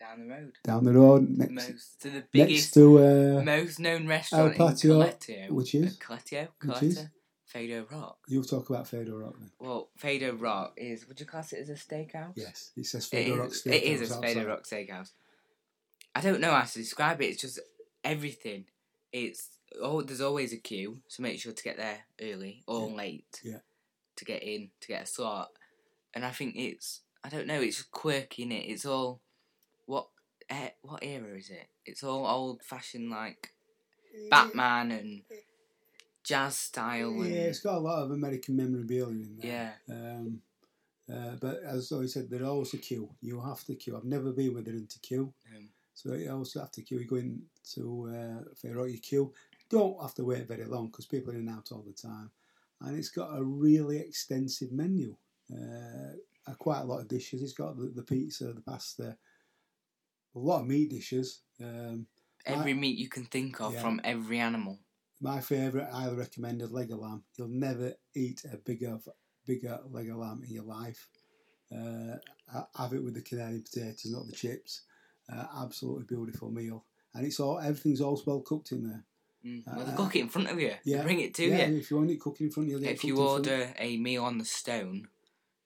Down 0.00 0.20
the 0.20 0.34
road. 0.34 0.52
Down 0.64 0.84
the 0.84 0.92
road, 0.92 1.28
next, 1.28 1.52
Most 1.52 2.00
to 2.02 2.10
the 2.10 2.24
biggest, 2.32 2.50
next 2.50 2.70
to 2.74 2.98
uh, 3.38 3.42
most 3.44 3.78
known 3.78 4.08
restaurant 4.08 4.52
in 4.52 4.58
Patio, 4.58 4.98
Caleta. 5.00 5.50
which 5.50 5.74
is? 5.74 5.96
Caleta? 5.98 6.48
Which 6.64 6.82
is? 6.82 7.06
Fado 7.52 7.90
Rock. 7.90 8.18
You'll 8.26 8.44
talk 8.44 8.70
about 8.70 8.86
Fado 8.86 9.20
Rock 9.20 9.34
then. 9.38 9.50
Well, 9.58 9.90
Fado 10.02 10.40
Rock 10.40 10.72
is. 10.76 11.06
Would 11.06 11.20
you 11.20 11.26
class 11.26 11.52
it 11.52 11.60
as 11.60 11.68
a 11.68 11.74
steakhouse? 11.74 12.32
Yes, 12.34 12.70
it 12.76 12.86
says 12.86 13.08
Fado 13.08 13.38
Rock 13.38 13.50
is, 13.52 13.62
Steakhouse 13.62 13.74
it 13.74 13.82
is 13.82 14.10
a. 14.10 14.14
Fado 14.16 14.48
Rock 14.48 14.64
steakhouse. 14.64 15.12
I 16.14 16.20
don't 16.20 16.40
know 16.40 16.50
how 16.52 16.62
to 16.64 16.78
describe 16.78 17.20
it. 17.22 17.26
It's 17.26 17.40
just 17.40 17.58
everything. 18.04 18.64
It's 19.12 19.48
oh, 19.80 20.02
there's 20.02 20.20
always 20.20 20.52
a 20.52 20.58
queue, 20.58 20.98
so 21.08 21.22
make 21.22 21.40
sure 21.40 21.52
to 21.52 21.62
get 21.64 21.76
there 21.78 22.00
early 22.20 22.62
or 22.66 22.88
Yeah. 22.88 22.94
late. 22.94 23.40
Yeah. 23.44 23.58
To 24.16 24.24
get 24.24 24.42
in, 24.42 24.70
to 24.80 24.88
get 24.88 25.02
a 25.04 25.06
slot, 25.06 25.50
and 26.14 26.24
I 26.24 26.30
think 26.30 26.54
it's 26.56 27.00
I 27.24 27.28
don't 27.28 27.46
know. 27.46 27.60
It's 27.60 27.82
quirky 27.82 28.42
in 28.42 28.52
it. 28.52 28.66
It's 28.68 28.84
all 28.84 29.20
what 29.86 30.08
eh, 30.50 30.70
what 30.82 31.02
era 31.02 31.36
is 31.38 31.48
it? 31.50 31.68
It's 31.86 32.02
all 32.04 32.26
old 32.26 32.62
fashioned 32.62 33.10
like 33.10 33.54
Batman 34.30 34.90
and 34.90 35.22
jazz 36.22 36.56
style 36.56 37.08
and 37.22 37.34
Yeah, 37.34 37.40
it's 37.42 37.60
got 37.60 37.76
a 37.78 37.80
lot 37.80 38.02
of 38.02 38.10
American 38.10 38.56
memorabilia 38.56 39.08
in 39.24 39.38
there. 39.40 39.74
yeah. 39.88 39.94
Um, 39.94 40.42
uh, 41.12 41.34
but 41.40 41.62
as 41.64 41.92
I 41.92 42.06
said, 42.06 42.30
there's 42.30 42.42
always 42.46 42.72
a 42.74 42.78
queue. 42.78 43.08
You 43.20 43.40
have 43.40 43.64
to 43.64 43.74
queue. 43.74 43.96
I've 43.96 44.04
never 44.04 44.30
been 44.30 44.54
with 44.54 44.68
it 44.68 44.74
into 44.74 44.98
queue. 45.00 45.32
Um, 45.54 45.68
So 45.94 46.14
you 46.14 46.30
also 46.32 46.60
have 46.60 46.72
to 46.72 46.82
queue. 46.82 46.98
You 46.98 47.06
go 47.06 47.16
into 47.16 48.08
uh, 48.08 48.68
Rock, 48.70 48.88
you 48.88 48.98
queue. 48.98 49.32
Don't 49.68 50.00
have 50.02 50.14
to 50.14 50.24
wait 50.24 50.48
very 50.48 50.64
long 50.64 50.86
because 50.86 51.06
people 51.06 51.32
are 51.32 51.34
in 51.36 51.48
and 51.48 51.50
out 51.50 51.70
all 51.72 51.84
the 51.86 51.92
time. 51.92 52.30
And 52.80 52.96
it's 52.98 53.10
got 53.10 53.36
a 53.36 53.42
really 53.42 53.98
extensive 53.98 54.72
menu. 54.72 55.16
Uh, 55.52 56.16
uh, 56.46 56.54
quite 56.54 56.80
a 56.80 56.84
lot 56.84 57.00
of 57.00 57.08
dishes. 57.08 57.42
It's 57.42 57.52
got 57.52 57.76
the, 57.76 57.92
the 57.94 58.02
pizza, 58.02 58.52
the 58.52 58.60
pasta, 58.60 59.16
a 60.34 60.38
lot 60.38 60.62
of 60.62 60.66
meat 60.66 60.90
dishes. 60.90 61.42
Um, 61.62 62.06
Every 62.44 62.74
meat 62.74 62.98
you 62.98 63.08
can 63.08 63.26
think 63.26 63.60
of 63.60 63.74
Yeah. 63.74 63.82
from 63.82 64.00
every 64.02 64.40
animal. 64.40 64.80
My 65.20 65.40
favourite, 65.40 65.88
I 65.92 66.02
highly 66.02 66.16
recommended 66.16 66.72
leg 66.72 66.90
of 66.90 66.98
lamb. 66.98 67.22
You'll 67.36 67.48
never 67.48 67.94
eat 68.14 68.44
a 68.52 68.56
bigger, 68.56 68.98
bigger 69.46 69.78
leg 69.88 70.10
of 70.10 70.16
lamb 70.16 70.42
in 70.42 70.50
your 70.50 70.64
life. 70.64 71.08
Uh, 71.70 72.16
have 72.76 72.92
it 72.92 73.02
with 73.02 73.14
the 73.14 73.22
Canadian 73.22 73.62
potatoes, 73.62 74.10
not 74.10 74.26
the 74.26 74.32
chips. 74.32 74.82
Uh, 75.32 75.46
absolutely 75.64 76.04
beautiful 76.04 76.50
meal, 76.50 76.84
and 77.14 77.24
it's 77.26 77.40
all 77.40 77.58
everything's 77.58 78.00
all 78.00 78.20
well 78.26 78.40
cooked 78.40 78.72
in 78.72 78.82
there. 78.88 79.04
Mm. 79.44 79.66
Uh, 79.66 79.72
Well, 79.76 79.86
they 79.86 79.96
cook 79.96 80.16
it 80.16 80.20
in 80.20 80.28
front 80.28 80.50
of 80.50 80.60
you. 80.60 80.74
yeah, 80.84 80.98
They 80.98 81.02
bring 81.04 81.20
it 81.20 81.34
to 81.34 81.44
yeah, 81.44 81.66
you. 81.66 81.78
if 81.78 81.90
you 81.90 81.96
want 81.96 82.10
it 82.10 82.20
cooking 82.20 82.46
in 82.46 82.52
front 82.52 82.72
of 82.72 82.80
you, 82.82 82.88
If 82.88 83.02
you 83.04 83.18
order 83.18 83.72
a 83.78 83.96
meal 83.96 84.24
on 84.24 84.38
the 84.38 84.44
stone, 84.44 85.08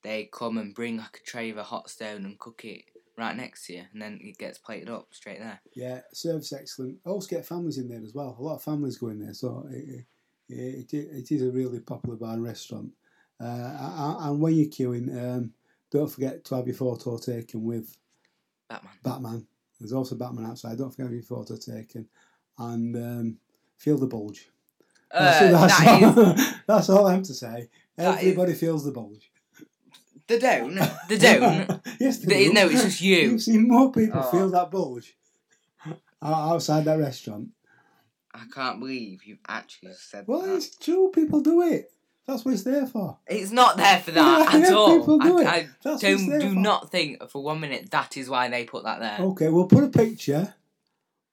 they 0.03 0.29
come 0.33 0.57
and 0.59 0.75
bring 0.75 0.97
like 0.99 1.21
a 1.23 1.27
tray 1.29 1.51
of 1.51 1.59
a 1.59 1.63
hot 1.65 1.91
stone 1.91 2.25
and 2.25 2.39
cook 2.39 2.65
it 2.65 2.85
right 3.19 3.37
next 3.37 3.67
to 3.67 3.75
you, 3.75 3.85
and 3.93 4.01
then 4.01 4.21
it 4.23 4.39
gets 4.39 4.59
plated 4.59 4.89
up 4.89 5.09
straight 5.13 5.41
there. 5.41 5.61
yeah, 5.75 6.01
service 6.13 6.53
excellent. 6.53 6.99
I 7.05 7.09
Also 7.11 7.29
get 7.29 7.45
families 7.47 7.79
in 7.79 7.89
there 7.89 8.03
as 8.03 8.15
well. 8.15 8.37
A 8.39 8.43
lot 8.43 8.57
of 8.57 8.63
families 8.63 8.99
go 8.99 9.09
in 9.09 9.19
there, 9.21 9.35
so 9.35 9.67
it, 9.71 10.05
it, 10.49 10.93
it, 10.93 10.95
it 10.95 11.33
is 11.33 11.43
a 11.43 11.51
really 11.51 11.81
popular 11.81 12.17
bar 12.17 12.35
and 12.35 12.45
restaurant. 12.45 12.93
Uh, 13.41 14.17
and 14.21 14.41
when 14.41 14.55
you're 14.55 14.67
queuing, 14.71 15.09
um, 15.37 15.53
don't 15.91 16.11
forget 16.11 16.45
to 16.45 16.55
have 16.57 16.67
your 16.67 16.77
photo 16.77 17.19
taken 17.19 17.65
with 17.65 17.97
Batman. 18.69 18.93
Batman. 19.03 19.47
There's 19.79 19.93
also 19.93 20.15
Batman 20.17 20.47
outside. 20.47 20.73
I 20.73 20.75
Don't 20.77 20.91
forget 20.91 21.07
to 21.07 21.09
have 21.09 21.13
your 21.15 21.23
photo 21.23 21.57
taken. 21.57 22.09
And 22.59 22.97
um, 22.97 23.37
feel 23.77 23.99
the 23.99 24.07
bulge. 24.07 24.49
Uh, 25.13 25.51
That's, 25.51 25.79
that 25.81 26.03
is 26.03 26.17
all, 26.19 26.35
that's 26.67 26.89
all 26.91 27.07
I 27.07 27.15
have 27.15 27.23
to 27.25 27.35
say. 27.35 27.69
That 27.97 28.15
is- 28.15 28.21
Everybody 28.21 28.55
feels 28.55 28.85
the 28.85 28.93
bulge. 28.93 29.31
the 30.27 30.39
don't. 30.39 30.75
The 31.09 31.19
don't. 31.19 31.81
yes, 32.01 32.19
they 32.19 32.27
The- 32.27 32.45
do. 32.49 32.53
no, 32.55 32.69
it's 32.69 32.83
just 32.83 33.01
you. 33.01 33.17
You've 33.17 33.43
seen 33.43 33.69
more 33.69 33.93
people 33.93 34.21
Oh. 34.25 34.31
feel 34.31 34.51
that 34.51 34.71
bulge 34.71 35.17
outside 36.23 36.85
that 36.87 36.99
restaurant. 36.99 37.49
I 38.35 38.45
can't 38.53 38.81
believe 38.81 39.25
you've 39.25 39.39
actually 39.49 39.93
said 39.95 40.25
Well, 40.27 40.43
that. 40.43 40.57
it's 40.57 40.77
true. 40.77 41.11
People 41.15 41.41
do 41.41 41.63
it. 41.63 41.91
That's 42.27 42.45
what 42.45 42.55
it's 42.55 42.65
there 42.65 42.87
for. 42.87 43.19
It's 43.29 43.53
not 43.53 43.77
there 43.77 44.01
for 44.01 44.11
that 44.11 44.53
Yeah, 44.55 44.67
at 44.67 44.73
all. 44.73 45.23
I. 45.23 45.27
I 45.27 45.69
That's 45.83 46.03
what 46.03 46.11
it's 46.13 46.27
don't 46.27 46.41
do 46.41 46.49
for. 46.55 46.61
not 46.61 46.91
think 46.91 47.31
for 47.31 47.43
one 47.43 47.61
minute 47.61 47.91
that 47.93 48.17
is 48.17 48.29
why 48.29 48.49
they 48.49 48.65
put 48.65 48.83
that 48.85 48.99
there. 48.99 49.19
Okay, 49.29 49.49
we'll 49.49 49.67
put 49.67 49.85
a 49.85 49.89
picture 49.89 50.55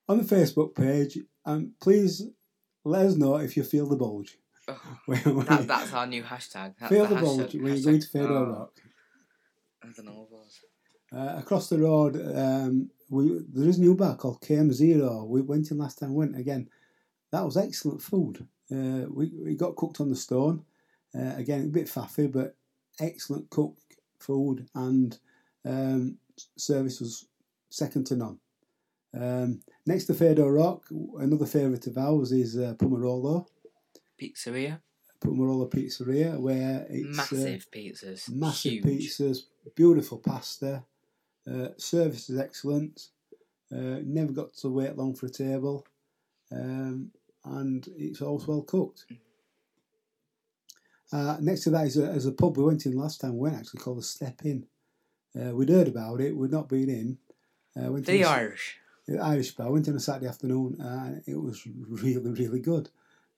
on 0.07 0.19
the 0.19 0.23
Facebook 0.23 0.75
page, 0.75 1.17
and 1.45 1.71
please 1.79 2.27
let 2.85 3.07
us 3.07 3.15
know 3.15 3.37
if 3.37 3.57
you 3.57 3.63
feel 3.63 3.87
the 3.87 3.95
bulge. 3.95 4.37
When 5.05 5.21
that, 5.45 5.67
that's 5.67 5.93
our 5.93 6.05
new 6.05 6.23
hashtag. 6.23 6.75
That's 6.79 6.91
feel 6.93 7.05
the 7.05 7.15
the 7.15 7.21
bulge 7.21 7.55
when 7.55 7.75
you're 7.75 7.83
going 7.83 7.99
to 7.99 8.07
Fado 8.07 8.29
oh, 8.29 8.45
Rock. 8.45 8.81
I 9.83 9.87
don't 9.95 10.05
know. 10.05 10.27
Uh, 11.11 11.37
across 11.37 11.69
the 11.69 11.77
road, 11.77 12.15
um, 12.35 12.89
we 13.09 13.39
there 13.49 13.67
is 13.67 13.77
a 13.77 13.81
new 13.81 13.95
bar 13.95 14.15
called 14.15 14.41
KM 14.41 14.71
Zero. 14.71 15.25
We 15.25 15.41
went 15.41 15.69
in 15.71 15.79
last 15.79 15.99
time. 15.99 16.13
Went 16.13 16.37
again. 16.37 16.69
that 17.31 17.43
was 17.43 17.57
excellent 17.57 18.01
food. 18.01 18.47
Uh, 18.71 19.05
we, 19.09 19.31
we 19.43 19.55
got 19.55 19.75
cooked 19.75 19.99
on 19.99 20.09
the 20.09 20.15
stone. 20.15 20.63
Uh, 21.17 21.35
again, 21.37 21.65
a 21.65 21.67
bit 21.67 21.87
faffy, 21.87 22.31
but 22.31 22.55
excellent 22.99 23.49
cooked 23.49 23.97
food 24.19 24.67
and 24.75 25.19
um, 25.65 26.17
service 26.57 26.99
was 26.99 27.25
second 27.69 28.05
to 28.07 28.15
none. 28.15 28.39
Um, 29.15 29.61
next 29.85 30.05
to 30.05 30.13
Fado 30.13 30.53
Rock, 30.53 30.85
another 31.19 31.45
favourite 31.45 31.85
of 31.87 31.97
ours 31.97 32.31
is 32.31 32.57
uh, 32.57 32.73
Pomerolo. 32.77 33.45
Pizzeria. 34.19 34.79
Pomerolo 35.21 35.69
Pizzeria, 35.69 36.39
where 36.39 36.85
it's 36.89 37.15
massive 37.15 37.67
pizzas. 37.71 38.29
uh, 38.29 38.33
massive 38.35 38.83
Huge. 38.83 38.85
pizzas, 38.85 39.37
beautiful 39.75 40.17
pasta, 40.17 40.83
uh, 41.49 41.67
service 41.77 42.29
is 42.29 42.39
excellent. 42.39 43.09
Uh, 43.71 43.99
never 44.03 44.31
got 44.31 44.53
to 44.53 44.69
wait 44.69 44.97
long 44.97 45.15
for 45.15 45.27
a 45.27 45.29
table, 45.29 45.85
um, 46.51 47.09
and 47.45 47.87
it's 47.97 48.21
always 48.21 48.47
well 48.47 48.61
cooked. 48.61 49.05
Uh, 51.13 51.37
next 51.41 51.61
to 51.63 51.69
that 51.69 51.85
is 51.85 51.97
a, 51.97 52.09
is 52.11 52.25
a 52.25 52.31
pub 52.31 52.57
we 52.57 52.63
went 52.63 52.85
in 52.87 52.97
last 52.97 53.21
time. 53.21 53.33
We 53.37 53.41
went 53.41 53.55
actually 53.55 53.81
called 53.81 53.99
the 53.99 54.03
Step 54.03 54.41
In. 54.43 54.65
Uh, 55.39 55.53
we'd 55.55 55.69
heard 55.69 55.87
about 55.87 56.19
it. 56.21 56.35
We'd 56.35 56.51
not 56.51 56.67
been 56.67 56.89
in. 56.89 57.17
Uh, 57.79 57.91
went 57.91 58.05
The 58.07 58.21
a- 58.23 58.27
Irish. 58.27 58.77
the 59.07 59.19
Irish 59.19 59.51
bar. 59.55 59.71
Went 59.71 59.87
in 59.87 59.93
on 59.93 59.97
a 59.97 60.01
Saturday 60.01 60.27
afternoon 60.27 60.75
and 60.79 61.21
it 61.27 61.39
was 61.39 61.67
really, 61.87 62.31
really 62.31 62.59
good. 62.59 62.89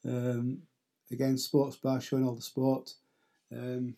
Um, 0.08 0.60
again, 1.12 1.38
sports 1.38 1.76
bar 1.76 2.00
showing 2.00 2.26
all 2.26 2.36
the 2.36 2.42
sport. 2.42 2.94
Um, 3.52 3.96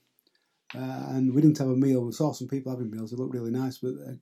uh, 0.75 1.05
and 1.09 1.33
we 1.33 1.41
didn't 1.41 1.59
have 1.59 1.69
a 1.69 1.75
meal. 1.75 2.01
We 2.03 2.11
saw 2.13 2.33
some 2.33 2.47
people 2.47 2.71
having 2.71 2.89
meals. 2.89 3.13
It 3.13 3.19
looked 3.19 3.33
really 3.33 3.51
nice. 3.51 3.77
But 3.77 3.93
uh, 4.07 4.13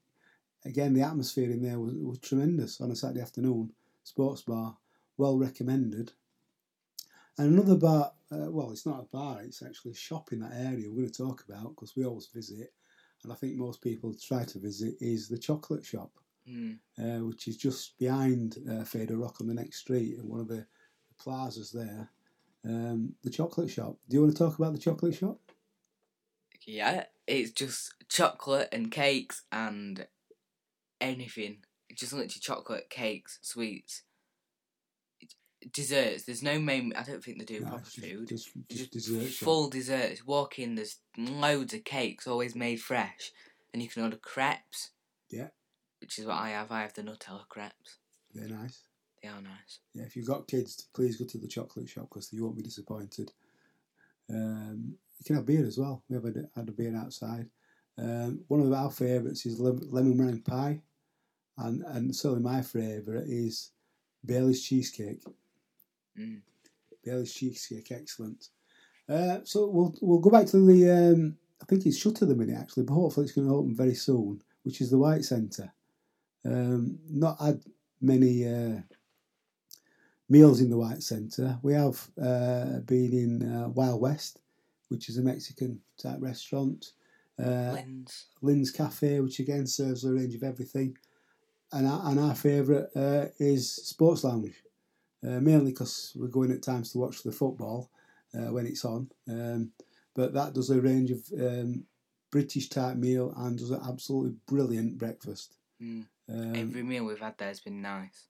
again, 0.66 0.94
the 0.94 1.02
atmosphere 1.02 1.50
in 1.50 1.62
there 1.62 1.80
was, 1.80 1.94
was 1.94 2.20
tremendous 2.20 2.82
on 2.82 2.92
a 2.92 2.96
Saturday 2.96 3.22
afternoon. 3.22 3.72
Sports 4.04 4.42
bar, 4.42 4.76
well 5.18 5.38
recommended. 5.38 6.12
And 7.38 7.54
another 7.54 7.76
bar, 7.76 8.12
uh, 8.32 8.50
well, 8.50 8.72
it's 8.72 8.86
not 8.86 9.02
a 9.02 9.16
bar, 9.16 9.42
it's 9.42 9.62
actually 9.62 9.92
a 9.92 9.96
shop 9.96 10.32
in 10.32 10.40
that 10.40 10.54
area 10.54 10.90
we're 10.90 11.02
going 11.02 11.12
to 11.12 11.24
talk 11.24 11.44
about 11.48 11.70
because 11.70 11.96
we 11.96 12.06
always 12.06 12.28
visit. 12.28 12.74
And 13.24 13.32
I 13.32 13.36
think 13.36 13.56
most 13.56 13.82
people 13.82 14.14
try 14.14 14.44
to 14.46 14.60
visit 14.60 14.96
is 15.02 15.28
the 15.28 15.38
chocolate 15.38 15.86
shop 15.86 16.12
Mm. 16.50 16.78
uh, 17.00 17.26
which 17.26 17.48
is 17.48 17.58
just 17.58 17.98
behind 17.98 18.58
uh, 18.70 18.84
Fader 18.84 19.18
Rock 19.18 19.42
on 19.42 19.48
the 19.48 19.54
next 19.54 19.78
street 19.80 20.18
in 20.20 20.28
one 20.30 20.40
of 20.40 20.48
the, 20.48 20.66
plazas 21.18 21.72
there. 21.72 22.10
Um, 22.66 23.16
the 23.24 23.30
chocolate 23.30 23.70
shop. 23.70 23.96
Do 24.10 24.18
you 24.18 24.22
want 24.22 24.36
to 24.36 24.44
talk 24.44 24.60
about 24.60 24.74
the 24.74 24.80
chocolate 24.80 25.16
shop? 25.16 25.40
Yeah, 26.66 27.06
it's 27.26 27.52
just 27.52 27.94
chocolate 28.10 28.68
and 28.74 28.92
cakes 28.92 29.44
and 29.52 30.08
anything. 31.00 31.64
It's 31.90 32.02
just 32.02 32.12
literally 32.12 32.42
chocolate, 32.42 32.90
cakes, 32.90 33.40
sweets, 33.42 34.04
desserts. 35.72 36.24
There's 36.24 36.44
no 36.44 36.60
main. 36.60 36.94
I 36.96 37.04
don't 37.04 37.24
think 37.24 37.40
they 37.40 37.46
do 37.46 37.62
No, 37.62 37.68
proper 37.68 37.84
just, 37.84 38.00
food. 38.00 38.28
Just, 38.28 38.50
just 38.70 38.92
dessert 38.92 39.32
shop. 39.32 39.46
full 39.46 39.70
desserts. 39.70 40.26
Walk 40.26 40.60
in, 40.60 40.76
there's 40.76 40.98
loads 41.18 41.74
of 41.74 41.84
cakes, 41.84 42.28
always 42.28 42.56
made 42.56 42.82
fresh, 42.82 43.32
and 43.74 43.82
you 43.82 43.90
can 43.90 44.04
order 44.04 44.18
crepes. 44.18 44.92
Yeah. 45.30 45.48
Which 46.02 46.20
is 46.20 46.26
what 46.26 46.36
I 46.38 46.50
have. 46.50 46.72
I 46.72 46.82
have 46.82 46.94
the 46.94 47.02
Nutella 47.02 47.48
crepes. 47.50 47.98
They're 48.34 48.48
nice. 48.50 48.82
They 49.24 49.30
are 49.30 49.42
nice. 49.42 49.80
Yeah, 49.94 50.04
if 50.04 50.16
you've 50.16 50.28
got 50.28 50.48
kids, 50.48 50.88
please 50.94 51.16
go 51.16 51.26
to 51.26 51.38
the 51.38 51.48
chocolate 51.48 51.90
shop 51.90 52.10
because 52.10 52.32
you 52.32 52.44
won't 52.44 52.58
be 52.58 52.62
disappointed. 52.64 53.32
Um, 54.30 54.96
you 55.18 55.26
can 55.26 55.36
have 55.38 55.46
beer 55.46 55.66
as 55.66 55.78
well. 55.78 56.04
We 56.10 56.16
have 56.16 56.26
had, 56.26 56.48
had 56.56 56.70
a 56.70 56.72
beer 56.72 56.96
outside. 56.96 57.48
Um, 57.98 58.42
one 58.50 58.60
of 58.62 58.72
our 58.74 58.92
favourites 58.92 59.46
is 59.46 59.60
lemon 59.60 60.18
meringue 60.18 60.42
pie, 60.42 60.82
and 61.58 61.82
and 61.84 62.14
certainly 62.16 62.44
my 62.44 62.62
favourite 62.62 63.24
is 63.28 63.72
Bailey's 64.26 64.62
cheesecake. 64.64 65.24
Mm. 66.20 66.42
Bailey's 67.04 67.34
cheesecake, 67.34 67.92
excellent. 67.92 68.50
Uh, 69.08 69.40
so 69.44 69.68
we'll 69.68 69.96
we'll 70.02 70.20
go 70.20 70.30
back 70.30 70.48
to 70.48 70.66
the. 70.66 70.90
Um, 70.90 71.38
I 71.62 71.66
think 71.66 71.86
it's 71.86 71.98
shut 71.98 72.22
at 72.22 72.28
the 72.28 72.36
minute 72.36 72.58
actually, 72.60 72.84
but 72.84 72.94
hopefully 72.94 73.26
it's 73.26 73.34
going 73.34 73.48
to 73.48 73.56
open 73.56 73.76
very 73.76 73.94
soon, 73.94 74.42
which 74.64 74.82
is 74.82 74.90
the 74.90 74.98
White 74.98 75.24
Centre. 75.24 75.72
Um, 76.44 77.00
not 77.10 77.40
had 77.40 77.62
many 78.02 78.48
uh, 78.48 78.82
meals 80.30 80.62
in 80.62 80.70
the 80.70 80.78
White 80.78 81.04
Centre. 81.04 81.58
We 81.62 81.74
have 81.74 82.08
uh, 82.22 82.80
been 82.80 83.14
in 83.14 83.56
uh, 83.56 83.70
Wild 83.70 84.02
West, 84.02 84.40
which 84.90 85.10
is 85.10 85.18
a 85.18 85.24
Mexican 85.24 85.80
type 85.98 86.18
restaurant. 86.20 86.92
Uh, 87.40 87.74
Lynn's. 87.74 88.26
Lynn's 88.42 88.72
Cafe, 88.72 89.20
which 89.20 89.40
again 89.40 89.68
serves 89.68 90.04
a 90.04 90.12
range 90.14 90.36
of 90.36 90.44
everything. 90.44 90.98
And 91.72 91.88
our, 91.88 92.10
and 92.10 92.20
our 92.20 92.36
favourite 92.36 92.88
uh, 92.96 93.26
is 93.40 93.72
Sports 93.72 94.24
Lounge, 94.24 94.54
uh, 95.26 95.40
mainly 95.40 95.72
because 95.72 96.14
we're 96.16 96.28
going 96.28 96.52
at 96.52 96.62
times 96.62 96.92
to 96.92 97.00
watch 97.00 97.24
the 97.24 97.32
football 97.32 97.90
uh, 98.34 98.52
when 98.52 98.66
it's 98.66 98.86
on. 98.86 99.10
Um, 99.30 99.72
but 100.14 100.34
that 100.34 100.54
does 100.54 100.70
a 100.70 100.80
range 100.80 101.12
of 101.12 101.22
um, 101.40 101.84
British 102.32 102.70
type 102.70 102.98
meal 102.98 103.34
and 103.38 103.58
does 103.58 103.72
an 103.72 103.82
absolutely 103.88 104.36
brilliant 104.48 104.98
breakfast. 104.98 105.56
Mm. 105.82 106.06
Um, 106.30 106.56
Every 106.56 106.84
meal 106.84 107.06
we've 107.06 107.20
had 107.20 107.38
there 107.38 107.48
has 107.48 107.60
been 107.60 107.82
nice. 107.82 108.28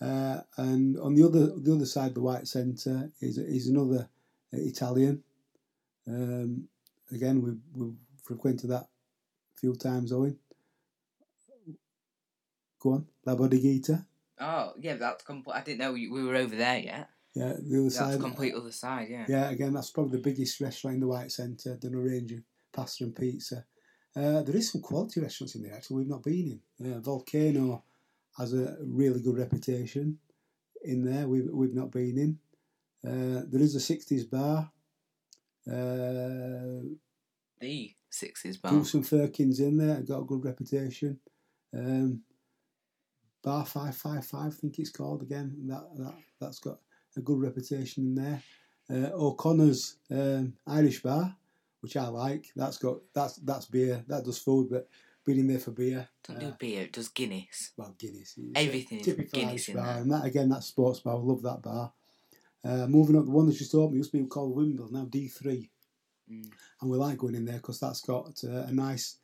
uh, 0.00 0.40
and 0.56 0.98
on 1.00 1.14
the 1.14 1.24
other 1.24 1.46
the 1.56 1.74
other 1.74 1.86
side, 1.86 2.14
the 2.14 2.22
White 2.22 2.46
Centre 2.46 3.10
is 3.20 3.38
is 3.38 3.68
another 3.68 4.08
Italian. 4.52 5.22
Um, 6.06 6.68
again, 7.10 7.42
we've 7.42 7.60
we've 7.74 7.96
frequented 8.22 8.70
that 8.70 8.84
a 8.84 9.60
few 9.60 9.74
times. 9.74 10.12
Owen, 10.12 10.38
go 12.78 12.92
on, 12.92 13.06
La 13.26 13.34
Bodeguita. 13.34 14.04
Oh 14.40 14.72
yeah, 14.80 14.94
that's 14.96 15.24
complete. 15.24 15.54
I 15.56 15.62
didn't 15.62 15.78
know 15.80 15.92
we 15.92 16.08
we 16.08 16.24
were 16.24 16.36
over 16.36 16.56
there 16.56 16.78
yet. 16.78 17.08
Yeah, 17.34 17.54
the 17.60 17.80
other 17.80 17.90
side. 17.90 18.04
That's 18.06 18.14
side. 18.14 18.20
complete 18.20 18.54
other 18.54 18.72
side. 18.72 19.08
Yeah. 19.10 19.26
Yeah, 19.28 19.50
again, 19.50 19.72
that's 19.72 19.90
probably 19.90 20.16
the 20.16 20.22
biggest 20.22 20.60
restaurant 20.60 20.94
in 20.94 21.00
the 21.00 21.08
White 21.08 21.30
Centre. 21.30 21.76
Done 21.76 21.94
a 21.94 21.98
range 21.98 22.32
of 22.32 22.40
pasta 22.72 23.04
and 23.04 23.14
pizza. 23.14 23.64
Uh, 24.16 24.42
there 24.42 24.56
is 24.56 24.72
some 24.72 24.80
quality 24.80 25.20
restaurants 25.20 25.54
in 25.54 25.62
there 25.62 25.74
actually 25.74 25.98
we've 25.98 26.08
not 26.08 26.24
been 26.24 26.60
in. 26.80 26.92
Uh, 26.92 26.98
Volcano 27.00 27.84
has 28.36 28.54
a 28.54 28.76
really 28.80 29.20
good 29.20 29.38
reputation 29.38 30.18
in 30.82 31.04
there. 31.04 31.28
We've 31.28 31.48
we've 31.52 31.74
not 31.74 31.92
been 31.92 32.18
in. 32.18 32.38
Uh, 33.06 33.42
there 33.48 33.60
is 33.60 33.74
a 33.74 33.80
sixties 33.80 34.24
bar. 34.24 34.70
Uh, 35.70 36.82
The 37.60 37.94
sixties 38.10 38.56
bar. 38.56 38.72
Goose 38.72 38.94
and 38.94 39.06
Firkins 39.06 39.60
in 39.60 39.76
there. 39.76 40.00
Got 40.00 40.22
a 40.22 40.24
good 40.24 40.44
reputation. 40.44 41.20
Um, 41.76 42.22
bar 43.42 43.64
five 43.64 43.96
five 43.96 44.24
five, 44.26 44.52
I 44.52 44.54
think 44.54 44.78
it's 44.78 44.90
called 44.90 45.22
again. 45.22 45.54
That 45.66 45.84
that 45.96 46.14
that's 46.40 46.58
got 46.58 46.78
a 47.16 47.20
good 47.20 47.40
reputation 47.40 48.04
in 48.04 48.14
there. 48.14 48.42
Uh, 48.90 49.10
O'Connor's 49.14 49.96
um, 50.10 50.54
Irish 50.66 51.02
Bar, 51.02 51.34
which 51.80 51.96
I 51.96 52.08
like. 52.08 52.46
That's 52.56 52.78
got 52.78 52.98
that's 53.14 53.36
that's 53.36 53.66
beer. 53.66 54.04
That 54.08 54.24
does 54.24 54.38
food, 54.38 54.68
but 54.70 54.88
been 55.24 55.38
in 55.40 55.46
there 55.48 55.58
for 55.58 55.72
beer. 55.72 56.08
Don't 56.26 56.40
do 56.40 56.46
Uh, 56.46 56.56
beer. 56.58 56.82
It 56.82 56.92
does 56.92 57.08
Guinness. 57.08 57.72
well, 57.76 57.94
Guinness. 57.98 58.38
Everything 58.54 59.00
is 59.00 59.06
Guinness 59.06 59.34
Irish 59.34 59.68
in 59.68 59.76
bar, 59.76 59.84
there. 59.86 59.96
and 60.02 60.12
that 60.12 60.24
again, 60.24 60.48
that's 60.48 60.66
sports 60.66 61.00
bar. 61.00 61.16
I 61.16 61.18
love 61.18 61.42
that 61.42 61.60
bar. 61.62 61.92
Uh, 62.64 62.86
moving 62.86 63.16
up, 63.16 63.24
the 63.24 63.30
one 63.30 63.46
that's 63.46 63.58
just 63.58 63.74
opened 63.74 63.96
used 63.98 64.10
to 64.12 64.18
be 64.18 64.26
called 64.26 64.56
Wimble, 64.56 64.90
now 64.90 65.04
D 65.04 65.28
three, 65.28 65.70
Mm. 66.30 66.50
and 66.82 66.90
we 66.90 66.98
like 66.98 67.16
going 67.16 67.34
in 67.34 67.46
there 67.46 67.56
because 67.56 67.80
that's 67.80 68.02
got 68.02 68.38
uh, 68.44 68.64
a 68.68 68.72
nice. 68.72 69.16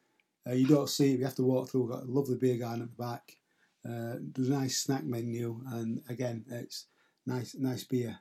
Uh, 0.46 0.52
you 0.52 0.66
don't 0.66 0.88
see 0.88 1.12
it; 1.12 1.18
you 1.18 1.24
have 1.26 1.34
to 1.34 1.42
walk 1.42 1.68
through. 1.68 1.82
We've 1.82 1.92
got 1.92 2.02
a 2.04 2.10
lovely 2.10 2.36
beer 2.36 2.56
garden 2.56 2.82
at 2.82 2.90
the 2.96 3.02
back. 3.02 3.36
Uh, 3.86 4.16
there's 4.34 4.48
a 4.48 4.52
nice 4.52 4.78
snack 4.78 5.04
menu, 5.04 5.60
and 5.72 6.02
again, 6.08 6.44
it's 6.50 6.86
nice, 7.26 7.54
nice 7.54 7.84
beer. 7.84 8.18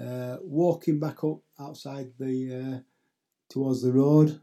Uh, 0.00 0.36
walking 0.42 1.00
back 1.00 1.24
up 1.24 1.38
outside 1.58 2.12
the 2.18 2.54
uh, 2.54 2.78
towards 3.48 3.82
the 3.82 3.92
road. 3.92 4.40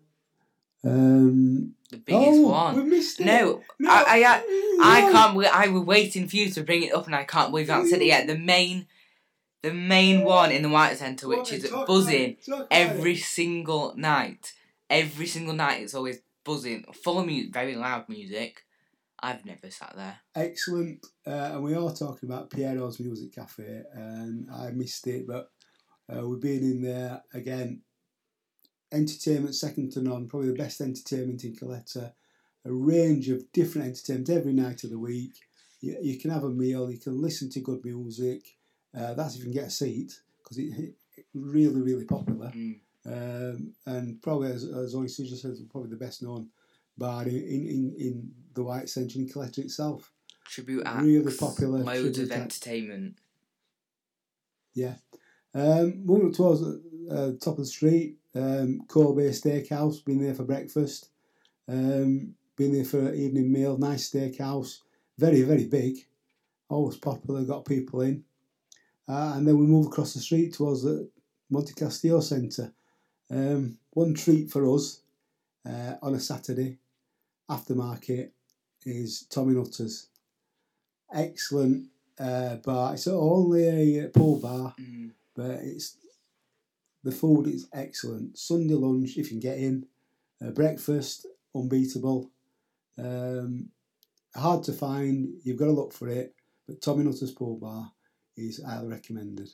Um, 0.84 1.76
The 1.90 1.98
biggest 1.98 2.40
oh, 2.42 2.48
one. 2.50 2.76
We 2.76 2.84
missed 2.84 3.20
it. 3.22 3.26
No, 3.26 3.62
No, 3.80 3.90
I, 3.90 4.24
I, 4.26 4.78
I 4.82 5.02
no. 5.02 5.12
can't. 5.12 5.34
believe 5.34 5.50
I 5.54 5.68
was 5.70 5.84
waiting 5.84 6.28
for 6.28 6.36
you 6.36 6.50
to 6.50 6.64
bring 6.64 6.84
it 6.84 6.94
up, 6.94 7.06
and 7.06 7.16
I 7.16 7.24
can't 7.24 7.52
believe 7.52 7.68
you 7.68 7.74
haven't 7.74 7.90
said 7.90 8.02
it 8.02 8.08
yet. 8.08 8.28
The 8.28 8.38
main, 8.38 8.88
the 9.62 9.74
main 9.74 10.24
one 10.26 10.52
in 10.52 10.62
the 10.62 10.70
White 10.70 10.98
Centre, 10.98 11.28
which 11.28 11.54
is 11.54 11.70
buzzing 11.70 11.86
about 11.88 12.14
it, 12.14 12.46
talk 12.46 12.56
about 12.56 12.68
every 12.72 13.16
single 13.16 13.94
night. 13.96 14.54
Every 14.90 15.28
single 15.28 15.54
night, 15.56 15.82
it's 15.84 15.94
always 15.94 16.20
buzzing, 16.44 16.84
full 17.02 17.20
of 17.20 17.28
music, 17.28 17.54
very 17.54 17.76
loud 17.76 18.10
music. 18.10 18.66
I've 19.24 19.46
never 19.46 19.72
sat 19.72 19.94
there. 19.96 20.18
Excellent. 20.36 21.08
Uh, 21.26 21.52
and 21.54 21.64
we 21.64 21.76
are 21.76 21.94
talking 21.94 22.30
about 22.30 22.50
Piero's 22.50 23.00
Music 23.00 23.34
Cafe, 23.34 23.84
and 23.94 24.50
I 24.52 24.72
missed 24.72 25.08
it, 25.08 25.26
but 25.26 25.50
uh, 26.14 26.28
we've 26.28 26.42
been 26.42 26.62
in 26.62 26.82
there 26.82 27.24
again. 27.34 27.82
Entertainment 28.92 29.56
second 29.56 29.94
to 29.94 30.02
none, 30.02 30.28
probably 30.28 30.50
the 30.50 30.56
best 30.56 30.82
entertainment 30.82 31.44
in 31.46 31.56
Caleta. 31.56 32.12
A 32.66 32.72
range 32.72 33.30
of 33.30 33.50
different 33.54 33.88
entertainment 33.88 34.30
every 34.30 34.54
night 34.54 34.84
of 34.84 34.90
the 34.90 35.00
week. 35.00 35.32
You, 35.80 35.98
you 36.02 36.20
can 36.20 36.30
have 36.30 36.44
a 36.44 36.50
meal, 36.50 36.92
you 36.92 37.00
can 37.00 37.22
listen 37.22 37.50
to 37.52 37.62
good 37.62 37.84
music. 37.86 38.58
Uh, 38.96 39.14
that's 39.14 39.36
if 39.36 39.40
you 39.40 39.46
can 39.46 39.54
get 39.54 39.68
a 39.68 39.72
seat 39.72 40.20
because 40.44 40.58
it, 40.58 40.94
it 41.16 41.26
really, 41.34 41.82
really 41.82 42.06
popular. 42.06 42.52
Mm. 42.52 42.80
Um, 43.06 43.74
and 43.86 44.22
probably, 44.22 44.52
as, 44.52 44.66
as 44.66 44.94
Owen 44.96 45.08
just 45.08 45.42
said, 45.42 45.56
probably 45.72 45.90
the 45.90 45.96
best 45.96 46.22
known 46.22 46.50
bar 46.98 47.24
in, 47.24 47.36
in, 47.36 47.96
in, 47.98 48.32
the 48.54 48.64
White 48.64 48.88
Centre 48.88 49.18
in 49.18 49.28
Caleta 49.28 49.60
itself. 49.60 50.12
Tribute 50.46 50.84
acts. 50.86 51.04
Really 51.04 51.36
popular 51.36 51.80
Loads 51.80 52.20
of 52.20 52.32
acts. 52.32 52.40
entertainment. 52.40 53.16
Yeah. 54.76 54.96
Um, 55.56 56.06
moving 56.06 56.28
up 56.28 56.34
towards 56.36 56.62
the 56.62 56.82
uh, 57.10 57.32
top 57.44 57.54
of 57.54 57.58
the 57.58 57.66
street, 57.66 58.18
um, 58.36 58.82
Kobe 58.88 59.30
Steakhouse, 59.30 60.06
been 60.06 60.22
there 60.22 60.36
for 60.36 60.44
breakfast. 60.44 61.10
Um, 61.68 62.36
been 62.56 62.74
there 62.74 62.86
for 62.86 63.00
an 63.00 63.16
evening 63.16 63.52
meal, 63.52 63.78
nice 63.78 64.12
steakhouse. 64.12 64.82
Very, 65.18 65.42
very 65.42 65.66
big. 65.66 65.98
Always 66.70 66.98
popular, 66.98 67.44
got 67.44 67.66
people 67.66 68.02
in. 68.02 68.24
Uh, 69.08 69.34
and 69.36 69.48
then 69.48 69.58
we 69.58 69.66
move 69.66 69.88
across 69.88 70.14
the 70.14 70.20
street 70.20 70.54
towards 70.54 70.84
the 70.84 71.10
Monte 71.50 71.74
Castillo 71.74 72.20
Centre. 72.20 72.72
Um, 73.30 73.78
one 73.92 74.14
treat 74.14 74.52
for 74.52 74.72
us 74.74 75.02
uh, 75.68 75.96
on 76.02 76.16
a 76.16 76.20
Saturday 76.20 76.78
after 77.50 77.76
market 77.76 78.34
is 78.86 79.26
Tommy 79.30 79.54
Nutter's. 79.54 80.08
Excellent 81.14 81.88
uh, 82.20 82.56
bar. 82.58 82.94
It's 82.94 83.08
only 83.08 84.00
a 84.00 84.10
pool 84.10 84.40
bar, 84.40 84.74
Mm. 84.80 85.12
but 85.36 85.52
it's 85.62 85.98
the 87.04 87.12
food 87.12 87.48
is 87.48 87.68
excellent. 87.74 88.38
Sunday 88.38 88.74
lunch, 88.76 89.18
if 89.18 89.18
you 89.18 89.26
can 89.26 89.40
get 89.40 89.58
in, 89.58 89.86
uh, 90.42 90.52
breakfast 90.52 91.28
unbeatable. 91.54 92.32
Um, 92.98 93.70
hard 94.36 94.64
to 94.64 94.74
find. 94.74 95.34
You've 95.44 95.58
got 95.58 95.66
to 95.66 95.72
look 95.72 95.94
for 95.94 96.08
it. 96.08 96.34
But 96.68 96.82
Tommy 96.82 97.04
Nutter's 97.04 97.32
Pool 97.34 97.58
Bar 97.58 97.92
is 98.38 98.64
highly 98.64 98.88
recommended. 98.88 99.50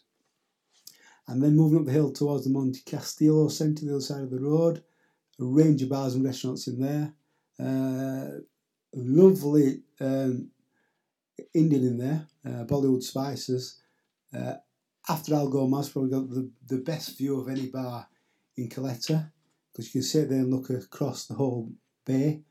And 1.28 1.42
then 1.44 1.56
moving 1.56 1.80
up 1.80 1.86
the 1.86 1.92
hill 1.92 2.12
towards 2.12 2.44
the 2.44 2.52
Monte 2.52 2.82
Castillo 2.86 3.48
Centre, 3.50 3.86
the 3.86 3.94
other 3.94 4.02
side 4.02 4.22
of 4.24 4.30
the 4.32 4.40
road, 4.40 4.84
a 5.40 5.44
range 5.44 5.82
of 5.82 5.90
bars 5.90 6.14
and 6.16 6.24
restaurants 6.24 6.68
in 6.68 6.80
there. 6.80 7.14
Uh, 7.60 8.39
lovely 8.93 9.82
um, 9.99 10.49
Indian 11.53 11.84
in 11.84 11.97
there, 11.97 12.28
uh, 12.45 12.64
Bollywood 12.66 13.03
Spices. 13.03 13.82
Uh, 14.36 14.55
after 15.07 15.34
Al 15.34 15.49
Gomez, 15.49 15.89
probably 15.89 16.12
got 16.12 16.30
the, 16.30 16.49
the 16.68 16.78
best 16.78 17.18
view 17.18 17.39
of 17.39 17.49
any 17.49 17.68
bar 17.68 18.07
in 18.57 18.70
Caleta 18.70 19.32
because 19.72 19.88
you 19.88 20.01
can 20.01 20.03
sit 20.03 20.30
there 20.30 20.39
and 20.39 20.53
look 20.53 20.70
across 20.70 21.26
the 21.26 21.34
whole 21.34 21.72
bay 22.05 22.41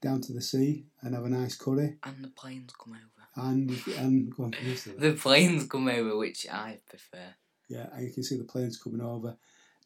down 0.00 0.20
to 0.20 0.32
the 0.32 0.40
sea 0.40 0.86
and 1.02 1.14
have 1.14 1.24
a 1.24 1.28
nice 1.28 1.56
curry. 1.56 1.96
And 2.04 2.22
the 2.22 2.28
planes 2.28 2.72
come 2.82 2.92
over. 2.94 3.48
And 3.48 3.70
and 3.98 4.34
go 4.34 4.44
on. 4.44 4.54
The 4.98 5.14
planes 5.14 5.66
come 5.66 5.88
over, 5.88 6.16
which 6.16 6.46
I 6.48 6.78
prefer. 6.88 7.34
yeah, 7.68 7.88
and 7.92 8.06
you 8.06 8.12
can 8.12 8.22
see 8.22 8.36
the 8.36 8.44
planes 8.44 8.80
coming 8.80 9.00
over. 9.00 9.36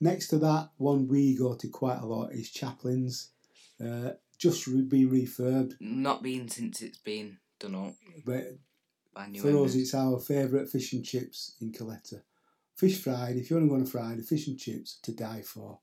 Next 0.00 0.28
to 0.28 0.38
that, 0.38 0.70
one 0.76 1.08
we 1.08 1.36
go 1.36 1.54
to 1.54 1.68
quite 1.68 1.98
a 2.00 2.06
lot 2.06 2.32
is 2.32 2.50
Chaplin's. 2.50 3.30
Uh, 3.82 4.10
just 4.38 4.66
be 4.88 5.04
refurbed, 5.04 5.74
Not 5.80 6.22
been 6.22 6.48
since 6.48 6.80
it's 6.80 6.98
been 6.98 7.38
done 7.58 7.74
up 7.74 7.94
but 8.24 8.44
for 9.40 9.64
us, 9.64 9.74
it's 9.74 9.94
our 9.94 10.18
favourite 10.18 10.68
fish 10.68 10.92
and 10.92 11.04
chips 11.04 11.56
in 11.60 11.72
Caleta. 11.72 12.22
Fish 12.76 13.00
fried, 13.00 13.36
if 13.36 13.50
you 13.50 13.56
want 13.56 13.66
to 13.66 13.70
go 13.70 13.74
on 13.74 13.82
a 13.82 13.86
Friday, 13.86 14.22
fish 14.22 14.46
and 14.46 14.58
chips 14.58 14.98
to 15.02 15.12
die 15.12 15.42
for 15.42 15.80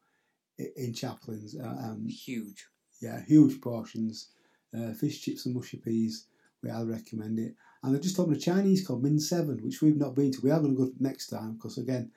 in 0.58 0.94
Chaplin's. 0.94 1.56
Uh, 1.60 1.68
um, 1.68 2.08
Huge. 2.08 2.66
yeah, 3.02 3.22
huge 3.26 3.60
portions. 3.60 4.30
Uh, 4.76 4.94
fish 4.94 5.22
chips 5.22 5.46
and 5.46 5.56
mushy 5.56 5.78
peas. 5.78 6.28
We 6.64 6.70
highly 6.70 6.92
recommend 6.92 7.40
it. 7.40 7.56
And 7.84 7.94
they've 7.94 8.02
just 8.02 8.20
opened 8.20 8.38
a 8.38 8.40
Chinese 8.40 8.86
called 8.86 9.04
Min 9.04 9.20
Seven, 9.20 9.60
which 9.62 9.82
we've 9.82 9.98
not 9.98 10.16
been 10.16 10.32
to. 10.32 10.42
We 10.42 10.52
are 10.52 10.60
going 10.60 10.76
to 10.76 10.86
go 10.86 10.92
next 11.00 11.28
time 11.28 11.54
because 11.54 11.78
again, 11.78 12.12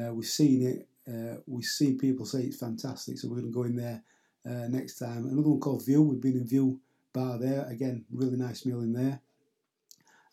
uh, 0.00 0.12
we've 0.14 0.26
seen 0.26 0.62
it. 0.66 0.88
Uh, 1.06 1.36
we've 1.46 1.64
seen 1.64 1.98
people 1.98 2.24
say 2.24 2.40
it's 2.42 2.58
fantastic, 2.58 3.18
so 3.18 3.28
we're 3.28 3.40
going 3.40 3.52
to 3.52 3.54
go 3.54 3.64
in 3.64 3.76
there 3.76 4.02
uh, 4.48 4.68
next 4.68 4.98
time. 4.98 5.26
Another 5.26 5.50
one 5.50 5.60
called 5.60 5.84
View. 5.84 6.02
We've 6.02 6.20
been 6.20 6.36
in 6.36 6.46
View 6.46 6.80
Bar 7.12 7.38
there. 7.38 7.66
Again, 7.68 8.04
really 8.12 8.36
nice 8.36 8.64
meal 8.66 8.80
in 8.80 8.92
there. 8.92 9.20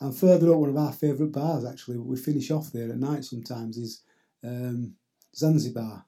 And 0.01 0.15
further 0.15 0.53
up, 0.53 0.59
one 0.59 0.69
of 0.69 0.77
our 0.77 0.93
favourite 0.93 1.31
bars 1.31 1.65
actually, 1.65 1.97
we 1.97 2.15
finish 2.17 2.51
off 2.51 2.71
there 2.71 2.89
at 2.89 2.97
night 2.97 3.25
sometimes 3.25 3.77
is 3.77 4.01
um, 4.43 4.95
Zanzibar. 5.35 6.05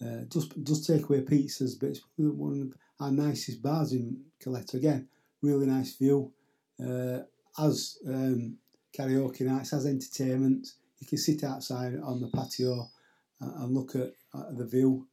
Uh, 0.00 0.24
does 0.28 0.48
does 0.48 0.86
take 0.86 1.08
away 1.08 1.22
pizzas, 1.22 1.78
but 1.80 1.88
it's 1.88 2.02
one 2.16 2.60
of 2.60 3.04
our 3.04 3.10
nicest 3.10 3.62
bars 3.62 3.92
in 3.92 4.22
Caleta. 4.42 4.74
Again, 4.74 5.08
really 5.42 5.66
nice 5.66 5.96
view. 5.96 6.32
Uh, 6.78 7.20
as 7.58 7.98
um, 8.06 8.58
karaoke 8.96 9.40
nights, 9.40 9.72
as 9.72 9.86
entertainment, 9.86 10.68
you 10.98 11.06
can 11.06 11.18
sit 11.18 11.44
outside 11.44 11.98
on 12.04 12.20
the 12.20 12.28
patio 12.28 12.88
and, 13.40 13.54
and 13.54 13.74
look 13.74 13.94
at, 13.94 14.12
at 14.38 14.56
the 14.56 14.66
view. 14.66 15.06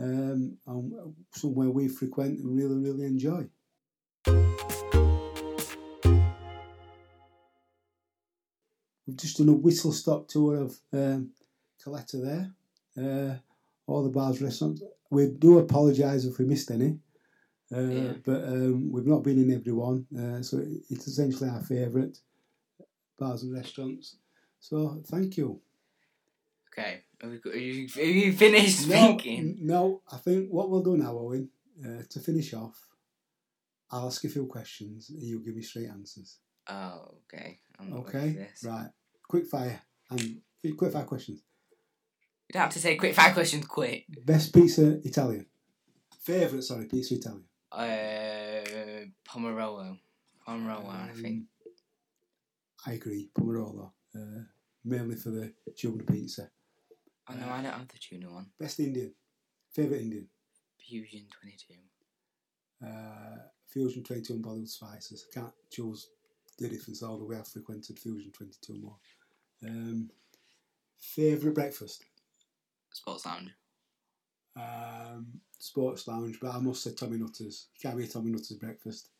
Um, 0.00 0.56
and 0.66 1.14
somewhere 1.32 1.70
we 1.70 1.88
frequent 1.88 2.38
and 2.38 2.56
really, 2.56 2.76
really 2.76 3.06
enjoy. 3.06 3.48
We've 9.06 9.16
just 9.16 9.38
done 9.38 9.48
a 9.48 9.52
whistle 9.52 9.92
stop 9.92 10.28
tour 10.28 10.56
of 10.56 10.78
um, 10.92 11.30
Caleta 11.82 12.22
there. 12.22 12.52
Uh, 12.96 13.38
all 13.86 14.02
the 14.02 14.10
bars, 14.10 14.42
restaurants. 14.42 14.82
We 15.10 15.28
do 15.30 15.58
apologise 15.58 16.24
if 16.26 16.38
we 16.38 16.44
missed 16.44 16.70
any, 16.70 16.98
uh, 17.74 17.80
Yeah. 17.80 18.12
but 18.24 18.44
um, 18.44 18.92
we've 18.92 19.06
not 19.06 19.22
been 19.22 19.38
in 19.42 19.52
every 19.54 19.72
one. 19.72 20.06
Uh, 20.16 20.42
so 20.42 20.62
it's 20.90 21.06
essentially 21.08 21.48
our 21.48 21.62
favourite 21.62 22.18
bars 23.18 23.42
and 23.42 23.54
restaurants. 23.54 24.16
So 24.60 25.02
thank 25.06 25.36
you. 25.38 25.60
Okay. 26.70 27.02
Have 27.20 27.32
you, 27.32 27.40
have 27.44 27.54
you, 27.60 27.88
have 27.88 28.06
you 28.16 28.32
finished 28.32 28.86
No, 28.86 28.94
thinking? 28.94 29.58
no, 29.60 30.02
I 30.12 30.18
think 30.18 30.50
what 30.50 30.70
we'll 30.70 30.82
do 30.82 30.96
now, 30.96 31.16
Owen, 31.18 31.50
uh, 31.84 32.02
to 32.08 32.20
finish 32.20 32.54
off, 32.54 32.78
I'll 33.90 34.06
ask 34.06 34.22
you 34.22 34.30
a 34.30 34.32
few 34.32 34.46
questions 34.46 35.10
and 35.10 35.22
you'll 35.22 35.42
give 35.42 35.56
me 35.56 35.62
straight 35.62 35.88
answers. 35.88 36.38
Oh, 36.68 37.14
okay. 37.24 37.58
I'm 37.80 37.92
Okay, 37.94 38.48
right. 38.64 38.88
Quick 39.28 39.46
fire 39.46 39.80
and 40.10 40.40
quick 40.76 40.92
fire 40.92 41.04
questions. 41.04 41.42
You 42.48 42.52
don't 42.54 42.62
have 42.62 42.72
to 42.72 42.78
say 42.78 42.96
quick 42.96 43.14
fire 43.14 43.32
questions 43.32 43.66
quick. 43.66 44.04
Best 44.24 44.54
pizza 44.54 45.00
Italian. 45.04 45.46
Favourite, 46.22 46.62
sorry, 46.64 46.86
pizza 46.86 47.14
Italian. 47.14 47.44
Uh, 47.72 49.06
Pomerolo. 49.28 49.98
Pomerolo, 50.46 50.88
I 50.88 51.12
think. 51.14 51.26
Um, 51.26 51.48
I 52.86 52.92
agree, 52.92 53.30
Pomerolo. 53.36 53.92
Uh, 54.14 54.42
mainly 54.84 55.16
for 55.16 55.30
the 55.30 55.52
tuna 55.76 56.04
pizza. 56.04 56.50
Oh 57.30 57.34
no, 57.34 57.48
I 57.50 57.62
don't 57.62 57.72
have 57.72 57.88
the 57.88 57.98
tuna 57.98 58.30
one. 58.30 58.46
Best 58.58 58.80
Indian. 58.80 59.12
Favourite 59.72 60.02
Indian. 60.02 60.28
Fusion 60.78 61.26
22. 61.40 61.74
Uh, 62.86 63.38
Fusion 63.66 64.02
22 64.02 64.34
and 64.34 64.44
Bollywood 64.44 64.68
Spices. 64.68 65.26
I 65.30 65.40
can't 65.40 65.52
choose 65.70 66.08
the 66.58 66.68
difference, 66.68 67.02
although 67.02 67.26
we 67.26 67.36
have 67.36 67.46
frequented 67.46 67.98
Fusion 67.98 68.32
22 68.32 68.74
more. 68.80 68.96
Um, 69.64 70.10
favourite 71.00 71.54
breakfast. 71.54 72.04
Sports 72.92 73.26
Lounge. 73.26 73.50
Um, 74.56 75.40
sports 75.58 76.08
lounge, 76.08 76.38
but 76.40 76.54
I 76.54 76.58
must 76.58 76.82
say 76.82 76.92
Tommy 76.92 77.18
Nutter's. 77.18 77.68
Can't 77.80 77.96
be 77.96 78.04
a 78.04 78.08
Tommy 78.08 78.30
Nutter's 78.30 78.54
breakfast. 78.54 79.10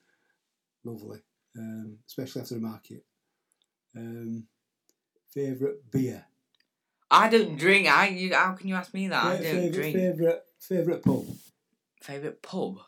Lovely, 0.84 1.20
um, 1.56 1.98
especially 2.06 2.42
after 2.42 2.54
the 2.54 2.61
market. 2.61 3.04
Um, 3.96 4.46
favorite 5.32 5.90
beer. 5.90 6.24
I 7.11 7.28
don't 7.28 7.56
drink. 7.56 7.88
I. 7.88 8.09
You, 8.09 8.34
how 8.34 8.52
can 8.52 8.68
you 8.68 8.74
ask 8.74 8.92
me 8.92 9.09
that? 9.09 9.24
I 9.24 9.34
don't 9.34 9.42
favorite, 9.42 9.72
drink. 9.72 9.96
favorite 9.96 10.42
favorite 10.59 11.02
pub. 11.02 11.24
Favorite 12.02 12.42
pub. 12.42 12.78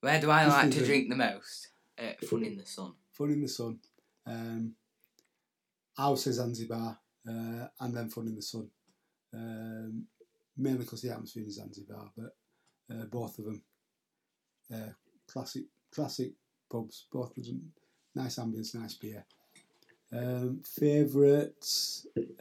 Where 0.00 0.20
do 0.20 0.30
I 0.30 0.44
Just 0.44 0.56
like 0.56 0.70
to 0.70 0.84
drink. 0.84 0.86
drink 0.86 1.08
the 1.10 1.16
most? 1.16 1.68
Uh, 1.98 2.26
Fun 2.26 2.44
in 2.44 2.56
the 2.56 2.66
Sun. 2.66 2.92
Fun 3.12 3.30
in 3.30 3.42
the 3.42 3.48
sun. 3.48 3.78
Um, 4.26 4.74
I 5.96 6.08
would 6.08 6.18
say 6.18 6.30
Zanzibar, 6.30 6.98
uh, 7.28 7.66
and 7.80 7.94
then 7.94 8.08
Fun 8.08 8.28
in 8.28 8.36
the 8.36 8.42
Sun. 8.42 8.68
Um, 9.34 10.06
mainly 10.56 10.80
because 10.80 11.02
the 11.02 11.10
atmosphere 11.10 11.42
in 11.42 11.50
Zanzibar, 11.50 12.10
but 12.16 12.36
uh, 12.90 13.04
both 13.04 13.38
of 13.38 13.46
them 13.46 13.62
uh, 14.72 14.92
classic 15.26 15.64
classic 15.92 16.32
pubs. 16.70 17.06
Both 17.10 17.36
of 17.36 17.44
them 17.44 17.72
nice 18.14 18.36
ambience, 18.36 18.74
nice 18.74 18.94
beer. 18.94 19.24
Um, 20.12 20.62
favorite 20.64 21.66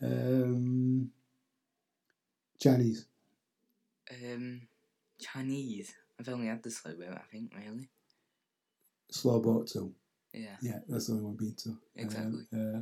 um, 0.01 1.11
Chinese. 2.59 3.05
Um, 4.11 4.61
Chinese. 5.20 5.93
I've 6.20 6.30
only 6.30 6.47
had 6.47 6.63
the 6.63 6.72
slow 6.72 6.93
boat, 6.95 7.13
I 7.13 7.22
think, 7.32 7.53
really. 7.55 7.89
Slow 9.11 9.39
boat 9.39 9.68
too. 9.68 9.93
Yeah. 10.34 10.55
Yeah, 10.61 10.80
that's 10.88 11.07
the 11.07 11.13
only 11.13 11.26
one 11.26 11.34
I've 11.34 11.39
been 11.39 11.55
to. 11.55 11.70
Um, 11.70 11.80
Exactly. 11.95 12.47
uh, 12.53 12.80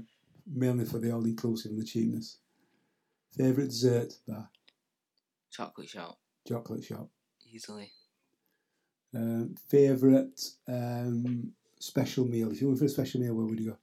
mainly 0.47 0.86
for 0.86 0.99
the 0.99 1.11
all 1.11 1.25
inclusive 1.25 1.71
and 1.71 1.81
the 1.81 1.86
cheapness. 1.86 2.38
Favorite 3.38 3.67
dessert 3.69 4.13
bar. 4.27 4.49
Chocolate 5.51 5.89
shop. 5.89 6.17
chocolate 6.47 6.83
shop. 6.83 7.09
Easily. 7.51 7.91
Um, 9.13 9.55
favorite 9.69 10.41
um, 10.67 11.51
special 11.79 12.25
meal. 12.25 12.51
If 12.51 12.61
you 12.61 12.67
went 12.67 12.79
for 12.79 12.86
a 12.86 12.89
special 12.89 13.21
meal, 13.21 13.33
where 13.33 13.45
would 13.45 13.59
you 13.59 13.71
go? 13.71 13.77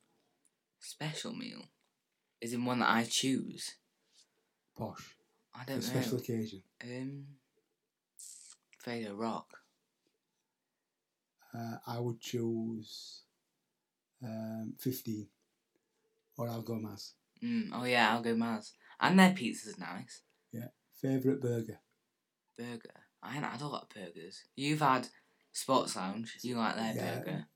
Special 0.83 1.33
meal. 1.33 1.62
Is 2.41 2.53
in 2.53 2.64
one 2.64 2.80
that 2.80 2.91
I 2.91 3.05
choose. 3.09 3.76
Posh. 4.76 5.14
I 5.55 5.64
don't 5.64 5.76
a 5.76 5.80
know. 5.80 5.87
special 5.87 6.18
occasion. 6.18 6.62
Um, 6.83 7.24
Vader 8.85 9.14
Rock. 9.14 9.47
Uh, 11.55 11.76
I 11.87 12.01
would 12.01 12.20
choose 12.20 13.22
um, 14.24 14.74
15. 14.80 15.26
Or 16.39 16.49
Algo 16.49 16.80
Mas. 16.80 17.12
Mm, 17.45 17.68
oh 17.74 17.85
yeah, 17.85 18.16
Algo 18.16 18.37
Mas. 18.37 18.72
And 18.99 19.18
their 19.18 19.33
pizza's 19.33 19.78
nice. 19.78 20.22
Yeah. 20.53 20.68
Favourite 21.01 21.41
burger? 21.41 21.78
Burger. 22.57 22.91
I 23.22 23.33
haven't 23.33 23.51
had 23.51 23.61
a 23.61 23.66
lot 23.68 23.83
of 23.85 23.89
burgers. 23.91 24.43
You've 24.57 24.80
had 24.80 25.09
Sports 25.53 25.95
Lounge. 25.95 26.39
You 26.43 26.57
like 26.57 26.74
their 26.76 26.95
Yeah. 26.95 27.18
burger. 27.18 27.47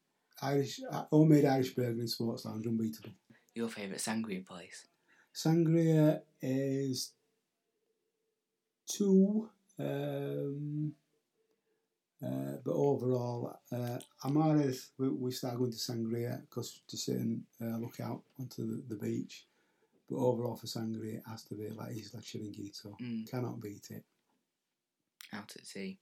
Irish, 0.42 0.80
uh, 0.90 1.04
homemade 1.10 1.44
Irish 1.44 1.74
burger 1.74 2.00
in 2.00 2.08
Sports 2.08 2.44
Lounge, 2.44 2.66
unbeatable. 2.66 3.10
Your 3.54 3.68
favourite 3.68 4.00
sangria 4.00 4.44
place. 4.46 4.86
Sangria 5.34 6.20
is 6.42 7.12
two, 8.86 9.48
um, 9.78 10.92
uh, 12.24 12.56
but 12.64 12.72
overall, 12.72 13.58
uh, 13.72 13.98
Amares, 14.24 14.88
we, 14.98 15.08
we 15.08 15.30
started 15.30 15.58
going 15.58 15.70
to 15.72 15.76
Sangria 15.76 16.40
because 16.42 16.80
to 16.88 16.96
sit 16.96 17.16
and 17.16 17.42
uh, 17.62 17.76
look 17.78 18.00
out 18.00 18.22
onto 18.38 18.66
the, 18.66 18.82
the 18.88 18.96
beach. 18.96 19.44
But 20.08 20.16
overall, 20.18 20.56
for 20.56 20.66
Sangria, 20.66 21.16
it 21.16 21.22
has 21.28 21.42
to 21.44 21.54
be 21.54 21.68
like 21.70 21.92
Isla 21.92 22.22
Chiringuito. 22.22 22.94
Mm, 23.00 23.30
Cannot 23.30 23.60
beat 23.60 23.88
it. 23.90 24.04
out 25.32 25.52
at 25.56 25.66
sea. 25.66 25.98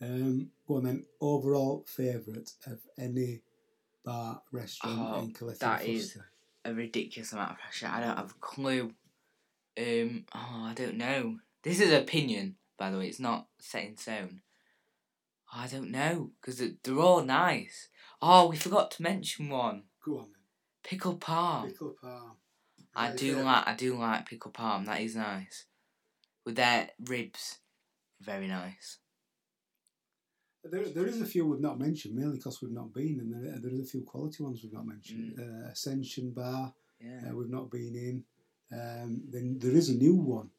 Um, 0.00 0.50
go 0.66 0.76
on 0.76 0.84
then. 0.84 1.04
Overall 1.20 1.84
favourite 1.86 2.50
of 2.66 2.80
any 2.98 3.42
bar, 4.04 4.42
restaurant 4.52 4.98
Oh, 4.98 5.20
in 5.20 5.32
Caleta 5.32 5.58
that 5.58 5.86
is- 5.86 6.18
A 6.64 6.74
ridiculous 6.74 7.32
amount 7.32 7.52
of 7.52 7.58
pressure. 7.58 7.86
I 7.86 8.00
don't 8.00 8.16
have 8.16 8.30
a 8.32 8.40
clue. 8.40 8.92
Um. 9.78 10.26
Oh, 10.34 10.64
I 10.64 10.72
don't 10.74 10.96
know. 10.96 11.38
This 11.62 11.80
is 11.80 11.92
opinion, 11.92 12.56
by 12.76 12.90
the 12.90 12.98
way. 12.98 13.06
It's 13.08 13.20
not 13.20 13.46
set 13.60 13.84
in 13.84 13.96
stone. 13.96 14.40
I 15.52 15.68
don't 15.68 15.90
know 15.92 16.32
because 16.40 16.58
they're 16.82 16.98
all 16.98 17.22
nice. 17.22 17.88
Oh, 18.20 18.48
we 18.48 18.56
forgot 18.56 18.90
to 18.92 19.02
mention 19.02 19.48
one. 19.48 19.84
Go 20.04 20.18
on 20.18 20.24
then. 20.24 20.42
Pickle 20.82 21.16
palm. 21.16 21.68
Pickle 21.68 21.94
palm. 22.00 22.32
I 22.94 23.12
do 23.12 23.36
like 23.42 23.68
I 23.68 23.74
do 23.74 23.96
like 23.96 24.26
pickle 24.28 24.50
palm. 24.50 24.86
That 24.86 25.00
is 25.02 25.14
nice. 25.14 25.66
With 26.44 26.56
their 26.56 26.90
ribs, 27.04 27.58
very 28.20 28.48
nice. 28.48 28.98
There, 30.70 30.84
there 30.88 31.06
is 31.06 31.20
a 31.20 31.26
few 31.26 31.46
we've 31.46 31.60
not 31.60 31.78
mentioned, 31.78 32.14
mainly 32.14 32.36
because 32.36 32.60
we've 32.62 32.72
not 32.72 32.92
been, 32.92 33.20
and 33.20 33.32
there, 33.32 33.58
there 33.60 33.72
is 33.72 33.80
a 33.80 33.90
few 33.90 34.02
quality 34.02 34.42
ones 34.42 34.60
we've 34.62 34.72
not 34.72 34.86
mentioned. 34.86 35.38
Uh, 35.38 35.68
Ascension 35.70 36.30
Bar, 36.32 36.72
Yeah. 37.00 37.30
uh, 37.30 37.34
we've 37.34 37.50
not 37.50 37.70
been 37.70 37.94
in. 37.94 38.24
Um, 38.72 39.22
then 39.30 39.58
there 39.58 39.72
is 39.76 39.90
a 39.90 39.94
new 39.96 40.14
one 40.14 40.50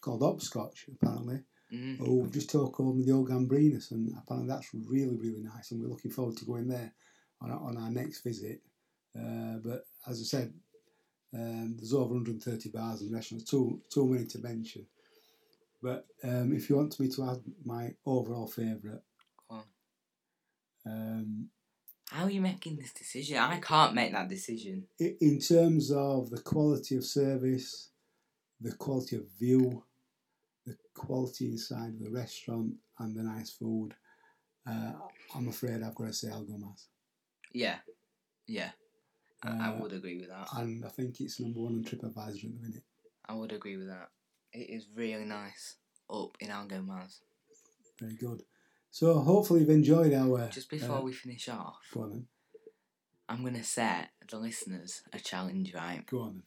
called 0.00 0.22
Hopscotch, 0.22 0.88
apparently. 0.92 1.40
Mm. 1.72 1.98
Oh, 2.00 2.14
we've 2.14 2.30
just 2.32 2.50
talked 2.50 2.78
over 2.78 3.02
the 3.02 3.10
old 3.12 3.28
Gambrinus, 3.28 3.90
and 3.90 4.12
apparently 4.16 4.48
that's 4.48 4.72
really, 4.72 5.16
really 5.16 5.42
nice, 5.42 5.70
and 5.72 5.82
we're 5.82 5.88
looking 5.88 6.12
forward 6.12 6.36
to 6.36 6.44
going 6.44 6.68
there 6.68 6.92
on 7.40 7.50
our, 7.50 7.58
on 7.60 7.76
our 7.76 7.90
next 7.90 8.22
visit. 8.22 8.60
Uh, 9.18 9.56
but 9.64 9.84
as 10.06 10.20
I 10.20 10.24
said, 10.24 10.54
um, 11.34 11.74
there's 11.76 11.92
over 11.92 12.14
130 12.14 12.70
bars 12.70 13.02
and 13.02 13.12
restaurants, 13.12 13.50
too, 13.50 13.80
too 13.92 14.06
many 14.06 14.26
to 14.26 14.38
mention. 14.38 14.86
But 15.82 16.06
um, 16.24 16.52
if 16.54 16.70
you 16.70 16.76
want 16.76 16.98
me 17.00 17.08
to 17.10 17.30
add 17.30 17.42
my 17.64 17.94
overall 18.06 18.46
favourite. 18.46 19.00
Um, 20.86 21.48
How 22.10 22.24
are 22.24 22.30
you 22.30 22.40
making 22.40 22.76
this 22.76 22.92
decision? 22.92 23.38
I 23.38 23.58
can't 23.58 23.94
make 23.94 24.12
that 24.12 24.28
decision. 24.28 24.84
in 24.98 25.40
terms 25.40 25.90
of 25.90 26.30
the 26.30 26.40
quality 26.40 26.96
of 26.96 27.04
service, 27.04 27.90
the 28.60 28.72
quality 28.72 29.16
of 29.16 29.24
view, 29.38 29.82
the 30.64 30.76
quality 30.94 31.46
inside 31.50 31.94
of 31.94 32.00
the 32.00 32.10
restaurant, 32.10 32.74
and 32.98 33.16
the 33.16 33.22
nice 33.22 33.50
food, 33.50 33.94
uh, 34.68 34.92
I'm 35.34 35.48
afraid 35.48 35.82
I've 35.82 35.94
got 35.94 36.06
to 36.06 36.12
say 36.12 36.28
Algo 36.28 36.58
Mas. 36.58 36.86
Yeah, 37.52 37.78
yeah. 38.46 38.70
I, 39.42 39.48
I 39.48 39.68
Uh, 39.74 39.78
would 39.80 39.92
agree 39.92 40.18
with 40.18 40.28
that. 40.28 40.48
And 40.56 40.84
I 40.84 40.88
think 40.88 41.20
it's 41.20 41.40
number 41.40 41.60
one 41.60 41.74
on 41.74 41.84
TripAdvisor 41.84 42.44
at 42.44 42.52
the 42.54 42.60
minute. 42.68 42.82
I 43.28 43.34
would 43.34 43.52
agree 43.52 43.76
with 43.76 43.88
that. 43.88 44.08
It 44.52 44.70
is 44.70 44.86
really 44.94 45.24
nice 45.24 45.76
up 46.08 46.36
in 46.40 46.48
Algo 46.48 46.84
Mas. 46.86 47.20
Very 48.00 48.14
good. 48.14 48.42
So 48.96 49.18
hopefully 49.18 49.60
you've 49.60 49.68
enjoyed 49.68 50.14
our. 50.14 50.48
Just 50.48 50.70
before 50.70 50.96
uh, 50.96 51.00
we 51.02 51.12
finish 51.12 51.50
off, 51.50 51.82
Go 51.92 52.04
on 52.04 52.10
then. 52.12 52.26
I'm 53.28 53.44
gonna 53.44 53.62
set 53.62 54.08
the 54.26 54.38
listeners 54.38 55.02
a 55.12 55.20
challenge, 55.20 55.74
right? 55.74 56.02
Go 56.06 56.20
on 56.20 56.42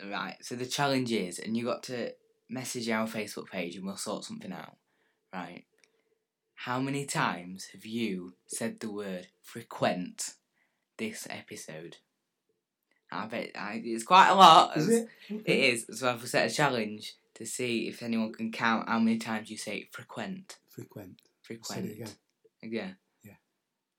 then. 0.00 0.10
Right. 0.10 0.34
So 0.40 0.56
the 0.56 0.66
challenge 0.66 1.12
is, 1.12 1.38
and 1.38 1.56
you 1.56 1.64
got 1.64 1.84
to 1.84 2.10
message 2.50 2.88
our 2.88 3.06
Facebook 3.06 3.46
page, 3.50 3.76
and 3.76 3.86
we'll 3.86 3.96
sort 3.96 4.24
something 4.24 4.50
out. 4.50 4.78
Right. 5.32 5.62
How 6.56 6.80
many 6.80 7.06
times 7.06 7.66
have 7.66 7.86
you 7.86 8.34
said 8.48 8.80
the 8.80 8.90
word 8.90 9.28
frequent 9.40 10.34
this 10.96 11.28
episode? 11.30 11.98
I 13.12 13.26
bet 13.26 13.52
I, 13.56 13.80
it's 13.84 14.02
quite 14.02 14.30
a 14.30 14.34
lot. 14.34 14.76
Is 14.76 14.88
it? 14.88 15.08
It 15.30 15.56
is. 15.56 16.00
So 16.00 16.10
I've 16.10 16.26
set 16.26 16.50
a 16.50 16.52
challenge 16.52 17.14
to 17.34 17.46
see 17.46 17.86
if 17.86 18.02
anyone 18.02 18.32
can 18.32 18.50
count 18.50 18.88
how 18.88 18.98
many 18.98 19.18
times 19.18 19.50
you 19.50 19.56
say 19.56 19.88
frequent. 19.92 20.56
Frequent. 20.68 21.20
Say 21.62 21.80
it 21.80 21.92
again. 21.92 22.08
Yeah. 22.62 22.90
Yeah. 23.24 23.32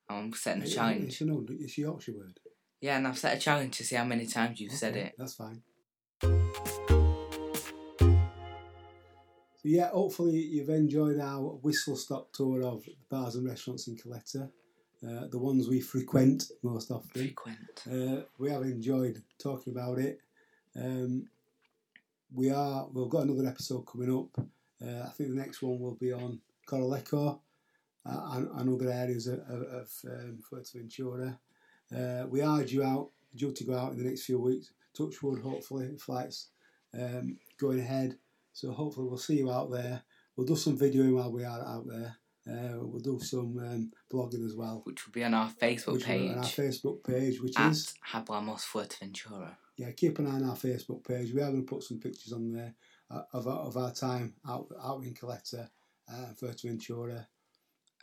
I'm 0.09 0.33
setting 0.33 0.63
a 0.63 0.65
It- 0.65 0.69
challenge. 0.73 1.03
It's, 1.05 1.21
an 1.21 1.31
old, 1.31 1.49
it's 1.51 1.77
a 1.77 1.81
Yorkshire 1.81 2.13
word. 2.17 2.39
Yeah, 2.81 2.97
and 2.97 3.07
I've 3.07 3.17
set 3.17 3.37
a 3.37 3.39
challenge 3.39 3.77
to 3.77 3.83
see 3.83 3.95
how 3.95 4.05
many 4.05 4.25
times 4.25 4.59
you've 4.61 4.71
said 4.71 4.95
it. 4.95 5.13
That's 5.17 5.33
fine. 5.35 5.61
So 9.61 9.67
yeah, 9.67 9.89
hopefully 9.89 10.37
you've 10.37 10.69
enjoyed 10.69 11.19
our 11.19 11.41
whistle 11.55 11.97
stop 11.97 12.31
tour 12.31 12.63
of 12.63 12.83
the 12.85 12.95
bars 13.09 13.35
and 13.35 13.45
restaurants 13.45 13.87
in 13.89 13.97
Caleta, 13.97 14.49
uh, 15.05 15.27
the 15.27 15.37
ones 15.37 15.67
we 15.67 15.81
frequent 15.81 16.45
most 16.63 16.91
often. 16.91 17.09
Frequent. 17.09 17.83
Uh, 17.91 18.21
we 18.37 18.49
have 18.49 18.61
enjoyed 18.61 19.21
talking 19.37 19.73
about 19.73 19.99
it. 19.99 20.19
Um, 20.77 21.27
we 22.33 22.49
are. 22.51 22.87
We've 22.93 23.09
got 23.09 23.23
another 23.23 23.47
episode 23.49 23.81
coming 23.81 24.15
up. 24.17 24.45
Uh, 24.81 25.03
I 25.07 25.09
think 25.09 25.29
the 25.31 25.35
next 25.35 25.61
one 25.61 25.77
will 25.79 25.95
be 25.95 26.13
on 26.13 26.39
Corralejo 26.69 27.39
uh, 28.05 28.29
and, 28.33 28.47
and 28.59 28.69
other 28.81 28.91
areas 28.91 29.27
of, 29.27 29.39
of, 29.39 29.61
of 29.63 29.89
um, 30.05 30.39
Fuerteventura. 30.51 31.37
Uh, 31.95 32.27
we 32.27 32.41
are 32.41 32.63
due 32.63 32.83
out, 32.83 33.09
due 33.35 33.51
to 33.51 33.63
go 33.63 33.75
out 33.77 33.91
in 33.93 33.97
the 33.97 34.03
next 34.09 34.25
few 34.25 34.39
weeks. 34.39 34.71
Touchwood, 34.95 35.41
hopefully, 35.41 35.95
flights 35.97 36.49
um, 36.93 37.37
going 37.59 37.79
ahead. 37.79 38.17
So 38.53 38.71
hopefully 38.71 39.07
we'll 39.07 39.17
see 39.17 39.37
you 39.37 39.51
out 39.51 39.71
there. 39.71 40.01
We'll 40.35 40.47
do 40.47 40.55
some 40.55 40.77
videoing 40.77 41.15
while 41.15 41.31
we 41.31 41.43
are 41.43 41.61
out 41.65 41.85
there. 41.87 42.15
Uh, 42.49 42.77
we'll 42.81 42.99
do 42.99 43.19
some 43.19 43.57
um, 43.59 43.91
blogging 44.11 44.43
as 44.45 44.55
well, 44.55 44.81
Which 44.85 45.05
will 45.05 45.11
be 45.11 45.23
on 45.23 45.33
our 45.33 45.49
Facebook 45.51 45.93
which 45.93 46.05
page 46.05 46.31
on 46.31 46.37
our 46.39 46.43
Facebook 46.43 47.03
page, 47.03 47.41
which 47.41 47.53
at 47.59 47.71
is 47.71 47.93
Hablamos 48.11 48.61
Fuerteventura. 48.65 49.51
yeah, 49.77 49.91
keep 49.91 50.17
an 50.17 50.25
eye 50.27 50.35
on 50.35 50.49
our 50.49 50.55
Facebook 50.55 51.05
page. 51.07 51.31
We 51.33 51.41
are 51.41 51.51
going 51.51 51.65
to 51.65 51.71
put 51.73 51.83
some 51.83 51.99
pictures 51.99 52.33
on 52.33 52.51
there 52.51 52.73
uh, 53.11 53.21
of, 53.33 53.47
our, 53.47 53.59
of 53.59 53.77
our 53.77 53.91
time 53.91 54.33
out 54.47 54.67
out 54.83 55.03
in 55.03 55.13
Caleta, 55.13 55.69
uh, 56.11 56.33
Fuerteventura. 56.39 57.27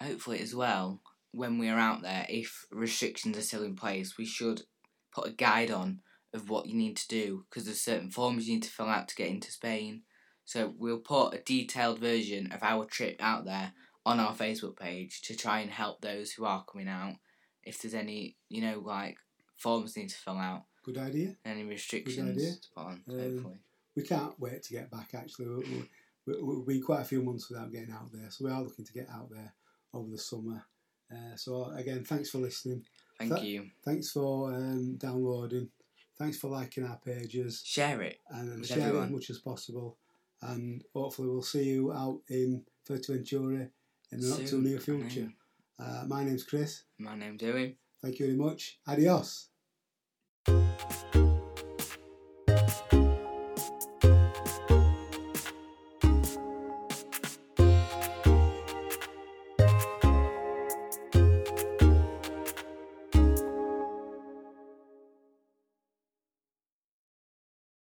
Hopefully, 0.00 0.40
as 0.40 0.54
well, 0.54 1.00
when 1.32 1.58
we're 1.58 1.78
out 1.78 2.02
there, 2.02 2.26
if 2.28 2.66
restrictions 2.70 3.36
are 3.38 3.42
still 3.42 3.62
in 3.62 3.76
place, 3.76 4.16
we 4.18 4.26
should 4.26 4.62
put 5.12 5.28
a 5.28 5.32
guide 5.32 5.70
on 5.70 6.00
of 6.34 6.50
what 6.50 6.66
you 6.66 6.74
need 6.74 6.96
to 6.96 7.08
do 7.08 7.44
because 7.48 7.64
there's 7.64 7.80
certain 7.80 8.10
forms 8.10 8.46
you 8.46 8.54
need 8.54 8.62
to 8.62 8.70
fill 8.70 8.86
out 8.86 9.08
to 9.08 9.14
get 9.14 9.28
into 9.28 9.50
Spain. 9.50 10.02
So 10.44 10.74
we'll 10.78 10.98
put 10.98 11.34
a 11.34 11.42
detailed 11.42 11.98
version 11.98 12.52
of 12.52 12.62
our 12.62 12.84
trip 12.84 13.16
out 13.20 13.44
there 13.46 13.72
on 14.04 14.20
our 14.20 14.34
Facebook 14.34 14.76
page 14.78 15.22
to 15.22 15.36
try 15.36 15.60
and 15.60 15.70
help 15.70 16.00
those 16.00 16.32
who 16.32 16.44
are 16.44 16.64
coming 16.70 16.88
out. 16.88 17.14
If 17.64 17.80
there's 17.82 17.94
any, 17.94 18.36
you 18.48 18.60
know, 18.62 18.80
like 18.84 19.16
forms 19.56 19.96
need 19.96 20.10
to 20.10 20.16
fill 20.16 20.38
out, 20.38 20.64
Good 20.84 20.98
idea. 20.98 21.36
any 21.44 21.60
idea. 21.62 21.70
restrictions 21.72 22.58
to 22.60 22.68
put 22.76 22.84
on. 22.86 23.02
Um, 23.08 23.18
hopefully, 23.18 23.58
We 23.96 24.02
can't 24.04 24.38
wait 24.38 24.62
to 24.64 24.72
get 24.72 24.90
back. 24.90 25.10
Actually, 25.14 25.48
we, 25.48 25.54
we, 25.56 25.62
we, 25.64 25.90
we'll 26.26 26.62
be 26.64 26.80
quite 26.80 27.00
a 27.02 27.04
few 27.04 27.22
months 27.22 27.48
without 27.48 27.72
getting 27.72 27.92
out 27.92 28.12
there, 28.12 28.30
so 28.30 28.44
we 28.44 28.50
are 28.50 28.62
looking 28.62 28.84
to 28.84 28.92
get 28.92 29.08
out 29.10 29.30
there 29.30 29.52
over 29.94 30.10
the 30.10 30.18
summer. 30.18 30.64
Uh, 31.12 31.36
so 31.36 31.70
again, 31.76 32.04
thanks 32.04 32.30
for 32.30 32.38
listening. 32.38 32.84
thank 33.18 33.30
that- 33.30 33.44
you. 33.44 33.70
Thanks 33.84 34.10
for 34.12 34.52
um, 34.52 34.96
downloading. 34.96 35.68
Thanks 36.18 36.38
for 36.38 36.48
liking 36.48 36.84
our 36.84 36.98
pages 37.04 37.62
Share 37.64 38.00
it. 38.00 38.20
and 38.30 38.60
With 38.60 38.68
share 38.68 38.88
it 38.94 39.02
as 39.04 39.10
much 39.10 39.28
as 39.30 39.38
possible. 39.38 39.98
And 40.40 40.82
hopefully, 40.94 41.28
we'll 41.28 41.42
see 41.42 41.64
you 41.64 41.92
out 41.92 42.20
in 42.28 42.62
Fuerteventura 42.88 43.68
in 44.12 44.20
the 44.20 44.28
not 44.28 44.46
too 44.46 44.62
near 44.62 44.78
future. 44.80 45.30
Uh, 45.78 46.04
my 46.08 46.24
name's 46.24 46.42
Chris. 46.44 46.84
My 46.98 47.16
name's 47.16 47.42
Owen. 47.42 47.76
Thank 48.02 48.18
you 48.18 48.26
very 48.26 48.38
much. 48.38 48.78
Adios. 48.86 49.48